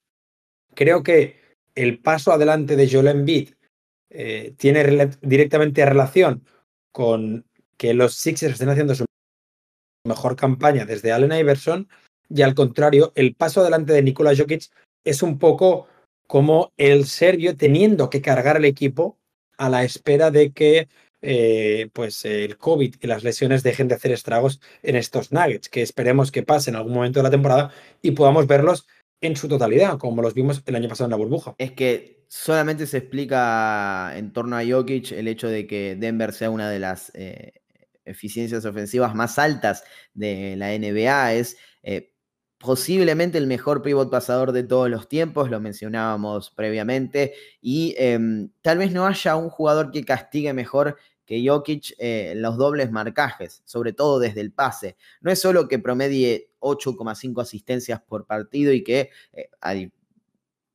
Creo 0.74 1.02
que 1.02 1.40
el 1.74 1.98
paso 1.98 2.32
adelante 2.32 2.76
de 2.76 2.90
Joel 2.90 3.08
Embiid 3.08 3.50
eh, 4.10 4.54
tiene 4.56 5.10
directamente 5.22 5.84
relación 5.84 6.44
con 6.92 7.44
que 7.76 7.94
los 7.94 8.14
Sixers 8.14 8.54
estén 8.54 8.68
haciendo 8.68 8.94
su 8.94 9.04
mejor 10.06 10.36
campaña 10.36 10.84
desde 10.84 11.12
Allen 11.12 11.32
Iverson 11.32 11.88
y 12.28 12.42
al 12.42 12.54
contrario, 12.54 13.12
el 13.16 13.34
paso 13.34 13.60
adelante 13.60 13.92
de 13.92 14.02
Nikola 14.02 14.34
Jokic 14.36 14.70
es 15.04 15.22
un 15.22 15.38
poco 15.38 15.88
como 16.26 16.72
el 16.76 17.06
serbio 17.06 17.56
teniendo 17.56 18.08
que 18.08 18.22
cargar 18.22 18.56
el 18.56 18.64
equipo 18.64 19.18
a 19.58 19.68
la 19.68 19.82
espera 19.82 20.30
de 20.30 20.52
que 20.52 20.88
eh, 21.22 21.90
pues 21.92 22.24
el 22.24 22.56
COVID 22.56 22.94
y 23.00 23.06
las 23.06 23.24
lesiones 23.24 23.62
dejen 23.62 23.88
de 23.88 23.96
hacer 23.96 24.12
estragos 24.12 24.60
en 24.82 24.96
estos 24.96 25.32
Nuggets, 25.32 25.68
que 25.68 25.82
esperemos 25.82 26.30
que 26.30 26.42
pase 26.42 26.70
en 26.70 26.76
algún 26.76 26.94
momento 26.94 27.18
de 27.18 27.24
la 27.24 27.30
temporada 27.30 27.72
y 28.00 28.12
podamos 28.12 28.46
verlos 28.46 28.86
en 29.20 29.36
su 29.36 29.48
totalidad, 29.48 29.98
como 29.98 30.22
los 30.22 30.34
vimos 30.34 30.62
el 30.66 30.76
año 30.76 30.88
pasado 30.88 31.06
en 31.06 31.10
la 31.10 31.16
burbuja. 31.16 31.54
Es 31.58 31.72
que 31.72 32.24
solamente 32.28 32.86
se 32.86 32.98
explica 32.98 34.16
en 34.16 34.32
torno 34.32 34.56
a 34.56 34.64
Jokic 34.64 35.12
el 35.12 35.28
hecho 35.28 35.48
de 35.48 35.66
que 35.66 35.96
Denver 35.96 36.32
sea 36.32 36.50
una 36.50 36.70
de 36.70 36.78
las 36.78 37.10
eh, 37.14 37.52
eficiencias 38.04 38.64
ofensivas 38.64 39.14
más 39.14 39.38
altas 39.38 39.84
de 40.14 40.54
la 40.56 40.70
NBA. 40.70 41.34
Es 41.34 41.56
eh, 41.82 42.12
posiblemente 42.58 43.38
el 43.38 43.46
mejor 43.46 43.82
pivot 43.82 44.10
pasador 44.10 44.52
de 44.52 44.64
todos 44.64 44.90
los 44.90 45.08
tiempos, 45.08 45.50
lo 45.50 45.60
mencionábamos 45.60 46.50
previamente, 46.50 47.32
y 47.60 47.94
em, 47.98 48.50
tal 48.60 48.78
vez 48.78 48.92
no 48.92 49.06
haya 49.06 49.34
un 49.36 49.48
jugador 49.48 49.90
que 49.90 50.04
castigue 50.04 50.52
mejor 50.52 50.98
que 51.30 51.48
Jokic 51.48 51.94
eh, 51.98 52.32
los 52.34 52.56
dobles 52.56 52.90
marcajes, 52.90 53.62
sobre 53.64 53.92
todo 53.92 54.18
desde 54.18 54.40
el 54.40 54.50
pase. 54.50 54.96
No 55.20 55.30
es 55.30 55.40
solo 55.40 55.68
que 55.68 55.78
promedie 55.78 56.50
8,5 56.58 57.40
asistencias 57.40 58.02
por 58.02 58.26
partido 58.26 58.72
y 58.72 58.82
que 58.82 59.10
eh, 59.32 59.48
a 59.60 59.76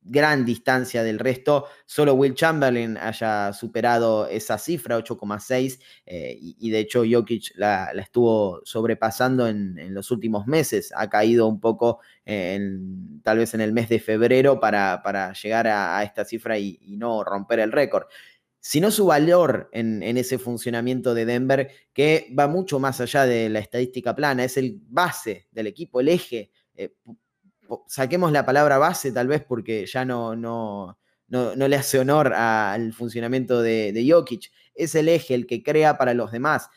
gran 0.01 0.45
distancia 0.45 1.03
del 1.03 1.19
resto, 1.19 1.65
solo 1.85 2.13
Will 2.13 2.35
Chamberlain 2.35 2.95
haya 2.95 3.51
superado 3.51 4.27
esa 4.27 4.57
cifra, 4.57 4.97
8,6, 4.97 5.81
eh, 6.05 6.37
y, 6.39 6.69
de 6.69 6.79
hecho 6.79 7.03
Jokic 7.09 7.51
la, 7.55 7.91
estuvo 7.91 8.61
sobrepasando 8.63 9.49
en, 9.49 9.93
los 9.93 10.09
últimos 10.11 10.47
meses, 10.47 10.93
ha 10.95 11.09
caído 11.09 11.47
un 11.47 11.59
poco 11.59 11.99
en, 12.23 13.19
tal 13.23 13.39
vez 13.39 13.55
en 13.55 13.61
el 13.61 13.73
mes 13.73 13.89
de 13.89 13.99
febrero 13.99 14.59
para 14.59 15.33
llegar 15.33 15.67
a, 15.67 16.01
esta 16.03 16.23
cifra 16.23 16.57
y 16.57 16.79
no 16.97 17.25
romper 17.25 17.59
el 17.59 17.73
récord 17.73 18.05
sino 18.67 18.89
su 18.89 19.05
valor 19.05 19.69
en, 19.73 20.01
ese 20.17 20.39
funcionamiento 20.39 21.13
de 21.13 21.27
Denver, 21.27 21.69
que 21.93 22.33
va 22.37 22.47
mucho 22.47 22.79
más 22.79 22.99
allá 22.99 23.27
de 23.27 23.47
la 23.47 23.59
estadística 23.59 24.15
plana, 24.15 24.43
es 24.43 24.57
el 24.57 24.79
base 24.87 25.45
del 25.51 25.67
equipo, 25.67 25.99
el 25.99 26.09
eje. 26.09 26.49
Eh, 26.73 26.95
saquemos 27.85 28.31
la 28.31 28.43
palabra 28.43 28.79
base 28.79 29.11
tal 29.11 29.27
vez 29.27 29.43
porque 29.43 29.85
ya 29.85 30.03
no, 30.03 30.35
no, 30.35 30.97
no, 31.27 31.55
le 31.55 31.75
hace 31.75 31.99
honor 31.99 32.33
al 32.33 32.91
funcionamiento 32.93 33.61
de, 33.61 33.93
de 33.93 34.11
Jokic, 34.11 34.51
es 34.73 34.95
el 34.95 35.09
eje, 35.09 35.35
el 35.35 35.45
que 35.45 35.61
crea 35.61 35.99
para 35.99 36.15
los 36.15 36.31
demás. 36.31 36.67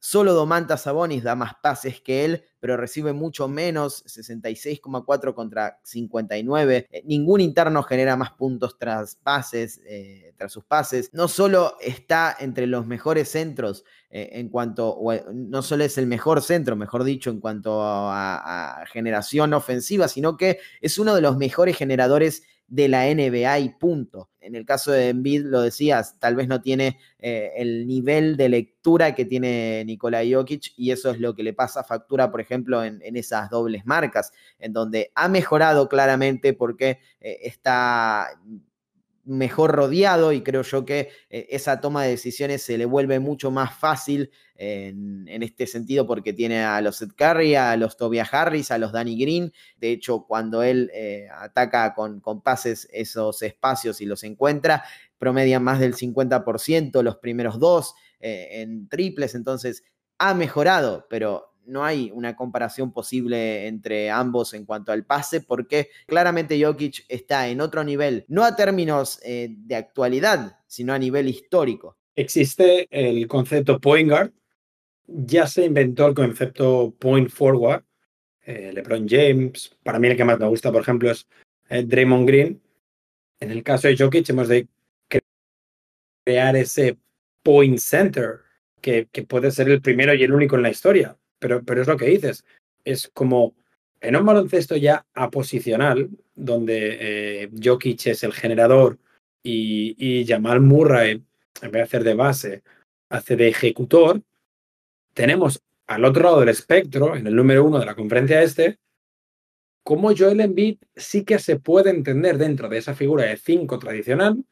Solo 0.00 0.32
Domantas 0.32 0.82
Sabonis 0.82 1.24
da 1.24 1.34
más 1.34 1.54
pases 1.60 2.00
que 2.00 2.24
él, 2.24 2.44
pero 2.60 2.76
recibe 2.76 3.12
mucho 3.12 3.48
menos, 3.48 4.04
66,4 4.06 5.34
contra 5.34 5.80
59. 5.82 6.86
Eh, 6.90 7.02
ningún 7.04 7.40
interno 7.40 7.82
genera 7.82 8.16
más 8.16 8.30
puntos 8.32 8.78
tras 8.78 9.16
pases, 9.16 9.80
eh, 9.86 10.34
tras 10.36 10.52
sus 10.52 10.64
pases. 10.64 11.10
No 11.12 11.26
solo 11.26 11.76
está 11.80 12.36
entre 12.38 12.66
los 12.66 12.86
mejores 12.86 13.28
centros 13.28 13.84
eh, 14.10 14.30
en 14.32 14.48
cuanto, 14.48 14.98
no 15.32 15.62
solo 15.62 15.84
es 15.84 15.98
el 15.98 16.06
mejor 16.06 16.42
centro, 16.42 16.76
mejor 16.76 17.02
dicho, 17.02 17.30
en 17.30 17.40
cuanto 17.40 17.82
a, 17.82 18.82
a 18.82 18.86
generación 18.86 19.52
ofensiva, 19.52 20.06
sino 20.06 20.36
que 20.36 20.60
es 20.80 20.98
uno 20.98 21.14
de 21.14 21.22
los 21.22 21.36
mejores 21.36 21.76
generadores 21.76 22.44
de 22.68 22.88
la 22.88 23.06
NBA 23.06 23.58
y 23.58 23.68
punto. 23.70 24.30
En 24.40 24.54
el 24.54 24.64
caso 24.64 24.92
de 24.92 25.08
Embiid, 25.08 25.44
lo 25.44 25.62
decías, 25.62 26.18
tal 26.18 26.36
vez 26.36 26.48
no 26.48 26.60
tiene 26.60 26.98
eh, 27.18 27.52
el 27.56 27.86
nivel 27.86 28.36
de 28.36 28.48
lectura 28.48 29.14
que 29.14 29.24
tiene 29.24 29.82
Nikola 29.84 30.20
Jokic 30.30 30.72
y 30.76 30.90
eso 30.90 31.10
es 31.10 31.18
lo 31.18 31.34
que 31.34 31.42
le 31.42 31.54
pasa 31.54 31.82
factura, 31.82 32.30
por 32.30 32.40
ejemplo, 32.40 32.84
en, 32.84 33.00
esas 33.16 33.50
dobles 33.50 33.84
marcas, 33.84 34.32
en 34.58 34.72
donde 34.72 35.10
ha 35.14 35.28
mejorado 35.28 35.88
claramente 35.88 36.52
porque 36.52 37.00
eh, 37.20 37.38
está 37.42 38.28
mejor 39.28 39.72
rodeado 39.72 40.32
y 40.32 40.42
creo 40.42 40.62
yo 40.62 40.84
que 40.84 41.10
eh, 41.30 41.46
esa 41.50 41.80
toma 41.80 42.04
de 42.04 42.10
decisiones 42.10 42.62
se 42.62 42.78
le 42.78 42.86
vuelve 42.86 43.20
mucho 43.20 43.50
más 43.50 43.78
fácil 43.78 44.30
en, 44.56 45.28
este 45.42 45.66
sentido 45.66 46.06
porque 46.06 46.32
tiene 46.32 46.64
a 46.64 46.80
los 46.80 47.00
Ed 47.00 47.10
Curry, 47.16 47.54
a 47.54 47.76
los 47.76 47.96
Tobias 47.96 48.32
Harris, 48.32 48.70
a 48.70 48.78
los 48.78 48.90
Danny 48.90 49.16
Green. 49.16 49.52
De 49.76 49.92
hecho, 49.92 50.24
cuando 50.26 50.62
él 50.62 50.90
eh, 50.92 51.28
ataca 51.32 51.94
con, 51.94 52.20
con, 52.20 52.42
pases 52.42 52.88
esos 52.92 53.42
espacios 53.42 54.00
y 54.00 54.06
los 54.06 54.24
encuentra, 54.24 54.82
promedian 55.18 55.62
más 55.62 55.78
del 55.78 55.94
50% 55.94 57.02
los 57.02 57.16
primeros 57.18 57.58
dos 57.58 57.94
eh, 58.20 58.62
en 58.62 58.88
triples, 58.88 59.34
entonces 59.34 59.84
ha 60.18 60.34
mejorado, 60.34 61.06
pero 61.08 61.47
no 61.68 61.84
hay 61.84 62.10
una 62.12 62.34
comparación 62.34 62.92
posible 62.92 63.66
entre 63.66 64.10
ambos 64.10 64.54
en 64.54 64.64
cuanto 64.64 64.90
al 64.90 65.04
pase, 65.04 65.42
porque 65.42 65.90
claramente 66.06 66.62
Jokic 66.62 67.04
está 67.08 67.48
en 67.48 67.60
otro 67.60 67.84
nivel, 67.84 68.24
no 68.28 68.44
a 68.44 68.56
términos 68.56 69.20
eh, 69.24 69.48
de 69.50 69.76
actualidad, 69.76 70.58
sino 70.66 70.92
a 70.92 70.98
nivel 70.98 71.28
histórico. 71.28 71.96
Existe 72.16 72.88
el 72.90 73.28
concepto 73.28 73.80
point 73.80 74.10
guard, 74.10 74.32
ya 75.06 75.46
se 75.46 75.64
inventó 75.64 76.06
el 76.06 76.14
concepto 76.14 76.94
point 76.98 77.30
forward. 77.30 77.84
Eh, 78.44 78.72
LeBron 78.72 79.06
James, 79.06 79.76
para 79.82 79.98
mí 79.98 80.08
el 80.08 80.16
que 80.16 80.24
más 80.24 80.38
me 80.38 80.48
gusta, 80.48 80.72
por 80.72 80.80
ejemplo, 80.80 81.10
es 81.10 81.28
eh, 81.68 81.84
Draymond 81.84 82.26
Green. 82.26 82.60
En 83.40 83.50
el 83.50 83.62
caso 83.62 83.88
de 83.88 83.96
Jokic, 83.96 84.28
hemos 84.30 84.48
de 84.48 84.66
crear 86.24 86.56
ese 86.56 86.98
point 87.42 87.78
center 87.78 88.40
que, 88.80 89.06
que 89.12 89.22
puede 89.22 89.50
ser 89.50 89.68
el 89.68 89.80
primero 89.80 90.14
y 90.14 90.22
el 90.22 90.32
único 90.32 90.56
en 90.56 90.62
la 90.62 90.70
historia 90.70 91.16
pero, 91.38 91.62
pero 91.64 91.82
es 91.82 91.88
lo 91.88 91.96
que 91.96 92.06
dices. 92.06 92.44
Es 92.84 93.08
como 93.12 93.54
en 94.00 94.16
un 94.16 94.24
baloncesto 94.24 94.76
ya 94.76 95.06
aposicional, 95.14 96.10
donde 96.34 96.98
eh, 97.00 97.50
Jokic 97.62 98.06
es 98.06 98.22
el 98.22 98.32
generador 98.32 98.98
y, 99.42 99.96
y 99.98 100.26
Jamal 100.26 100.60
Murray, 100.60 101.24
en 101.62 101.70
vez 101.70 101.72
de 101.72 101.82
hacer 101.82 102.04
de 102.04 102.14
base, 102.14 102.62
hace 103.08 103.36
de 103.36 103.48
ejecutor, 103.48 104.22
tenemos 105.14 105.60
al 105.86 106.04
otro 106.04 106.22
lado 106.22 106.40
del 106.40 106.50
espectro, 106.50 107.16
en 107.16 107.26
el 107.26 107.34
número 107.34 107.64
uno 107.64 107.78
de 107.78 107.86
la 107.86 107.94
conferencia 107.94 108.42
este, 108.42 108.78
como 109.82 110.14
Joel 110.14 110.40
Embiid 110.40 110.78
sí 110.94 111.24
que 111.24 111.38
se 111.38 111.58
puede 111.58 111.88
entender 111.88 112.36
dentro 112.36 112.68
de 112.68 112.76
esa 112.76 112.94
figura 112.94 113.24
de 113.24 113.38
cinco 113.38 113.78
tradicional, 113.78 114.44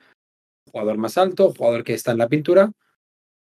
jugador 0.72 0.96
más 0.96 1.18
alto, 1.18 1.52
jugador 1.52 1.84
que 1.84 1.92
está 1.92 2.12
en 2.12 2.18
la 2.18 2.28
pintura, 2.28 2.72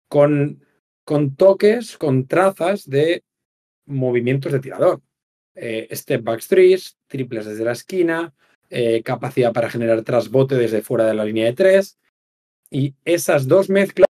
con 0.08 0.64
con 1.04 1.36
toques, 1.36 1.98
con 1.98 2.26
trazas 2.26 2.88
de 2.88 3.24
movimientos 3.86 4.52
de 4.52 4.60
tirador. 4.60 5.02
Eh, 5.54 5.88
step 5.92 6.22
back 6.22 6.42
threes, 6.46 6.96
triples 7.06 7.46
desde 7.46 7.64
la 7.64 7.72
esquina, 7.72 8.32
eh, 8.70 9.02
capacidad 9.02 9.52
para 9.52 9.68
generar 9.68 10.02
trasbote 10.02 10.54
desde 10.54 10.82
fuera 10.82 11.06
de 11.06 11.14
la 11.14 11.24
línea 11.24 11.46
de 11.46 11.52
tres. 11.52 11.98
Y 12.70 12.94
esas 13.04 13.46
dos 13.46 13.68
mezclas, 13.68 14.08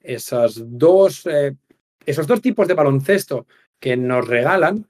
esas 0.00 0.60
dos, 0.78 1.26
eh, 1.26 1.54
esos 2.04 2.26
dos 2.26 2.40
tipos 2.40 2.66
de 2.66 2.74
baloncesto 2.74 3.46
que 3.78 3.96
nos 3.96 4.26
regalan, 4.26 4.86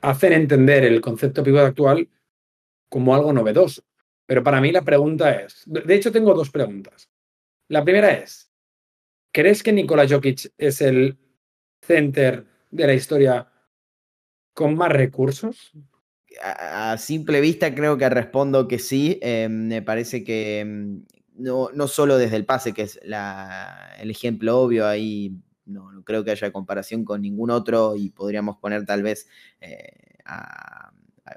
hacen 0.00 0.32
entender 0.32 0.84
el 0.84 1.00
concepto 1.00 1.44
pivot 1.44 1.62
actual 1.62 2.08
como 2.88 3.14
algo 3.14 3.32
novedoso. 3.32 3.82
Pero 4.26 4.42
para 4.42 4.60
mí 4.60 4.72
la 4.72 4.82
pregunta 4.82 5.30
es, 5.40 5.62
de 5.66 5.94
hecho 5.94 6.10
tengo 6.10 6.34
dos 6.34 6.50
preguntas. 6.50 7.08
La 7.68 7.84
primera 7.84 8.12
es, 8.12 8.50
¿Crees 9.38 9.62
que 9.62 9.72
Nikola 9.72 10.04
Jokic 10.08 10.52
es 10.58 10.80
el 10.80 11.16
center 11.80 12.44
de 12.72 12.86
la 12.88 12.94
historia 12.94 13.48
con 14.52 14.74
más 14.74 14.90
recursos? 14.90 15.70
A, 16.42 16.98
simple 16.98 17.40
vista 17.40 17.72
creo 17.72 17.96
que 17.96 18.08
respondo 18.08 18.66
que 18.66 18.80
sí. 18.80 19.16
Em, 19.22 19.68
me 19.68 19.80
parece 19.80 20.24
que 20.24 20.58
em, 20.58 21.04
no, 21.36 21.70
no, 21.72 21.86
solo 21.86 22.18
desde 22.18 22.34
el 22.34 22.46
pase, 22.46 22.74
que 22.74 22.82
es 22.82 22.98
el 23.00 24.10
ejemplo 24.10 24.58
obvio, 24.58 24.88
ahí 24.88 25.36
no, 25.66 26.02
creo 26.02 26.24
que 26.24 26.32
haya 26.32 26.50
comparación 26.50 27.04
con 27.04 27.22
ningún 27.22 27.50
otro 27.50 27.94
y 27.94 28.10
podríamos 28.10 28.56
poner 28.56 28.86
tal 28.86 29.04
vez 29.04 29.28
eh, 29.60 30.18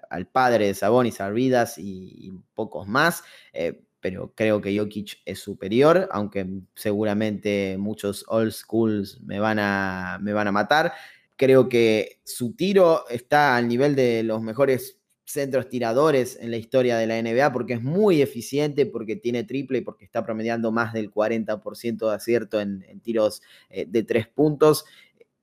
al 0.10 0.26
padre 0.26 0.66
de 0.66 0.74
Sabonis, 0.74 1.22
Arvidas 1.22 1.78
y, 1.78 2.16
y 2.18 2.34
pocos 2.56 2.88
más. 2.88 3.24
Eh, 3.54 3.84
pero 4.02 4.34
creo 4.36 4.60
que 4.60 4.78
Jokic 4.78 5.20
es 5.26 5.39
superior, 5.39 6.10
aunque 6.12 6.47
seguramente 6.76 7.78
muchos 7.78 8.26
old 8.28 8.52
schools 8.52 9.22
me 9.22 9.39
van 9.39 9.60
a, 9.60 10.18
me 10.22 10.34
van 10.34 10.47
a 10.47 10.52
matar. 10.52 10.93
Creo 11.38 11.70
que 11.70 12.20
su 12.24 12.54
tiro 12.56 13.08
está 13.10 13.56
al 13.56 13.68
nivel 13.68 13.95
de 13.95 14.24
los 14.24 14.41
mejores 14.41 15.02
centros 15.24 15.70
tiradores 15.70 16.38
en 16.41 16.52
la 16.52 16.58
historia 16.58 16.97
de 16.97 17.08
la 17.08 17.22
NBA 17.22 17.54
porque 17.54 17.74
es 17.74 17.82
muy 17.82 18.22
eficiente, 18.22 18.86
porque 18.86 19.16
tiene 19.16 19.43
triple 19.43 19.78
y 19.78 19.82
porque 19.82 20.06
está 20.06 20.24
promediando 20.26 20.72
más 20.72 20.93
del 20.93 21.12
40% 21.12 22.10
de 22.10 22.16
acierto 22.16 22.60
en, 22.60 22.84
tiros 23.02 23.41
eh, 23.70 23.86
de 23.88 24.04
tres 24.04 24.28
puntos. 24.28 24.86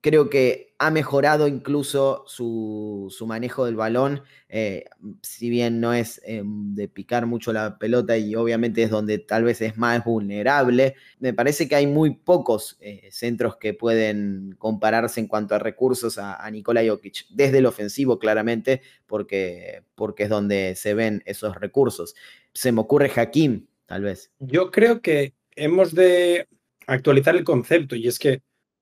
Creo 0.01 0.29
que 0.29 0.69
ha 0.77 0.91
mejorado 0.91 1.49
incluso 1.49 2.23
su, 2.25 3.13
manejo 3.27 3.65
del 3.65 3.75
balón, 3.75 4.23
eh, 4.47 4.85
si 5.21 5.49
bien 5.49 5.81
no 5.81 5.93
es 5.93 6.21
eh, 6.25 6.41
de 6.45 6.87
picar 6.87 7.25
mucho 7.25 7.51
la 7.51 7.77
pelota 7.77 8.17
y 8.17 8.33
obviamente 8.33 8.83
es 8.83 8.89
donde 8.89 9.19
tal 9.19 9.43
vez 9.43 9.61
es 9.61 9.77
más 9.77 10.05
vulnerable. 10.05 10.95
Me 11.19 11.33
parece 11.33 11.67
que 11.67 11.75
hay 11.75 11.85
muy 11.85 12.15
pocos 12.15 12.77
eh, 12.79 13.09
centros 13.11 13.57
que 13.57 13.73
pueden 13.73 14.55
compararse 14.57 15.19
en 15.19 15.27
cuanto 15.27 15.53
a 15.53 15.59
recursos 15.59 16.17
a, 16.17 16.35
a 16.35 16.49
Nikola 16.49 16.81
Jokic, 16.87 17.25
desde 17.29 17.57
el 17.57 17.65
ofensivo 17.65 18.19
claramente, 18.19 18.81
porque, 19.05 19.83
porque 19.95 20.23
es 20.23 20.29
donde 20.29 20.75
se 20.77 20.93
ven 20.93 21.23
esos 21.25 21.57
recursos. 21.57 22.15
Se 22.53 22.71
me 22.71 22.79
ocurre 22.79 23.11
Hakim, 23.13 23.67
tal 23.85 24.03
vez. 24.03 24.31
Yo 24.39 24.71
creo 24.71 25.01
que 25.01 25.33
hemos 25.57 25.93
de 25.93 26.47
actualizar 26.87 27.35
el 27.35 27.43
concepto 27.43 27.97
y 27.97 28.07
es 28.07 28.17
que 28.17 28.41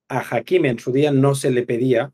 a 0.09 0.19
Hakim 0.19 0.65
en 0.65 0.79
su 0.79 0.91
día 0.91 1.11
no 1.11 1.35
se 1.35 1.51
le 1.51 1.63
pedía, 1.63 2.13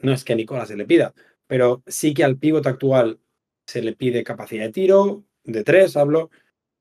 no 0.00 0.12
es 0.12 0.24
que 0.24 0.32
a 0.32 0.36
Nicolás 0.36 0.68
se 0.68 0.76
le 0.76 0.86
pida, 0.86 1.14
pero 1.46 1.82
sí 1.86 2.14
que 2.14 2.24
al 2.24 2.38
pívot 2.38 2.66
actual 2.66 3.20
se 3.66 3.82
le 3.82 3.94
pide 3.94 4.24
capacidad 4.24 4.64
de 4.64 4.72
tiro, 4.72 5.24
de 5.44 5.64
tres 5.64 5.96
hablo, 5.96 6.30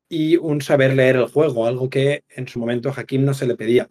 y 0.10 0.38
un 0.38 0.62
saber 0.62 0.96
leer 0.96 1.18
el 1.18 1.28
juego, 1.28 1.68
algo 1.68 1.90
que 1.90 2.24
en 2.30 2.48
su 2.48 2.60
momento 2.60 2.90
a 2.90 2.94
Hakim 2.94 3.26
no 3.26 3.34
se 3.34 3.46
le 3.46 3.56
pedía. 3.56 3.90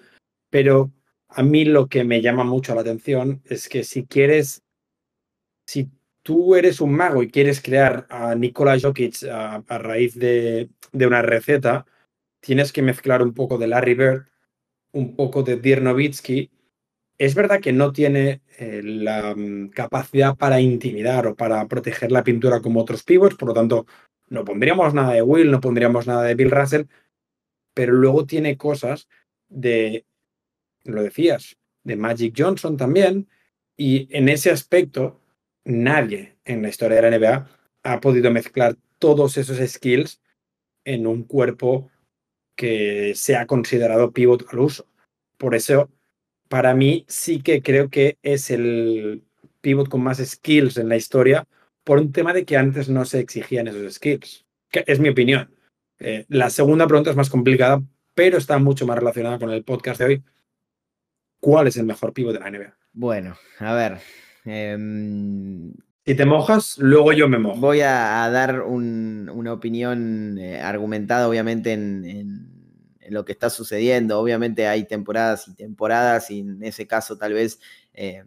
Pero 0.51 0.93
a 1.29 1.43
mí 1.43 1.64
lo 1.64 1.89
que 1.89 2.05
me 2.05 2.22
llama 2.22 2.45
mucho 2.45 2.74
la 2.74 2.81
atención 2.81 3.43
es 3.45 3.68
que 3.68 3.85
si 3.85 4.07
quieres, 4.07 4.62
si 5.66 5.91
tú 6.22 6.55
eres 6.55 6.81
un 6.81 6.95
mago 6.95 7.22
y 7.22 7.31
quieres 7.31 7.61
crear 7.61 8.07
a 8.09 8.35
Nikola 8.35 8.79
Jokic 8.81 9.24
a, 9.24 9.62
raíz 9.79 10.14
de, 10.18 10.70
de, 10.93 11.07
una 11.07 11.22
receta, 11.22 11.87
tienes 12.41 12.72
que 12.72 12.83
mezclar 12.83 13.22
un 13.22 13.35
poco 13.35 13.59
de 13.59 13.66
Larry 13.66 13.95
Bird 13.95 14.27
un 14.97 15.14
poco 15.14 15.42
de 15.42 15.57
Dirk 15.57 16.51
Es 17.18 17.34
verdad 17.34 17.61
que 17.61 17.72
no 17.72 17.92
tiene 17.92 18.40
eh, 18.59 18.80
la 18.82 19.34
mm, 19.36 19.68
capacidad 19.70 20.36
para 20.36 20.61
intimidar 20.61 21.26
o 21.26 21.36
para 21.36 21.66
proteger 21.68 22.11
la 22.12 22.24
pintura 22.24 22.61
como 22.61 22.80
otros 22.80 23.03
pivots, 23.03 23.36
por 23.36 23.49
lo 23.49 23.55
tanto, 23.55 23.86
no 24.28 24.44
pondríamos 24.44 24.94
nada 24.94 25.12
de 25.12 25.22
Will, 25.22 25.51
no 25.51 25.61
pondríamos 25.61 26.07
nada 26.07 26.22
de 26.22 26.34
Bill 26.34 26.51
Russell, 26.51 26.84
pero 27.74 27.92
luego 27.92 28.26
tiene 28.26 28.57
cosas 28.57 29.09
de, 29.49 30.07
lo 30.84 31.03
decías, 31.03 31.59
de 31.84 31.97
Magic 31.97 32.34
Johnson 32.36 32.76
también, 32.76 33.28
y 33.76 34.09
en 34.16 34.30
ese 34.30 34.51
aspecto, 34.51 35.20
nadie 35.64 36.36
en 36.44 36.62
la 36.62 36.70
historia 36.70 37.01
de 37.01 37.11
la 37.11 37.16
NBA 37.18 37.49
ha 37.82 38.01
podido 38.01 38.30
mezclar 38.30 38.76
todos 38.99 39.36
esos 39.36 39.59
skills 39.59 40.22
en 40.84 41.07
un 41.07 41.24
cuerpo 41.24 41.90
que 42.57 43.12
sea 43.14 43.46
considerado 43.46 44.12
pivot 44.12 44.46
al 44.50 44.59
uso. 44.59 44.86
Por 45.38 45.54
eso, 45.54 45.90
para 46.48 46.74
mí 46.74 47.04
sí 47.09 47.40
que 47.42 47.62
creo 47.62 47.90
que 47.90 48.18
es 48.22 48.50
el 48.50 49.22
pivot 49.61 49.88
con 49.88 50.02
más 50.02 50.18
skills 50.18 50.78
en 50.78 50.88
la 50.88 50.96
historia 50.96 51.46
por 51.84 51.98
un 51.98 52.12
tema 52.12 52.32
de 52.32 52.44
que 52.44 52.57
antes 52.57 52.88
no 52.88 53.04
se 53.04 53.20
exigían 53.20 53.68
esos 53.68 53.94
skills. 53.94 54.44
Que 54.70 54.84
es 54.86 54.98
mi 54.98 55.09
opinión. 55.09 55.54
Eh, 55.98 56.24
la 56.28 56.50
segunda 56.50 56.86
pregunta 56.86 57.11
es 57.11 57.16
más 57.16 57.30
complicada, 57.30 57.82
pero 58.14 58.38
está 58.38 58.59
mucho 58.59 58.86
más 58.86 58.98
relacionada 58.98 59.38
con 59.38 59.50
el 59.50 59.62
podcast 59.62 60.00
de 60.00 60.07
hoy. 60.07 60.24
¿Cuál 61.40 61.68
es 61.68 61.76
el 61.76 61.86
mejor 61.86 62.12
pivot 62.12 62.32
de 62.32 62.40
la 62.40 62.50
NBA? 62.50 62.76
Bueno, 62.92 63.36
a 63.59 63.74
ver. 63.74 63.98
Em, 64.44 65.72
si 66.07 66.14
te 66.14 66.24
mojas, 66.24 66.78
luego 66.78 67.12
yo 67.12 67.28
me 67.28 67.36
mojo. 67.36 67.59
Voy 67.59 67.80
a, 67.80 68.30
dar 68.30 68.62
una 68.62 69.52
opinión 69.52 70.38
eh, 70.38 70.61
argumentada, 70.61 71.28
obviamente, 71.28 71.72
en, 71.72 72.54
lo 73.09 73.24
que 73.24 73.32
está 73.32 73.50
sucediendo. 73.50 74.20
Obviamente 74.20 74.68
hay 74.68 74.84
temporadas 74.84 75.48
y 75.48 75.54
temporadas, 75.54 76.30
y 76.30 76.40
en 76.40 76.62
ese 76.62 76.86
caso, 76.86 77.18
tal 77.18 77.32
vez 77.32 77.59
eh, 77.92 78.22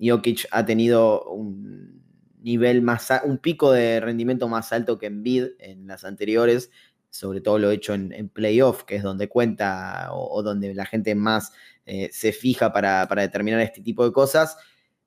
Jokic 0.00 0.46
ha 0.52 0.64
tenido 0.64 1.24
un 1.24 2.00
nivel 2.42 2.80
más, 2.82 3.08
un 3.24 3.38
pico 3.38 3.72
de 3.72 3.98
rendimiento 3.98 4.48
más 4.48 4.72
alto 4.72 4.96
que 4.96 5.06
en 5.06 5.24
Bid 5.24 5.46
en 5.58 5.88
las 5.88 6.04
anteriores, 6.04 6.70
sobre 7.10 7.40
todo 7.40 7.58
lo 7.58 7.72
hecho 7.72 7.92
en, 7.94 8.28
playoff, 8.28 8.84
que 8.84 8.96
es 8.96 9.02
donde 9.02 9.28
cuenta 9.28 10.10
o, 10.12 10.44
donde 10.44 10.74
la 10.74 10.86
gente 10.86 11.16
más 11.16 11.52
eh, 11.86 12.08
se 12.12 12.30
fija 12.30 12.72
para 12.72 13.06
determinar 13.06 13.60
este 13.60 13.80
tipo 13.80 14.04
de 14.04 14.12
cosas 14.12 14.56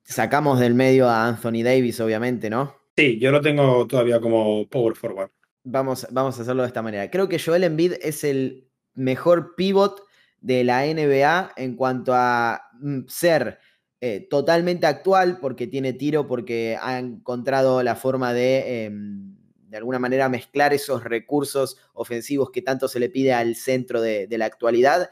Sacamos 0.10 0.60
del 0.60 0.74
medio 0.74 1.08
a 1.08 1.28
Anthony 1.28 1.62
Davis, 1.64 2.00
obviamente, 2.00 2.50
¿no? 2.50 2.76
Sí, 2.98 3.20
yo 3.20 3.32
lo 3.32 3.42
tengo 3.42 3.86
todavía 3.86 4.20
como 4.20 4.68
power 4.68 4.96
forward. 4.96 5.30
Vamos, 5.64 6.08
vamos 6.10 6.40
a 6.40 6.42
hacerlo 6.42 6.64
de 6.64 6.68
esta 6.68 6.82
manera. 6.82 7.12
Creo 7.12 7.30
que 7.30 7.38
Joel 7.38 7.64
Embiid 7.64 7.94
es 8.02 8.24
el 8.24 8.68
mejor 8.96 9.54
pivot 9.56 10.02
de 10.42 10.64
la 10.64 10.84
NBA 10.84 11.54
en 11.58 11.76
cuanto 11.76 12.14
a 12.16 12.60
mm, 12.82 13.02
ser 13.08 13.60
eh, 14.02 14.26
totalmente 14.28 14.88
actual, 14.88 15.38
porque 15.40 15.68
tiene 15.68 15.94
tiro, 15.94 16.26
porque 16.26 16.76
ha 16.82 16.98
encontrado 16.98 17.84
la 17.84 17.96
forma 17.96 18.34
de, 18.34 18.86
em, 18.86 19.38
de 19.68 19.78
alguna 19.78 20.00
manera, 20.00 20.28
mezclar 20.28 20.74
esos 20.74 21.04
recursos 21.04 21.78
ofensivos 21.94 22.50
que 22.50 22.64
tanto 22.64 22.88
se 22.88 23.00
le 23.00 23.10
pide 23.10 23.32
al 23.34 23.56
centro 23.56 24.02
de, 24.02 24.26
de 24.26 24.38
la 24.40 24.46
actualidad. 24.46 25.12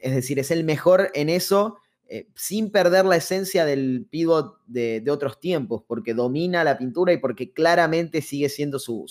Es 0.00 0.14
decir, 0.14 0.38
es 0.38 0.50
el 0.50 0.64
mejor 0.64 1.10
en 1.12 1.28
eso 1.28 1.76
eh, 2.10 2.26
sin 2.34 2.70
perder 2.70 3.04
la 3.04 3.16
esencia 3.16 3.66
del 3.66 4.06
pivot 4.10 4.62
de, 4.66 5.04
otros 5.10 5.38
tiempos, 5.40 5.82
porque 5.86 6.14
domina 6.14 6.64
la 6.64 6.78
pintura 6.78 7.12
y 7.12 7.18
porque 7.18 7.52
claramente 7.52 8.22
sigue 8.22 8.48
siendo 8.48 8.78
su, 8.78 9.04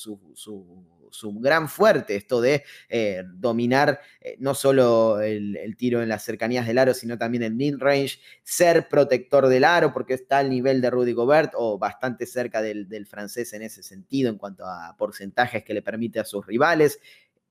gran 1.35 1.69
fuerte, 1.69 2.15
esto 2.15 2.41
de 2.41 2.63
eh, 2.89 3.21
dominar 3.35 3.99
eh, 4.19 4.35
no 4.39 4.55
solo 4.55 5.21
el, 5.21 5.75
tiro 5.77 6.01
en 6.01 6.09
las 6.09 6.23
cercanías 6.23 6.65
del 6.65 6.79
aro, 6.79 6.95
sino 6.95 7.19
también 7.19 7.43
el 7.43 7.53
mid-range, 7.53 8.19
ser 8.41 8.89
protector 8.89 9.47
del 9.47 9.63
aro, 9.63 9.93
porque 9.93 10.15
está 10.15 10.39
al 10.39 10.49
nivel 10.49 10.81
de 10.81 10.89
Rudy 10.89 11.13
Gobert 11.13 11.53
o 11.55 11.77
bastante 11.77 12.25
cerca 12.25 12.63
del, 12.63 13.05
francés 13.05 13.53
en 13.53 13.61
ese 13.61 13.83
sentido, 13.83 14.31
en 14.31 14.39
cuanto 14.39 14.65
a 14.65 14.95
porcentajes 14.97 15.63
que 15.63 15.75
le 15.75 15.83
permite 15.83 16.19
a 16.19 16.25
sus 16.25 16.43
rivales. 16.47 16.99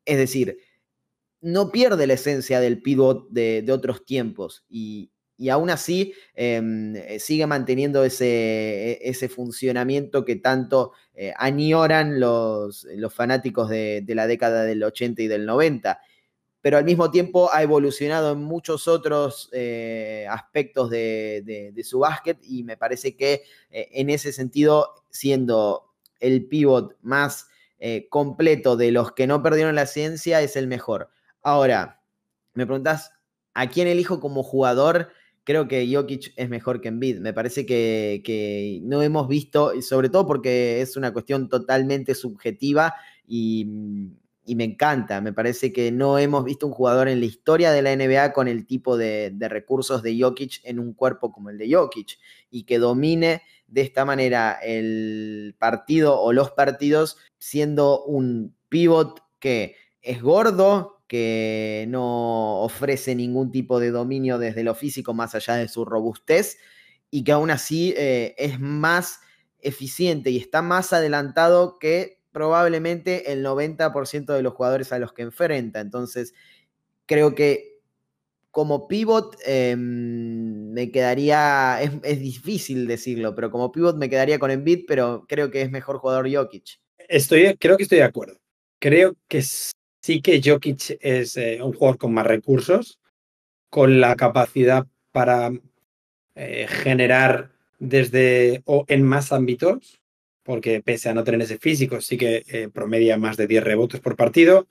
Es 0.04 0.18
decir, 0.18 0.58
no 1.40 1.70
pierde 1.70 2.08
la 2.08 2.14
esencia 2.14 2.58
del 2.58 2.82
pivot 2.82 3.28
de, 3.30 3.62
de 3.62 3.72
otros 3.72 4.04
tiempos 4.04 4.64
y, 4.68 5.12
y 5.38 5.50
aún 5.50 5.70
así 5.70 6.14
em, 6.34 6.96
eh, 6.96 7.18
sigue 7.18 7.46
manteniendo 7.46 8.04
ese, 8.04 8.92
e, 8.92 8.98
ese, 9.02 9.28
funcionamiento 9.28 10.24
que 10.24 10.36
tanto 10.36 10.92
eh, 11.14 11.34
los, 12.18 12.86
los 12.94 13.14
fanáticos 13.14 13.68
de, 13.68 14.04
la 14.08 14.26
década 14.26 14.64
del 14.64 14.82
80 14.82 15.22
y 15.22 15.28
del 15.28 15.44
90. 15.44 16.00
Pero 16.62 16.78
al 16.78 16.84
mismo 16.84 17.10
tiempo 17.10 17.50
ha 17.52 17.62
evolucionado 17.62 18.32
en 18.32 18.38
muchos 18.38 18.88
otros 18.88 19.50
eh, 19.52 20.26
aspectos 20.28 20.90
de, 20.90 21.72
su 21.84 22.00
básquet 22.00 22.38
y 22.42 22.64
me 22.64 22.76
parece 22.76 23.14
que 23.14 23.42
en 23.70 24.10
ese 24.10 24.32
sentido, 24.32 25.04
siendo 25.10 25.92
el 26.18 26.46
pivot 26.46 26.96
más 27.02 27.46
completo 28.08 28.76
de 28.76 28.90
los 28.90 29.12
que 29.12 29.28
no 29.28 29.42
perdieron 29.44 29.76
la 29.76 29.86
ciencia, 29.86 30.40
es 30.40 30.56
el 30.56 30.66
mejor. 30.66 31.10
Ahora, 31.40 32.00
me 32.54 32.66
preguntas, 32.66 33.12
¿a 33.54 33.68
quién 33.68 33.86
elijo 33.86 34.18
como 34.18 34.42
jugador? 34.42 35.10
Creo 35.46 35.68
que 35.68 35.88
Jokic 35.90 36.32
es 36.36 36.48
mejor 36.50 36.80
que 36.80 36.88
Embiid. 36.88 37.20
Me 37.20 37.32
parece 37.32 37.64
que, 37.64 38.80
no 38.82 39.00
hemos 39.00 39.28
visto, 39.28 39.80
sobre 39.80 40.10
todo 40.10 40.26
porque 40.26 40.82
es 40.82 40.96
una 40.96 41.12
cuestión 41.12 41.48
totalmente 41.48 42.14
subjetiva 42.14 42.94
y, 43.26 43.64
me 44.54 44.64
encanta. 44.64 45.20
Me 45.20 45.32
parece 45.32 45.72
que 45.72 45.92
no 45.92 46.18
hemos 46.18 46.44
visto 46.44 46.66
un 46.66 46.72
jugador 46.72 47.08
en 47.08 47.20
la 47.20 47.26
historia 47.26 47.70
de 47.70 47.82
la 47.82 47.94
NBA 47.94 48.32
con 48.32 48.48
el 48.48 48.66
tipo 48.66 48.96
de, 48.96 49.32
recursos 49.40 50.02
de 50.02 50.20
Jokic 50.20 50.60
en 50.64 50.80
un 50.80 50.92
cuerpo 50.92 51.30
como 51.32 51.48
el 51.50 51.58
de 51.58 51.72
Jokic 51.72 52.18
y 52.50 52.64
que 52.64 52.78
domine 52.78 53.42
de 53.68 53.82
esta 53.82 54.04
manera 54.04 54.58
el 54.62 55.54
partido 55.58 56.20
o 56.20 56.32
los 56.32 56.50
partidos 56.50 57.18
siendo 57.38 58.04
un 58.04 58.54
pivot 58.68 59.22
que 59.38 59.76
es 60.02 60.22
gordo, 60.22 60.95
que 61.06 61.86
no 61.88 62.60
ofrece 62.60 63.14
ningún 63.14 63.52
tipo 63.52 63.80
de 63.80 63.90
dominio 63.90 64.38
desde 64.38 64.64
lo 64.64 64.74
físico 64.74 65.14
más 65.14 65.34
allá 65.34 65.54
de 65.54 65.68
su 65.68 65.84
robustez 65.84 66.58
y 67.10 67.24
que 67.24 67.32
aún 67.32 67.50
así 67.50 67.94
eh, 67.96 68.34
es 68.38 68.58
más 68.60 69.20
eficiente 69.60 70.30
y 70.30 70.36
está 70.36 70.62
más 70.62 70.92
adelantado 70.92 71.78
que 71.78 72.20
probablemente 72.32 73.32
el 73.32 73.44
90% 73.44 74.34
de 74.34 74.42
los 74.42 74.52
jugadores 74.52 74.92
a 74.92 74.98
los 74.98 75.12
que 75.12 75.22
enfrenta. 75.22 75.80
Entonces, 75.80 76.34
creo 77.06 77.34
que 77.34 77.76
como 78.50 78.88
pivot 78.88 79.36
em, 79.44 80.72
me 80.72 80.90
quedaría, 80.90 81.78
es, 81.82 82.20
difícil 82.20 82.86
decirlo, 82.86 83.34
pero 83.34 83.50
como 83.50 83.70
pivot 83.70 83.96
me 83.96 84.08
quedaría 84.08 84.38
con 84.38 84.50
Embiid, 84.50 84.84
pero 84.86 85.26
creo 85.28 85.50
que 85.50 85.62
es 85.62 85.70
mejor 85.70 85.98
jugador 85.98 86.30
Jokic. 86.32 86.80
Estoy, 87.08 87.54
creo 87.58 87.76
que 87.76 87.82
estoy 87.82 87.98
de 87.98 88.04
acuerdo. 88.04 88.38
Creo 88.78 89.14
que 89.28 89.42
Sí 90.06 90.22
que 90.22 90.40
Jokic 90.40 90.98
es 91.00 91.36
eh, 91.36 91.60
un 91.60 91.72
jugador 91.72 91.98
con 91.98 92.14
más 92.14 92.24
recursos, 92.24 93.00
con 93.68 94.00
la 94.00 94.14
capacidad 94.14 94.86
para 95.10 95.50
eh, 96.36 96.68
generar 96.68 97.50
desde 97.80 98.62
o 98.66 98.84
en 98.86 99.02
más 99.02 99.32
ámbitos, 99.32 100.00
porque 100.44 100.80
pese 100.80 101.08
a 101.08 101.14
no 101.14 101.24
tener 101.24 101.42
ese 101.42 101.58
físico, 101.58 102.00
sí 102.00 102.16
que 102.16 102.44
eh, 102.46 102.68
promedia 102.72 103.18
más 103.18 103.36
de 103.36 103.48
10 103.48 103.64
rebotes 103.64 104.00
por 104.00 104.14
partido. 104.14 104.68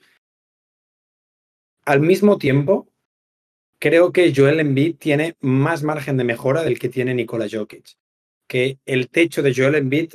Al 1.84 2.00
mismo 2.00 2.38
tiempo, 2.38 2.88
creo 3.78 4.12
que 4.12 4.32
Joel 4.34 4.60
Embiid 4.60 4.96
tiene 4.96 5.36
más 5.40 5.82
margen 5.82 6.16
de 6.16 6.24
mejora 6.24 6.62
del 6.62 6.78
que 6.78 6.88
tiene 6.88 7.12
Nikola 7.12 7.46
Jokic. 7.46 7.98
Que 8.48 8.78
el 8.86 9.10
techo 9.10 9.42
de 9.42 9.54
Joel 9.54 9.74
Embiid 9.74 10.14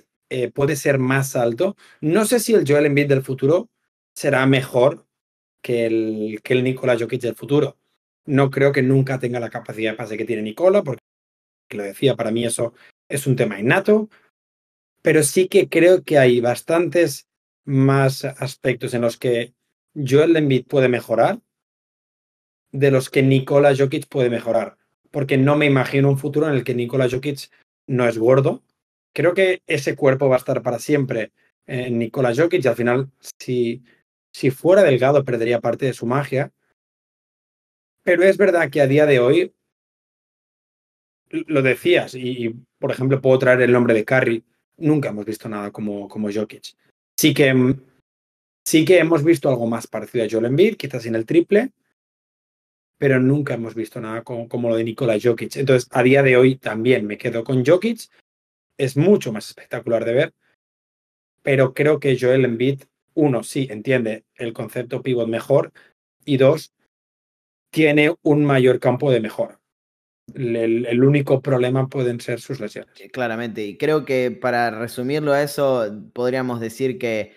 puede 0.56 0.76
ser 0.76 0.98
más 0.98 1.36
alto. 1.36 1.76
No 2.00 2.26
sé 2.26 2.40
si 2.40 2.56
el 2.56 2.66
Joel 2.68 2.88
Embiid 2.88 3.08
del 3.08 3.22
futuro 3.22 3.70
será 4.16 4.48
mejor 4.48 5.06
que 5.62 5.86
el, 5.86 6.42
que 6.44 6.54
el 6.54 6.78
Jokic 6.78 7.22
del 7.22 7.36
futuro. 7.36 7.78
No 8.26 8.50
creo 8.52 8.72
que 8.72 8.82
nunca 8.82 9.20
tenga 9.20 9.40
la 9.40 9.50
capacidad 9.50 9.92
de 9.92 9.98
pase 9.98 10.18
que 10.18 10.26
tiene 10.26 10.42
Nikola, 10.42 10.84
porque 10.84 11.02
lo 11.72 11.84
decía, 11.84 12.16
para 12.16 12.32
mí 12.32 12.46
eso 12.46 12.74
es 13.10 13.28
un 13.28 13.36
tema 13.36 13.60
innato. 13.60 14.10
Pero 15.02 15.24
sí 15.24 15.48
que 15.48 15.70
creo 15.70 16.04
que 16.04 16.20
hay 16.20 16.40
bastantes 16.40 17.28
más 17.66 18.26
aspectos 18.26 18.94
en 18.94 19.02
los 19.02 19.18
que 19.18 19.54
Joel 19.96 20.36
Embiid 20.36 20.66
puede 20.66 20.90
mejorar 20.90 21.40
de 22.72 22.92
los 22.92 23.10
que 23.10 23.22
Nikola 23.24 23.76
Jokic 23.76 24.08
puede 24.08 24.30
mejorar. 24.30 24.78
Porque 25.10 25.38
no 25.38 25.58
me 25.58 25.66
imagino 25.66 26.10
un 26.10 26.18
futuro 26.18 26.48
en 26.48 26.54
el 26.54 26.64
que 26.64 26.76
Nikola 26.76 27.10
Jokic 27.10 27.50
no 27.88 28.08
es 28.08 28.18
gordo. 28.18 28.64
Creo 29.14 29.34
que 29.34 29.62
ese 29.68 29.96
cuerpo 29.96 30.30
va 30.30 30.36
a 30.36 30.40
estar 30.40 30.62
para 30.62 30.80
siempre 30.80 31.32
en 31.66 32.00
Nikola 32.00 32.34
Jokic 32.36 32.64
y 32.64 32.68
al 32.68 32.76
final, 32.76 33.12
si, 33.40 33.84
si 34.32 34.52
fuera 34.52 34.84
delgado, 34.84 35.24
perdería 35.24 35.60
parte 35.60 35.86
de 35.86 35.94
su 35.94 36.06
magia. 36.06 36.52
Pero 38.04 38.24
es 38.24 38.38
verdad 38.38 38.70
que 38.70 38.82
a 38.82 38.88
día 38.88 39.06
de 39.06 39.20
hoy, 39.20 39.54
lo 41.30 41.62
decías, 41.62 42.16
y, 42.16 42.56
por 42.80 42.92
ejemplo 42.92 43.22
puedo 43.22 43.40
traer 43.40 43.62
el 43.62 43.72
nombre 43.72 43.94
de 43.94 44.06
Curry, 44.06 44.44
nunca 44.78 45.10
hemos 45.10 45.26
visto 45.26 45.48
nada 45.48 45.72
como, 45.72 46.08
como 46.08 46.32
Jokic. 46.32 46.76
Sí 47.18 47.34
que, 47.34 47.76
sí 48.66 48.86
que 48.86 49.00
hemos 49.00 49.24
visto 49.24 49.50
algo 49.50 49.68
más 49.68 49.88
parecido 49.88 50.26
a 50.26 50.28
Joel 50.30 50.46
Embiid, 50.46 50.76
quizás 50.76 51.06
en 51.06 51.16
el 51.16 51.26
triple, 51.26 51.72
pero 52.98 53.20
nunca 53.20 53.56
hemos 53.56 53.76
visto 53.76 54.00
nada 54.00 54.24
como, 54.24 54.70
lo 54.70 54.76
de 54.76 54.84
Nikola 54.84 55.18
Jokic. 55.22 55.56
Entonces, 55.58 55.90
a 55.92 56.04
día 56.04 56.22
de 56.24 56.38
hoy 56.38 56.56
también 56.58 57.06
me 57.08 57.18
quedo 57.18 57.44
con 57.44 57.66
Jokic. 57.66 58.00
Es 58.78 58.98
mucho 58.98 59.32
más 59.32 59.48
espectacular 59.48 60.06
de 60.06 60.14
ver, 60.14 60.34
pero 61.42 61.74
creo 61.74 62.00
que 62.00 62.18
Joel 62.20 62.46
Embiid, 62.46 62.84
uno, 63.14 63.44
sí, 63.44 63.68
entiende 63.70 64.26
el 64.36 64.54
concepto 64.54 65.02
pivot 65.02 65.28
mejor, 65.28 65.72
y 66.26 66.38
dos, 66.38 66.74
tiene 67.72 68.16
un 68.22 68.46
mayor 68.46 68.80
campo 68.80 69.12
de 69.12 69.22
mejora. 69.22 69.60
El, 70.34 71.04
único 71.04 71.42
problema 71.42 71.90
pueden 71.90 72.22
ser 72.22 72.40
sus 72.40 72.60
lesiones. 72.60 72.94
Claramente, 73.12 73.66
y 73.66 73.78
creo 73.78 74.06
que 74.06 74.32
para 74.32 74.72
resumirlo 74.72 75.34
a 75.34 75.44
eso, 75.44 75.92
podríamos 76.14 76.60
decir 76.60 76.98
que 76.98 77.34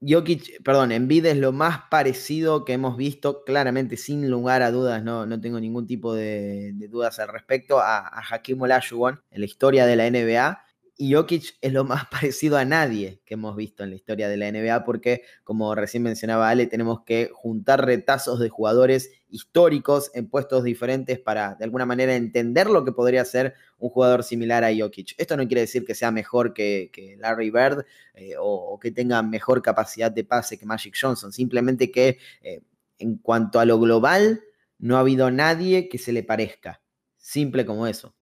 Jokic, 0.00 0.62
perdón, 0.62 0.92
es 0.92 1.36
lo 1.36 1.52
más 1.52 1.82
parecido 1.90 2.64
que 2.64 2.74
hemos 2.74 2.96
visto, 2.96 3.44
claramente, 3.44 3.96
sin 3.96 4.30
lugar 4.30 4.62
a 4.62 4.70
dudas, 4.70 5.02
no, 5.02 5.26
no 5.26 5.40
tengo 5.40 5.58
ningún 5.58 5.86
tipo 5.86 6.14
de, 6.14 6.72
dudas 6.88 7.18
al 7.18 7.28
respecto, 7.28 7.80
a, 7.80 7.98
a 7.98 8.22
Hakim 8.30 8.60
Olajuwon 8.60 9.20
en 9.30 9.40
la 9.40 9.46
historia 9.46 9.86
de 9.86 9.96
la 9.96 10.10
NBA 10.10 10.67
y 11.00 11.14
Jokic 11.14 11.56
es 11.60 11.72
lo 11.72 11.84
más 11.84 12.06
parecido 12.10 12.58
a 12.58 12.64
nadie 12.64 13.22
que 13.24 13.34
hemos 13.34 13.56
visto 13.56 13.84
en 13.84 13.90
la 13.90 13.96
historia 13.96 14.28
de 14.28 14.36
la 14.36 14.50
NBA 14.50 14.84
porque, 14.84 15.22
como 15.44 15.74
recién 15.74 16.02
mencionaba 16.02 16.50
Ale, 16.50 16.66
tenemos 16.66 17.04
que 17.04 17.30
juntar 17.32 17.86
retazos 17.86 18.40
de 18.40 18.48
jugadores 18.48 19.12
históricos 19.28 20.10
en 20.14 20.28
puestos 20.28 20.64
diferentes 20.64 21.20
para, 21.20 21.54
de 21.54 21.64
alguna 21.64 21.86
manera, 21.86 22.16
entender 22.16 22.68
lo 22.68 22.84
que 22.84 22.92
podría 22.92 23.24
ser 23.24 23.54
un 23.78 23.90
jugador 23.90 24.24
similar 24.24 24.64
a 24.64 24.70
Jokic. 24.76 25.14
Esto 25.18 25.36
no 25.36 25.46
quiere 25.46 25.62
decir 25.62 25.84
que 25.84 25.94
sea 25.94 26.10
mejor 26.10 26.52
que, 26.52 26.90
Larry 27.18 27.50
Bird 27.50 27.84
eh, 28.14 28.34
o, 28.38 28.78
que 28.80 28.90
tenga 28.90 29.22
mejor 29.22 29.62
capacidad 29.62 30.10
de 30.10 30.24
pase 30.24 30.58
que 30.58 30.66
Magic 30.66 30.96
Johnson, 31.00 31.32
simplemente 31.32 31.92
que 31.92 32.18
eh, 32.42 32.60
en 32.98 33.18
cuanto 33.18 33.60
a 33.60 33.64
lo 33.64 33.78
global, 33.78 34.42
no 34.78 34.96
ha 34.96 35.00
habido 35.00 35.30
nadie 35.30 35.88
que 35.88 35.98
se 35.98 36.12
le 36.12 36.24
parezca. 36.24 36.82
Simple 37.16 37.64
como 37.64 37.86
eso. 37.86 38.17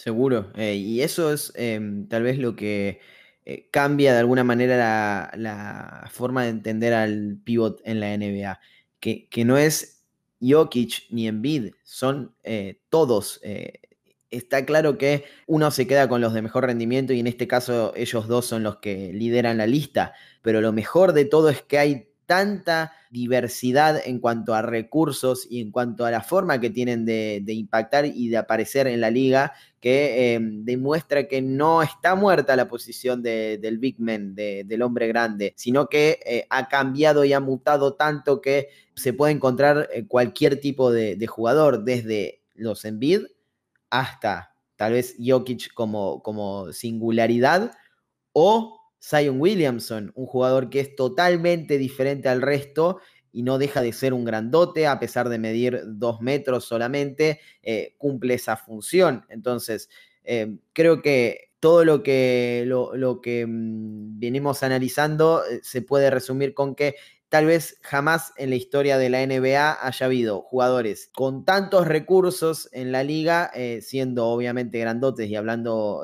Seguro. 0.00 0.50
Eh, 0.56 0.76
y 0.76 1.02
eso 1.02 1.30
es 1.30 1.52
em, 1.56 2.08
tal 2.08 2.22
vez 2.22 2.38
lo 2.38 2.56
que 2.56 3.00
eh, 3.44 3.68
cambia 3.70 4.14
de 4.14 4.20
alguna 4.20 4.44
manera 4.44 5.30
la, 5.36 6.08
forma 6.10 6.44
de 6.44 6.48
entender 6.48 6.94
al 6.94 7.36
pivot 7.44 7.82
en 7.84 8.00
la 8.00 8.16
NBA. 8.16 8.60
Que, 8.98 9.28
que 9.28 9.44
no 9.44 9.58
es 9.58 10.06
Jokic 10.40 11.06
ni 11.10 11.28
Embiid, 11.28 11.72
son 11.82 12.34
eh, 12.44 12.80
todos. 12.88 13.42
está 14.30 14.64
claro 14.64 14.96
que 14.96 15.24
uno 15.46 15.70
se 15.70 15.86
queda 15.86 16.08
con 16.08 16.22
los 16.22 16.32
de 16.32 16.40
mejor 16.40 16.64
rendimiento 16.64 17.12
y 17.12 17.20
en 17.20 17.26
este 17.26 17.46
caso 17.46 17.92
ellos 17.94 18.26
dos 18.26 18.46
son 18.46 18.62
los 18.62 18.76
que 18.78 19.12
lideran 19.12 19.58
la 19.58 19.66
lista. 19.66 20.14
Pero 20.40 20.62
lo 20.62 20.72
mejor 20.72 21.12
de 21.12 21.26
todo 21.26 21.50
es 21.50 21.60
que 21.60 21.78
hay 21.78 22.09
tanta 22.30 22.92
diversidad 23.10 24.00
en 24.04 24.20
cuanto 24.20 24.54
a 24.54 24.62
recursos 24.62 25.48
y 25.50 25.60
en 25.60 25.72
cuanto 25.72 26.06
a 26.06 26.12
la 26.12 26.22
forma 26.22 26.60
que 26.60 26.70
tienen 26.70 27.04
de, 27.04 27.42
impactar 27.48 28.06
y 28.06 28.28
de 28.28 28.36
aparecer 28.36 28.86
en 28.86 29.00
la 29.00 29.10
liga, 29.10 29.52
que 29.80 30.34
em, 30.34 30.64
demuestra 30.64 31.26
que 31.26 31.42
no 31.42 31.82
está 31.82 32.14
muerta 32.14 32.54
la 32.54 32.68
posición 32.68 33.20
del 33.20 33.78
big 33.78 33.98
man, 33.98 34.36
del 34.36 34.82
hombre 34.82 35.08
grande, 35.08 35.54
sino 35.56 35.88
que 35.88 36.20
eh, 36.24 36.46
ha 36.50 36.68
cambiado 36.68 37.24
y 37.24 37.32
ha 37.32 37.40
mutado 37.40 37.94
tanto 37.94 38.40
que 38.40 38.68
se 38.94 39.12
puede 39.12 39.32
encontrar 39.32 39.88
eh, 39.92 40.06
cualquier 40.06 40.60
tipo 40.60 40.92
de, 40.92 41.26
jugador, 41.26 41.82
desde 41.82 42.44
los 42.54 42.84
Envid 42.84 43.22
hasta 43.90 44.54
tal 44.76 44.92
vez 44.92 45.16
Jokic 45.18 45.74
como, 45.74 46.22
como 46.22 46.72
singularidad 46.72 47.72
o 48.32 48.79
Zion 49.02 49.40
Williamson, 49.40 50.12
un 50.14 50.26
jugador 50.26 50.68
que 50.68 50.80
es 50.80 50.94
totalmente 50.94 51.78
diferente 51.78 52.28
al 52.28 52.42
resto 52.42 53.00
y 53.32 53.42
no 53.42 53.58
deja 53.58 53.80
de 53.80 53.92
ser 53.92 54.12
un 54.12 54.24
grandote, 54.24 54.86
a 54.86 54.98
pesar 54.98 55.28
de 55.28 55.38
medir 55.38 55.82
dos 55.86 56.20
metros 56.20 56.64
solamente, 56.64 57.40
eh, 57.62 57.94
cumple 57.96 58.34
esa 58.34 58.56
función. 58.56 59.24
Entonces, 59.28 59.88
eh, 60.24 60.58
creo 60.72 61.00
que 61.02 61.50
todo 61.60 61.84
lo 61.84 62.02
que, 62.02 62.64
lo, 62.66 63.20
que 63.20 63.46
mm, 63.46 64.18
venimos 64.18 64.62
analizando 64.62 65.42
eh, 65.44 65.60
se 65.62 65.82
puede 65.82 66.10
resumir 66.10 66.54
con 66.54 66.74
que 66.74 66.96
tal 67.28 67.46
vez 67.46 67.78
jamás 67.82 68.32
en 68.36 68.50
la 68.50 68.56
historia 68.56 68.98
de 68.98 69.08
la 69.08 69.24
NBA 69.24 69.86
haya 69.86 70.06
habido 70.06 70.42
jugadores 70.42 71.08
con 71.14 71.44
tantos 71.44 71.86
recursos 71.86 72.68
en 72.72 72.90
la 72.90 73.04
liga, 73.04 73.52
siendo 73.82 74.26
obviamente 74.26 74.80
grandotes 74.80 75.28
y 75.28 75.36
hablando 75.36 76.02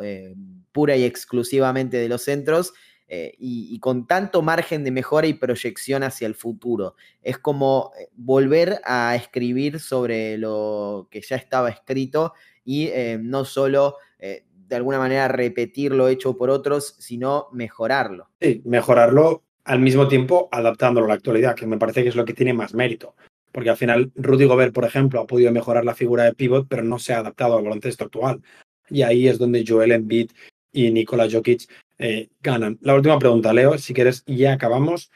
pura 0.77 0.95
y 0.95 1.05
exclusivamente 1.05 1.97
de 1.97 2.11
los 2.11 2.21
centros, 2.21 2.75
eh, 3.09 3.35
y, 3.39 3.79
con 3.79 4.07
tanto 4.07 4.43
margen 4.43 4.85
de 4.85 4.91
mejora 4.91 5.27
y 5.27 5.33
proyección 5.33 6.03
hacia 6.03 6.27
el 6.27 6.35
futuro. 6.35 6.97
Es 7.23 7.39
como 7.39 7.93
volver 8.15 8.81
a 8.85 9.17
escribir 9.17 9.81
sobre 9.81 10.37
lo 10.37 11.09
que 11.11 11.23
ya 11.23 11.37
estaba 11.37 11.71
escrito 11.71 12.35
y 12.65 12.91
no 13.21 13.45
solo 13.45 13.95
de 14.19 14.77
alguna 14.77 14.99
manera 14.99 15.29
repetir 15.29 15.93
lo 15.93 16.09
hecho 16.09 16.37
por 16.37 16.51
otros, 16.51 16.97
sino 16.99 17.47
mejorarlo. 17.53 18.29
Sí, 18.41 18.63
mejorarlo 18.65 19.45
al 19.65 19.81
mismo 19.81 20.09
tiempo 20.09 20.49
adaptándolo 20.53 21.07
a 21.07 21.09
la 21.09 21.15
actualidad, 21.15 21.55
que 21.55 21.67
me 21.67 21.79
parece 21.79 22.03
que 22.03 22.09
es 22.09 22.17
lo 22.17 22.25
que 22.25 22.35
tiene 22.35 22.53
más 22.53 22.75
mérito. 22.75 23.15
Porque 23.53 23.71
al 23.71 23.77
final 23.77 24.13
Rudy 24.15 24.45
Gobert, 24.45 24.73
por 24.73 24.85
ejemplo, 24.85 25.21
ha 25.21 25.27
podido 25.27 25.51
mejorar 25.51 25.85
la 25.85 25.95
figura 25.95 26.25
de 26.25 26.35
pivot, 26.35 26.67
pero 26.69 26.83
no 26.83 26.99
se 26.99 27.15
ha 27.15 27.19
adaptado 27.19 27.57
al 27.57 27.65
baloncesto 27.65 28.05
actual. 28.05 28.43
Y 28.89 29.03
ahí 29.03 29.27
es 29.27 29.39
donde 29.39 29.65
Joel 29.67 29.93
Embiid 29.93 30.31
y 30.77 30.91
Nikola 30.91 31.27
Jokic 31.31 31.69
eh, 31.99 32.29
ganan. 32.43 32.79
La 32.83 32.95
última 32.95 33.19
pregunta, 33.19 33.53
Leo, 33.53 33.79
si 33.79 33.95
quieres, 33.95 34.23
ya 34.27 34.53
acabamos. 34.53 35.11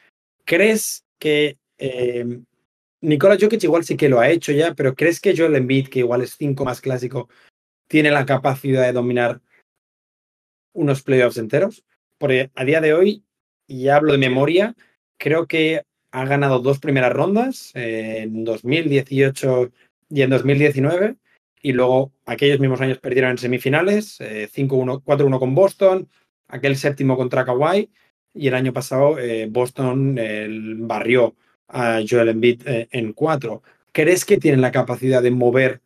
¿Crees 0.47 1.05
que 1.19 1.59
eh, 1.77 2.41
Nikola 3.03 3.37
Jokic 3.39 3.63
igual 3.65 3.85
sí 3.85 3.95
que 3.95 4.09
lo 4.09 4.21
ha 4.21 4.31
hecho 4.31 4.53
ya, 4.53 4.75
pero 4.75 4.95
¿crees 4.95 5.21
que 5.21 5.37
Joel 5.37 5.57
Embiid, 5.57 5.89
que 5.89 5.99
igual 5.99 6.23
es 6.23 6.35
cinco 6.39 6.65
más 6.65 6.81
clásico, 6.81 7.29
tiene 7.89 8.11
la 8.11 8.25
capacidad 8.25 8.87
de 8.87 8.95
dominar 8.95 9.43
unos 10.73 11.03
playoffs 11.03 11.37
enteros? 11.37 11.85
Porque 12.17 12.51
a 12.55 12.65
día 12.65 12.81
de 12.81 12.95
hoy 12.95 13.23
y 13.67 13.89
hablo 13.89 14.13
de 14.13 14.19
memoria, 14.19 14.75
creo 15.19 15.47
que 15.47 15.83
ha 16.11 16.25
ganado 16.25 16.61
dos 16.61 16.79
primeras 16.79 17.13
rondas 17.13 17.71
en 17.75 18.45
2018 18.45 19.71
y 20.09 20.23
en 20.23 20.31
2019. 20.31 21.17
Y 21.63 21.73
luego 21.73 22.13
aquellos 22.27 22.61
mismos 22.61 22.81
años 22.81 22.99
perdieron 22.99 23.33
en 23.33 23.39
semifinales, 23.39 24.21
5-1, 24.21 24.99
eh, 24.99 25.03
4-1 25.05 25.39
con 25.39 25.55
Boston, 25.55 26.09
aquel 26.49 26.77
séptimo 26.77 27.17
contra 27.17 27.45
Kawhi. 27.45 27.91
Y 28.33 28.49
el 28.49 28.55
año 28.55 28.73
pasado 28.73 29.19
eh, 29.19 29.47
Boston 29.51 30.19
barrió 30.87 31.35
a 31.69 32.01
Joel 32.09 32.31
Embiid 32.31 32.67
eh, 32.67 32.89
en 32.91 33.13
cuatro. 33.13 33.63
¿Crees 33.93 34.25
que 34.25 34.39
tienen 34.39 34.61
la 34.61 34.73
capacidad 34.73 35.23
de 35.23 35.31
mover 35.31 35.81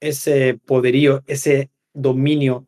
ese 0.00 0.58
poderío, 0.64 1.22
ese 1.26 1.70
dominio 1.92 2.66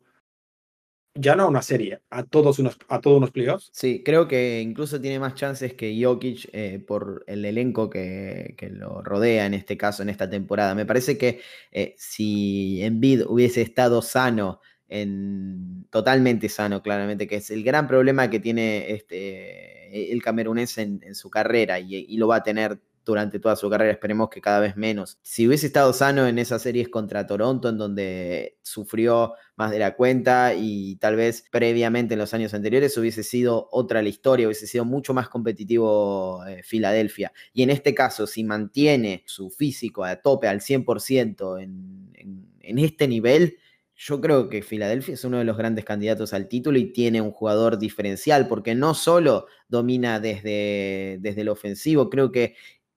ya 1.15 1.35
no 1.35 1.43
a 1.43 1.47
una 1.47 1.61
serie, 1.61 2.01
a 2.09 2.23
todos 2.23 2.59
unos, 2.59 2.77
a 2.87 2.99
todos 2.99 3.17
unos 3.17 3.31
playoffs. 3.31 3.69
Sí, 3.71 4.01
creo 4.03 4.27
que 4.27 4.61
incluso 4.61 4.99
tiene 4.99 5.19
más 5.19 5.35
chances 5.35 5.73
que 5.75 5.99
Jokic 6.01 6.49
eh, 6.53 6.83
por 6.85 7.23
el 7.27 7.45
elenco 7.45 7.89
que, 7.89 8.55
lo 8.71 9.01
rodea 9.03 9.45
en 9.45 9.53
este 9.53 9.77
caso, 9.77 10.01
en 10.01 10.09
esta 10.09 10.29
temporada. 10.29 10.73
Me 10.73 10.85
parece 10.85 11.17
que 11.17 11.41
eh, 11.71 11.93
si 11.97 12.83
Embiid 12.83 13.25
hubiese 13.27 13.61
estado 13.61 14.01
sano, 14.01 14.59
en, 14.89 15.85
totalmente 15.89 16.49
sano, 16.49 16.81
claramente, 16.81 17.27
que 17.27 17.37
es 17.37 17.51
el 17.51 17.63
gran 17.63 17.87
problema 17.87 18.29
que 18.29 18.39
tiene 18.39 18.91
este, 18.91 20.11
el 20.11 20.21
camerunés 20.21 20.77
en, 20.77 21.15
su 21.15 21.29
carrera 21.29 21.79
y 21.79 22.17
lo 22.17 22.27
va 22.27 22.37
a 22.37 22.43
tener 22.43 22.79
durante 23.05 23.39
toda 23.39 23.55
su 23.55 23.69
carrera, 23.69 23.91
esperemos 23.91 24.29
que 24.29 24.41
cada 24.41 24.59
vez 24.59 24.75
menos. 24.75 25.17
Si 25.21 25.47
hubiese 25.47 25.67
estado 25.67 25.93
sano 25.93 26.27
en 26.27 26.39
esas 26.39 26.61
series 26.61 26.89
contra 26.89 27.27
Toronto, 27.27 27.69
en 27.69 27.77
donde 27.77 28.57
sufrió 28.61 29.33
más 29.55 29.71
de 29.71 29.79
la 29.79 29.95
cuenta 29.95 30.53
y 30.55 30.95
tal 30.97 31.15
vez 31.15 31.45
previamente 31.51 32.13
en 32.13 32.19
los 32.19 32.33
años 32.33 32.53
anteriores 32.53 32.97
hubiese 32.97 33.23
sido 33.23 33.67
otra 33.71 34.01
la 34.01 34.09
historia, 34.09 34.47
hubiese 34.47 34.67
sido 34.67 34.85
mucho 34.85 35.13
más 35.13 35.29
competitivo 35.29 36.45
eh, 36.45 36.63
Filadelfia. 36.63 37.33
Y 37.53 37.63
en 37.63 37.69
este 37.69 37.93
caso, 37.93 38.27
si 38.27 38.43
mantiene 38.43 39.23
su 39.25 39.49
físico 39.49 40.03
a 40.03 40.15
tope 40.17 40.47
al 40.47 40.61
100% 40.61 41.61
en, 41.61 42.13
en 42.61 42.79
este 42.79 43.07
nivel, 43.07 43.57
yo 43.95 44.19
creo 44.19 44.49
que 44.49 44.63
Filadelfia 44.63 45.13
es 45.13 45.23
uno 45.23 45.37
de 45.37 45.43
los 45.43 45.57
grandes 45.57 45.85
candidatos 45.85 46.33
al 46.33 46.47
título 46.47 46.77
y 46.79 46.91
tiene 46.91 47.21
un 47.21 47.31
jugador 47.31 47.77
diferencial, 47.77 48.47
porque 48.47 48.75
no 48.75 48.95
solo 48.95 49.45
domina 49.67 50.19
desde, 50.19 51.19
desde 51.21 51.41
el 51.41 51.49
ofensivo, 51.49 52.09
creo 52.09 52.31
que 52.31 52.55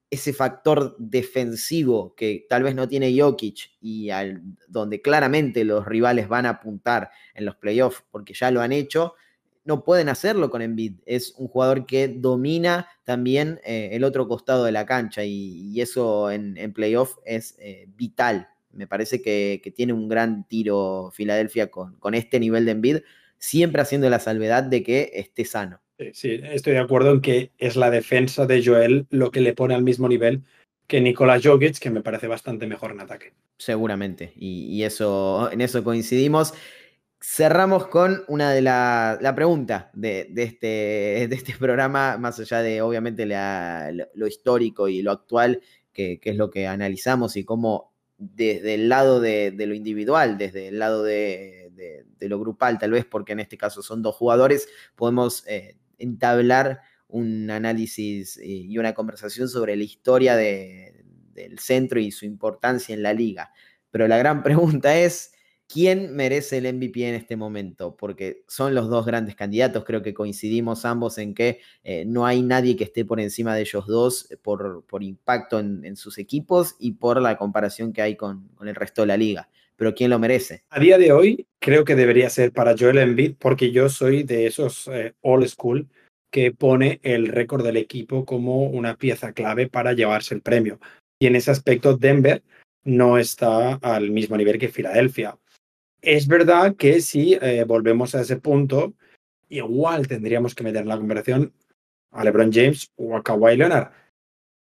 ese 0.09 0.33
factor 0.33 0.95
defensivo 0.97 2.15
que 2.15 2.45
tal 2.49 2.63
vez 2.63 2.75
no 2.75 2.87
tiene 2.87 3.17
Jokic 3.19 3.71
y 3.81 4.09
al, 4.09 4.41
donde 4.67 5.01
claramente 5.01 5.65
los 5.65 5.85
rivales 5.85 6.27
van 6.27 6.45
a 6.45 6.51
apuntar 6.51 7.11
en 7.33 7.45
los 7.45 7.55
playoffs 7.55 8.03
porque 8.09 8.33
ya 8.33 8.49
lo 8.51 8.61
han 8.61 8.71
hecho, 8.71 9.15
no 9.65 9.83
pueden 9.83 10.07
hacerlo 10.07 10.49
con 10.49 10.61
Embiid. 10.61 10.93
Es 11.05 11.33
un 11.37 11.49
jugador 11.49 11.85
que 11.85 12.07
domina 12.07 12.87
también 13.03 13.59
eh, 13.65 13.89
el 13.91 14.05
otro 14.05 14.27
costado 14.29 14.63
de 14.63 14.71
la 14.71 14.85
cancha 14.85 15.25
y, 15.25 15.79
eso 15.81 16.31
en, 16.31 16.57
en 16.57 16.71
playoff 16.71 17.17
es 17.25 17.55
eh, 17.59 17.85
vital. 17.89 18.47
Me 18.71 18.87
parece 18.87 19.21
que, 19.21 19.61
tiene 19.75 19.91
un 19.91 20.07
gran 20.07 20.47
tiro 20.47 21.11
Filadelfia 21.13 21.69
con, 21.69 21.97
con 21.99 22.13
este 22.13 22.39
nivel 22.39 22.65
de 22.65 22.71
Embiid, 22.71 22.97
siempre 23.39 23.81
haciendo 23.81 24.09
la 24.09 24.19
salvedad 24.19 24.63
de 24.63 24.83
que 24.83 25.11
esté 25.13 25.43
sano. 25.43 25.81
Sí, 26.13 26.39
estoy 26.43 26.73
de 26.73 26.79
acuerdo 26.79 27.11
en 27.11 27.21
que 27.21 27.51
es 27.57 27.75
la 27.75 27.89
defensa 27.89 28.45
de 28.45 28.63
Joel 28.63 29.07
lo 29.09 29.31
que 29.31 29.41
le 29.41 29.53
pone 29.53 29.73
al 29.73 29.83
mismo 29.83 30.07
nivel 30.07 30.43
que 30.87 31.01
Nikola 31.01 31.39
Jokic, 31.43 31.79
que 31.79 31.89
me 31.89 32.01
parece 32.01 32.27
bastante 32.27 32.65
mejor 32.65 32.91
en 32.91 33.01
ataque. 33.01 33.33
Seguramente, 33.57 34.31
y, 34.35 34.83
eso, 34.83 35.51
en 35.51 35.61
eso 35.61 35.83
coincidimos. 35.83 36.53
Cerramos 37.19 37.87
con 37.87 38.23
una 38.27 38.51
de 38.51 38.61
la, 38.61 39.17
la 39.19 39.35
pregunta 39.35 39.91
de, 39.93 40.31
este, 40.35 41.27
de 41.27 41.35
este 41.35 41.55
programa, 41.59 42.17
más 42.17 42.39
allá 42.39 42.61
de 42.61 42.81
obviamente 42.81 43.25
lo, 43.25 44.27
histórico 44.27 44.87
y 44.87 45.01
lo 45.01 45.11
actual, 45.11 45.61
que, 45.91 46.19
es 46.23 46.35
lo 46.37 46.49
que 46.49 46.67
analizamos 46.67 47.35
y 47.35 47.43
cómo 47.43 47.91
desde 48.17 48.75
el 48.75 48.87
lado 48.87 49.19
de, 49.19 49.53
lo 49.57 49.73
individual, 49.73 50.37
desde 50.37 50.69
el 50.69 50.79
lado 50.79 51.03
de, 51.03 51.71
lo 52.21 52.39
grupal, 52.39 52.77
tal 52.79 52.91
vez 52.91 53.05
porque 53.05 53.33
en 53.33 53.39
este 53.39 53.57
caso 53.57 53.81
son 53.81 54.01
dos 54.01 54.15
jugadores, 54.15 54.69
podemos 54.95 55.43
eh, 55.47 55.75
entablar 55.97 56.81
un 57.07 57.49
análisis 57.49 58.37
eh, 58.37 58.45
y 58.45 58.77
una 58.77 58.93
conversación 58.93 59.47
sobre 59.49 59.75
la 59.75 59.83
historia 59.83 60.35
del 60.35 61.59
centro 61.59 61.99
y 61.99 62.11
su 62.11 62.25
importancia 62.25 62.93
en 62.93 63.03
la 63.03 63.13
liga. 63.13 63.51
Pero 63.91 64.07
la 64.07 64.17
gran 64.17 64.43
pregunta 64.43 64.97
es, 64.97 65.31
¿quién 65.67 66.15
merece 66.15 66.57
el 66.57 66.73
MVP 66.73 67.07
en 67.07 67.15
este 67.15 67.35
momento? 67.35 67.95
Porque 67.95 68.43
son 68.47 68.75
los 68.75 68.89
dos 68.89 69.05
grandes 69.05 69.35
candidatos, 69.35 69.83
creo 69.85 70.01
que 70.01 70.13
coincidimos 70.13 70.85
ambos 70.85 71.17
en 71.17 71.33
que 71.33 71.59
eh, 71.83 72.05
no 72.05 72.25
hay 72.25 72.41
nadie 72.41 72.75
que 72.75 72.85
esté 72.85 73.05
por 73.05 73.19
encima 73.19 73.55
de 73.55 73.61
ellos 73.61 73.85
dos 73.87 74.31
eh, 74.31 74.37
por, 74.37 74.85
por 74.85 75.03
impacto 75.03 75.59
en, 75.59 75.95
sus 75.95 76.17
equipos 76.17 76.75
y 76.79 76.93
por 76.93 77.21
la 77.21 77.37
comparación 77.37 77.93
que 77.93 78.01
hay 78.01 78.15
con, 78.15 78.49
el 78.61 78.75
resto 78.75 79.01
de 79.01 79.07
la 79.07 79.17
liga 79.17 79.49
pero 79.77 79.95
¿quién 79.95 80.09
lo 80.09 80.19
merece? 80.19 80.63
A 80.69 80.79
día 80.79 80.97
de 80.97 81.11
hoy 81.11 81.47
creo 81.59 81.85
que 81.85 81.95
debería 81.95 82.29
ser 82.29 82.51
para 82.51 82.75
Joel 82.77 82.97
Embiid 82.97 83.35
porque 83.39 83.71
yo 83.71 83.87
soy 83.87 84.23
de 84.23 84.47
esos 84.47 84.87
all 84.87 85.13
old 85.21 85.47
school 85.47 85.87
que 86.31 86.51
pone 86.51 86.99
el 87.03 87.27
récord 87.27 87.63
del 87.63 87.77
equipo 87.77 88.25
como 88.25 88.63
una 88.63 88.97
pieza 88.97 89.33
clave 89.33 89.69
para 89.69 89.93
llevarse 89.93 90.35
el 90.35 90.41
premio. 90.41 90.79
Y 91.19 91.27
en 91.27 91.35
ese 91.35 91.51
aspecto 91.51 91.95
Denver 91.95 92.43
no 92.83 93.17
está 93.17 93.73
al 93.75 94.11
mismo 94.11 94.37
nivel 94.37 94.57
que 94.57 94.69
Filadelfia. 94.69 95.37
Es 96.01 96.27
verdad 96.27 96.75
que 96.75 97.01
si 97.01 97.37
eh, 97.41 97.63
volvemos 97.65 98.15
a 98.15 98.21
ese 98.21 98.37
punto, 98.37 98.93
igual 99.49 100.07
tendríamos 100.07 100.55
que 100.55 100.63
meter 100.63 100.83
en 100.83 100.89
la 100.89 100.97
conversación 100.97 101.53
a 102.11 102.23
LeBron 102.23 102.51
James 102.51 102.91
o 102.95 103.15
a 103.15 103.23
Kawhi 103.23 103.57
Leonard, 103.57 103.91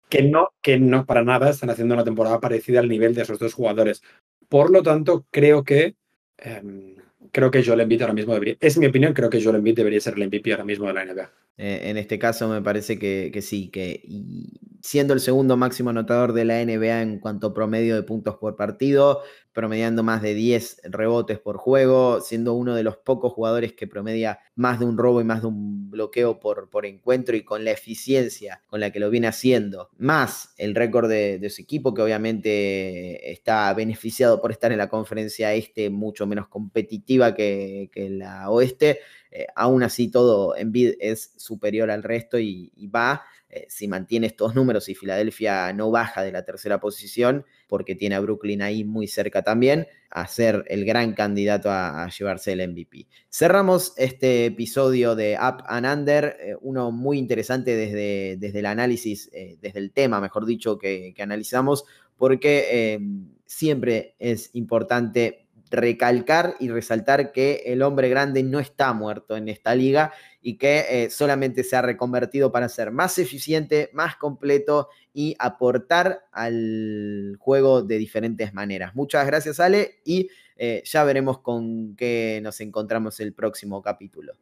que 0.09 0.23
no, 0.23 0.49
que 0.61 0.79
no 0.79 1.05
para 1.05 1.23
nada 1.23 1.49
están 1.49 1.69
haciendo 1.69 1.93
una 1.93 2.03
temporada 2.03 2.39
parecida 2.39 2.79
al 2.79 2.89
nivel 2.89 3.13
de 3.13 3.23
esos 3.23 3.39
dos 3.39 3.53
jugadores. 3.53 4.01
Por 4.49 4.71
lo 4.71 4.83
tanto, 4.83 5.25
creo 5.31 5.63
que 5.63 5.95
em, 6.37 6.95
creo 7.35 7.51
que 7.51 7.63
Joel 7.63 7.81
Embiid 7.81 8.01
ahora 8.01 8.13
mismo 8.13 8.33
debería, 8.33 8.55
es 8.61 8.77
mi 8.77 8.85
opinión, 8.85 9.13
creo 9.13 9.29
que 9.29 9.43
Joel 9.43 9.57
Embiid 9.57 9.75
debería 9.75 9.99
ser 9.99 10.13
el 10.15 10.27
MVP 10.27 10.51
ahora 10.51 10.63
mismo 10.63 10.87
de 10.87 10.93
la 10.93 11.05
NBA. 11.05 11.31
Eh, 11.57 11.81
en 11.89 11.97
este 11.97 12.17
caso 12.17 12.47
me 12.47 12.61
parece 12.61 12.97
que, 12.97 13.41
sí, 13.41 13.67
que 13.67 14.01
siendo 14.85 15.15
el 15.15 15.19
segundo 15.19 15.57
máximo 15.57 15.89
anotador 15.89 16.31
de 16.31 16.45
la 16.45 16.63
NBA 16.63 17.01
en 17.01 17.17
cuanto 17.17 17.47
a 17.47 17.53
promedio 17.55 17.95
de 17.95 18.03
puntos 18.03 18.35
por 18.35 18.55
partido, 18.55 19.23
promediando 19.51 20.03
más 20.03 20.21
de 20.21 20.35
10 20.35 20.81
rebotes 20.83 21.39
por 21.39 21.57
juego, 21.57 22.21
siendo 22.21 22.53
uno 22.53 22.75
de 22.75 22.83
los 22.83 22.95
pocos 22.95 23.33
jugadores 23.33 23.73
que 23.73 23.87
promedia 23.87 24.41
más 24.53 24.79
de 24.79 24.85
un 24.85 24.99
robo 24.99 25.21
y 25.21 25.23
más 25.23 25.41
de 25.41 25.47
un 25.47 25.89
bloqueo 25.89 26.39
por, 26.39 26.69
por 26.69 26.85
encuentro 26.85 27.35
y 27.35 27.43
con 27.43 27.65
la 27.65 27.71
eficiencia 27.71 28.61
con 28.67 28.79
la 28.79 28.91
que 28.91 28.99
lo 28.99 29.09
viene 29.09 29.25
haciendo, 29.25 29.89
más 29.97 30.53
el 30.59 30.75
récord 30.75 31.09
de, 31.09 31.49
su 31.49 31.63
equipo 31.63 31.95
que 31.95 32.03
obviamente 32.03 33.31
está 33.31 33.73
beneficiado 33.73 34.39
por 34.39 34.51
estar 34.51 34.71
en 34.71 34.77
la 34.77 34.89
conferencia 34.89 35.51
este 35.55 35.89
mucho 35.89 36.27
menos 36.27 36.47
competitiva 36.47 37.33
que, 37.33 37.89
que 37.91 38.11
la 38.11 38.51
oeste, 38.51 38.99
eh, 39.35 39.47
aún 39.53 39.83
así 39.83 40.09
todo 40.09 40.55
Embiid 40.55 40.93
es 41.01 41.33
superior 41.35 41.91
al 41.91 42.03
resto 42.03 42.39
y, 42.39 42.71
va, 42.87 43.25
eh, 43.55 43.65
si 43.69 43.87
mantiene 43.87 44.27
estos 44.27 44.53
números 44.53 44.89
y 44.89 44.95
Filadelfia 44.95 45.71
no 45.71 45.89
baja 45.89 46.21
de 46.21 46.31
la 46.33 46.43
tercera 46.43 46.79
posición, 46.81 47.45
porque 47.67 47.95
tiene 47.95 48.15
a 48.15 48.19
Brooklyn 48.19 48.61
ahí 48.61 48.83
muy 48.83 49.07
cerca 49.07 49.43
también, 49.43 49.87
a 50.09 50.27
ser 50.27 50.65
el 50.67 50.83
gran 50.83 51.13
candidato 51.13 51.71
a, 51.71 52.09
llevarse 52.09 52.51
el 52.51 52.67
MVP. 52.69 53.07
Cerramos 53.29 53.93
este 53.95 54.47
episodio 54.47 55.15
de 55.15 55.37
Up 55.41 55.63
and 55.67 55.87
Under, 55.87 56.35
eh, 56.39 56.55
uno 56.59 56.91
muy 56.91 57.17
interesante 57.17 57.75
desde, 57.77 58.35
desde 58.37 58.59
el 58.59 58.65
análisis, 58.65 59.29
eh, 59.31 59.57
desde 59.61 59.79
el 59.79 59.91
tema, 59.91 60.19
mejor 60.19 60.45
dicho, 60.45 60.77
que, 60.77 61.13
analizamos, 61.17 61.85
porque 62.17 62.99
siempre 63.45 64.15
es 64.19 64.49
importante 64.53 65.44
recalcar 65.71 66.55
y 66.59 66.69
resaltar 66.69 67.31
que 67.31 67.63
el 67.65 67.81
hombre 67.81 68.09
grande 68.09 68.43
no 68.43 68.59
está 68.59 68.93
muerto 68.93 69.35
en 69.35 69.49
esta 69.49 69.75
liga 69.75 70.13
y 70.41 70.57
que 70.57 70.85
eh, 70.89 71.09
solamente 71.09 71.63
se 71.63 71.75
ha 71.75 71.81
reconvertido 71.81 72.51
para 72.51 72.69
ser 72.69 72.91
más 72.91 73.17
eficiente, 73.17 73.89
más 73.93 74.15
completo 74.15 74.89
y 75.13 75.35
aportar 75.39 76.25
al 76.31 77.35
juego 77.39 77.81
de 77.81 77.97
diferentes 77.97 78.53
maneras. 78.53 78.95
Muchas 78.95 79.25
gracias 79.25 79.59
Ale 79.59 80.01
y 80.05 80.29
eh, 80.55 80.83
ya 80.85 81.03
veremos 81.03 81.39
con 81.39 81.95
qué 81.95 82.39
nos 82.43 82.61
encontramos 82.61 83.19
el 83.19 83.33
próximo 83.33 83.81
capítulo. 83.81 84.33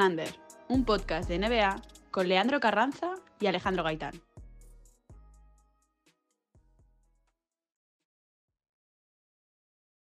Under. 0.00 0.28
Un 0.68 0.84
podcast 0.84 1.28
de 1.28 1.38
NBA 1.38 1.82
con 2.10 2.28
Leandro 2.28 2.60
Carranza 2.60 3.14
y 3.40 3.46
Alejandro 3.46 3.84
Gaitán. 3.84 4.27